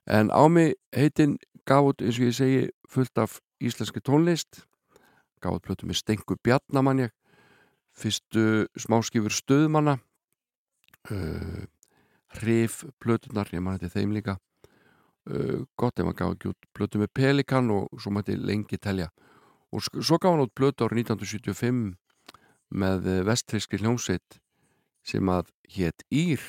En 0.10 0.30
á 0.34 0.44
mig 0.52 0.76
heitin 0.96 1.38
gaf 1.70 1.92
út, 1.92 2.02
eins 2.02 2.20
og 2.20 2.28
ég 2.28 2.36
segi, 2.36 2.62
fullt 2.90 3.22
af 3.22 3.40
íslenski 3.62 4.02
tónlist. 4.04 4.66
Gaf 5.42 5.60
út 5.60 5.66
plötu 5.66 5.88
með 5.88 6.02
Stengu 6.02 6.38
Bjarnamann 6.44 7.08
fyrstu 8.00 8.44
smáskifur 8.80 9.34
stöðmanna 9.34 9.98
uh, 11.12 11.64
hrif 12.40 12.84
plötunar, 13.02 13.50
ég 13.54 13.64
man 13.64 13.80
þetta 13.80 14.00
þeim 14.00 14.14
líka. 14.16 14.38
Uh, 15.30 15.66
gott 15.78 16.00
ef 16.00 16.08
maður 16.08 16.20
gaf 16.22 16.36
ekki 16.36 16.52
út 16.54 16.70
plötu 16.76 17.02
með 17.02 17.14
Pelikan 17.20 17.72
og 17.74 17.90
svo 18.00 18.14
mætti 18.16 18.38
lengi 18.40 18.80
telja. 18.82 19.10
Og 19.74 19.84
svo 19.86 20.18
gaf 20.18 20.34
hann 20.34 20.46
út 20.46 20.56
plötu 20.58 20.88
árið 20.88 21.12
1975 21.12 21.98
með 22.70 23.10
vestfriski 23.26 23.80
hljómsveit 23.82 24.40
sem 25.06 25.30
að 25.32 25.50
hétt 25.74 26.06
Ír. 26.14 26.44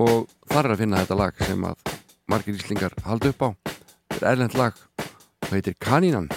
Og 0.00 0.30
þar 0.48 0.68
er 0.68 0.74
að 0.74 0.80
finna 0.84 1.02
þetta 1.02 1.18
lag 1.18 1.42
sem 1.42 1.66
að 1.66 1.92
margir 2.30 2.56
íslingar 2.56 2.94
haldi 3.06 3.32
upp 3.32 3.44
á. 3.44 3.48
Þetta 4.12 4.24
er 4.24 4.32
erlend 4.32 4.56
lag 4.58 4.78
og 5.02 5.52
heitir 5.52 5.76
Kanínan 5.82 6.30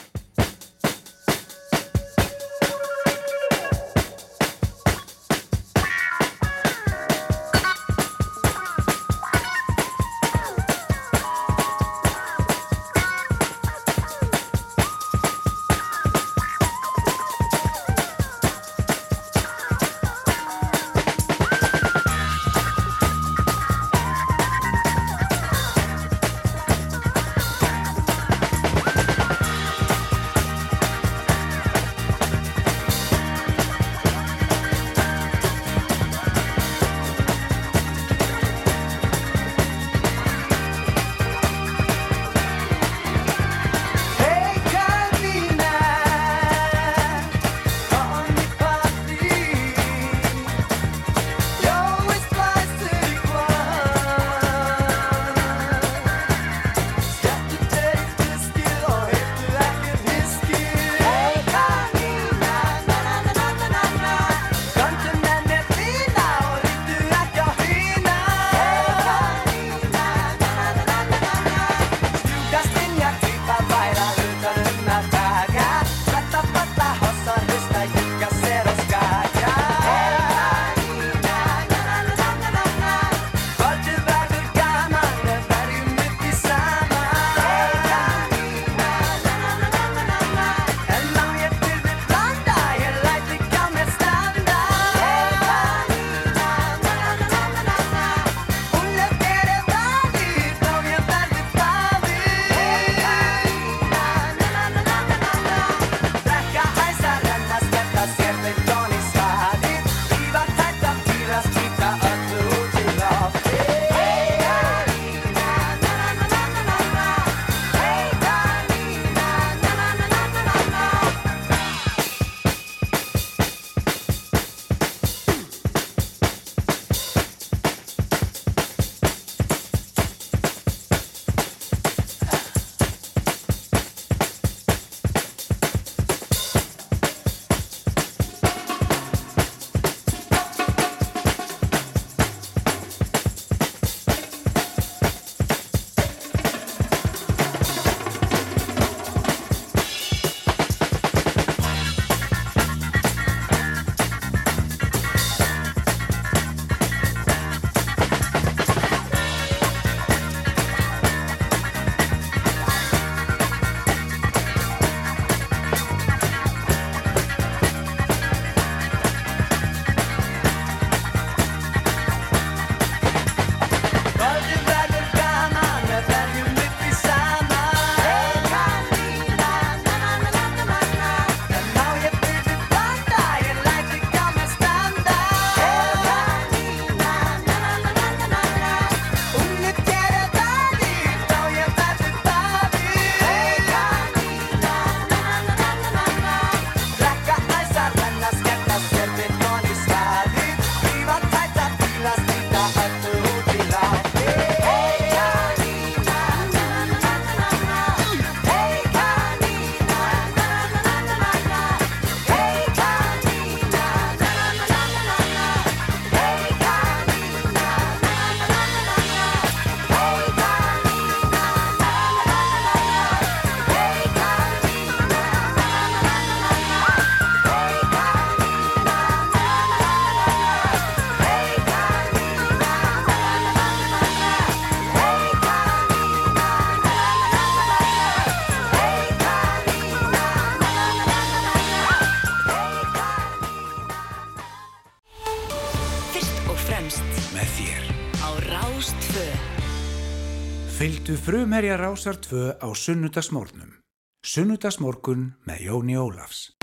frumherja 251.26 251.76
rásar 251.76 252.18
2 252.22 252.62
á 252.62 252.68
sunnudagsmórnum. 252.78 253.82
Sunnudagsmorgun 254.22 255.34
með 255.42 255.60
Jóni 255.66 255.98
Ólafs. 255.98 256.54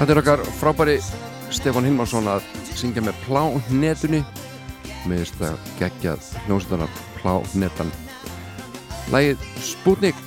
Þetta 0.00 0.14
er 0.14 0.18
okkar 0.22 0.40
frábæri 0.56 0.94
Stefan 1.52 1.84
Hilmarsson 1.84 2.28
að 2.32 2.46
syngja 2.72 3.02
með 3.04 3.18
Plánetunni. 3.26 4.20
Með 5.04 5.24
þess 5.26 5.42
að 5.44 5.66
gegja 5.76 6.14
hljómsveitanar 6.46 6.94
Plánetan. 7.18 7.90
Lægið 9.12 9.44
Sputnik. 9.60 10.22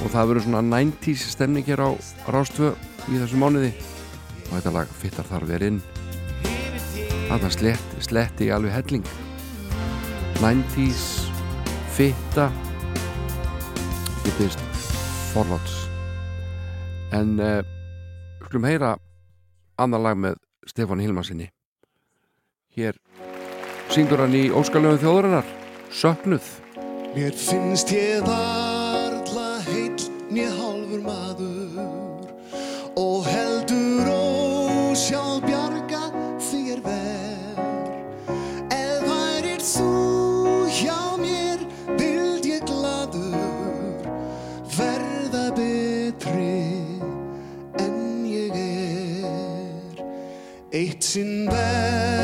Og 0.00 0.12
það 0.12 0.30
verður 0.30 0.46
svona 0.46 0.62
90's 0.68 1.24
stemning 1.34 1.66
hér 1.66 1.82
á 1.82 1.90
Rástvö 2.30 2.70
í 3.10 3.18
þessu 3.18 3.40
mánuði. 3.40 3.72
Og 4.46 4.54
þetta 4.60 4.76
lag 4.78 4.94
fittar 5.02 5.26
þar 5.26 5.48
verið 5.50 5.74
inn. 5.74 5.82
Að 7.30 7.48
það 7.48 7.52
sletti, 7.58 8.06
sletti 8.06 8.54
alveg 8.54 8.78
helling. 8.78 9.10
90's 10.40 11.28
fitta. 11.94 12.50
Ég 14.24 14.34
byrst 14.38 14.60
forláts. 15.32 15.76
En 17.12 17.38
uh, 17.40 17.60
skulum 18.44 18.68
heyra 18.68 18.96
annar 19.80 20.00
lag 20.00 20.16
með 20.20 20.38
Stefán 20.68 21.00
Hilmarsinni 21.02 21.50
hér 22.76 22.98
syngur 23.90 24.22
hann 24.22 24.34
í 24.38 24.44
Óskarlöfum 24.54 25.00
þjóðurinnar 25.02 25.48
Söknuð. 25.90 26.46
Mér 27.16 27.34
finnst 27.34 27.90
ég 27.90 28.22
varðla 28.22 29.48
heill 29.66 30.06
nýja 30.30 30.52
hálfur 30.54 31.02
maður 31.02 32.30
og 33.00 33.26
heldur 33.26 34.12
ósjálf 34.14 35.39
18 50.72 51.46
bed. 51.46 52.19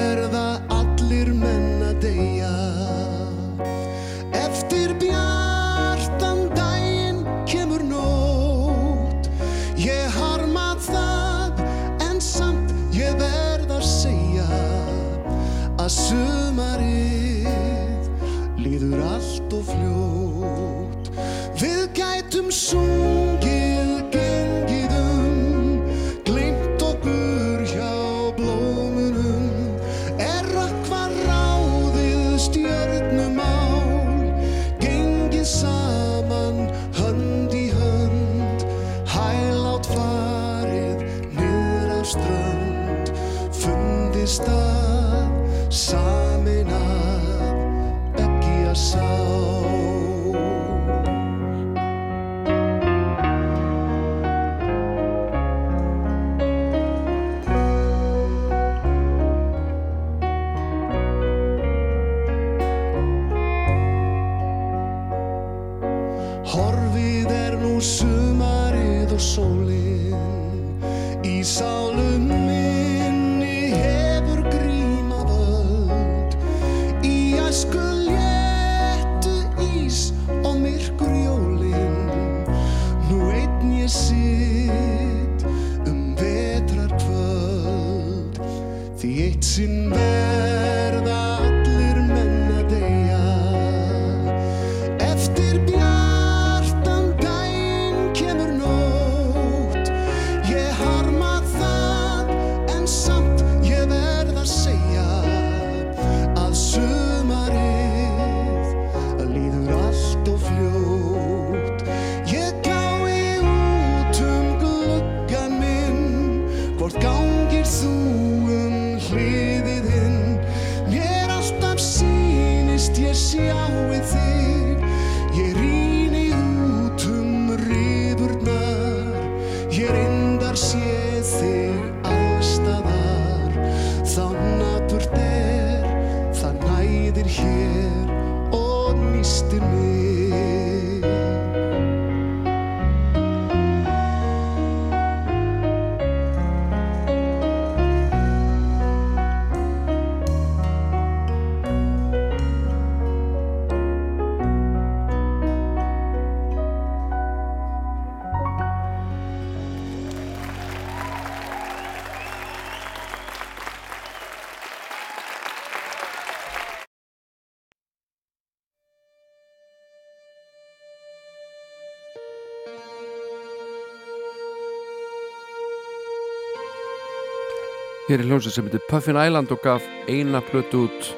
Hér 178.06 178.20
er 178.22 178.28
hljómsveit 178.28 178.54
sem 178.54 178.66
heitir 178.68 178.82
Puffin 178.86 179.16
Island 179.18 179.50
og 179.50 179.58
gaf 179.64 179.82
eina 180.06 180.38
plötu 180.46 180.84
út. 180.86 181.08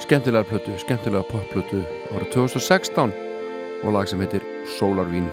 Skemmtilega 0.00 0.48
plötu, 0.48 0.72
skemmtilega 0.80 1.20
popplötu 1.28 1.82
ára 2.16 2.24
2016 2.32 3.12
og 3.84 3.92
lag 3.92 4.08
sem 4.08 4.22
heitir 4.24 4.40
Solarvín 4.78 5.28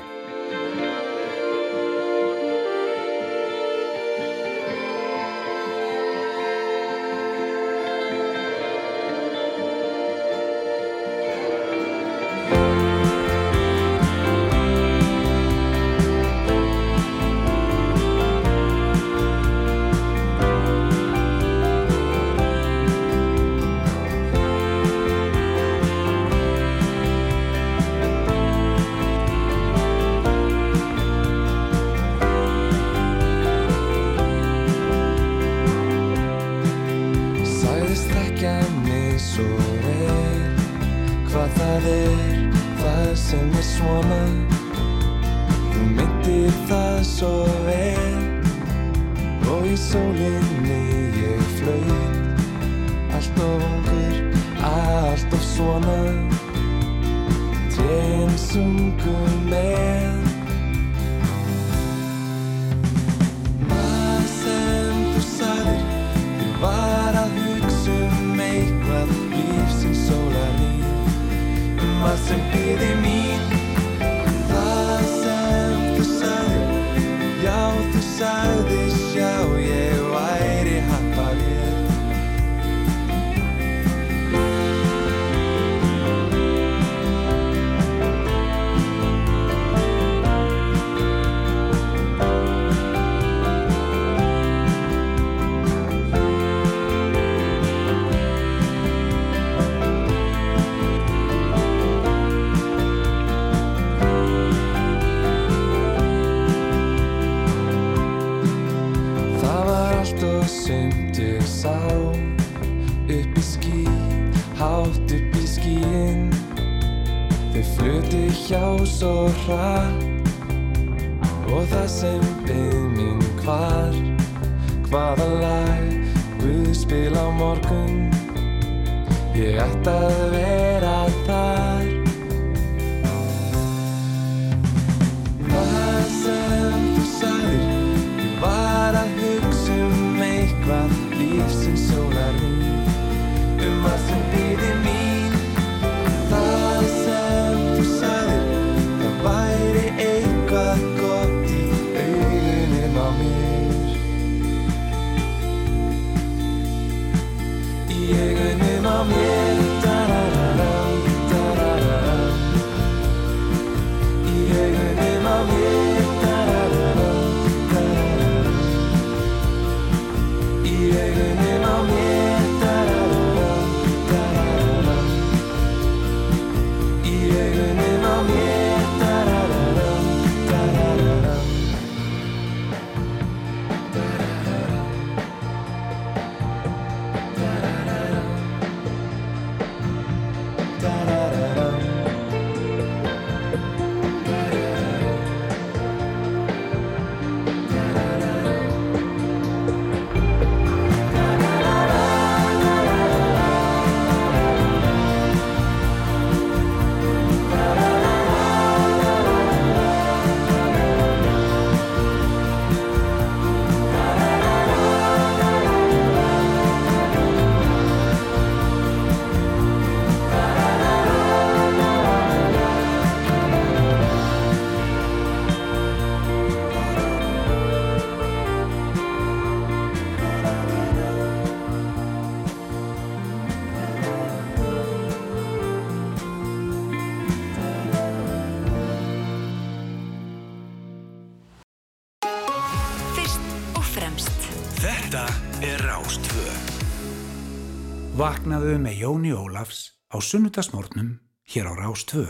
Jóni 249.04 249.34
Ólafs 249.36 250.00
á 250.08 250.18
sunnudasmórnum 250.24 251.20
hér 251.52 251.68
á 251.68 251.74
Rástvö. 251.76 252.24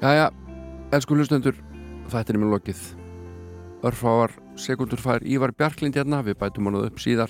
Jæja, 0.00 0.30
elsku 0.88 1.12
hlustendur, 1.12 1.52
þetta 2.08 2.32
er 2.32 2.38
mjög 2.40 2.54
lokið. 2.54 2.80
Örfáar, 3.84 4.32
sekundur 4.56 5.02
fær 5.04 5.20
Ívar 5.20 5.52
Bjarklind 5.52 6.00
hérna, 6.00 6.22
við 6.24 6.38
bætum 6.40 6.70
hann 6.70 6.80
upp 6.80 6.96
síðar. 6.96 7.28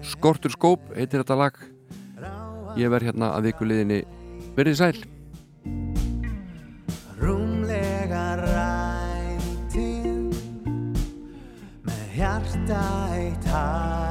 Skortur 0.00 0.56
skóp, 0.56 0.80
heitir 0.96 1.20
þetta 1.20 1.36
lag. 1.36 1.60
Ég 2.80 2.88
verð 2.88 3.10
hérna 3.10 3.34
að 3.36 3.50
vikuleginni 3.50 4.00
verið 4.56 4.80
sæl. 4.80 5.04
Rúmlega 7.20 8.24
rættin 8.46 10.32
með 11.84 12.04
hjarta 12.16 12.82
eitt 13.12 13.52
hær 13.52 14.05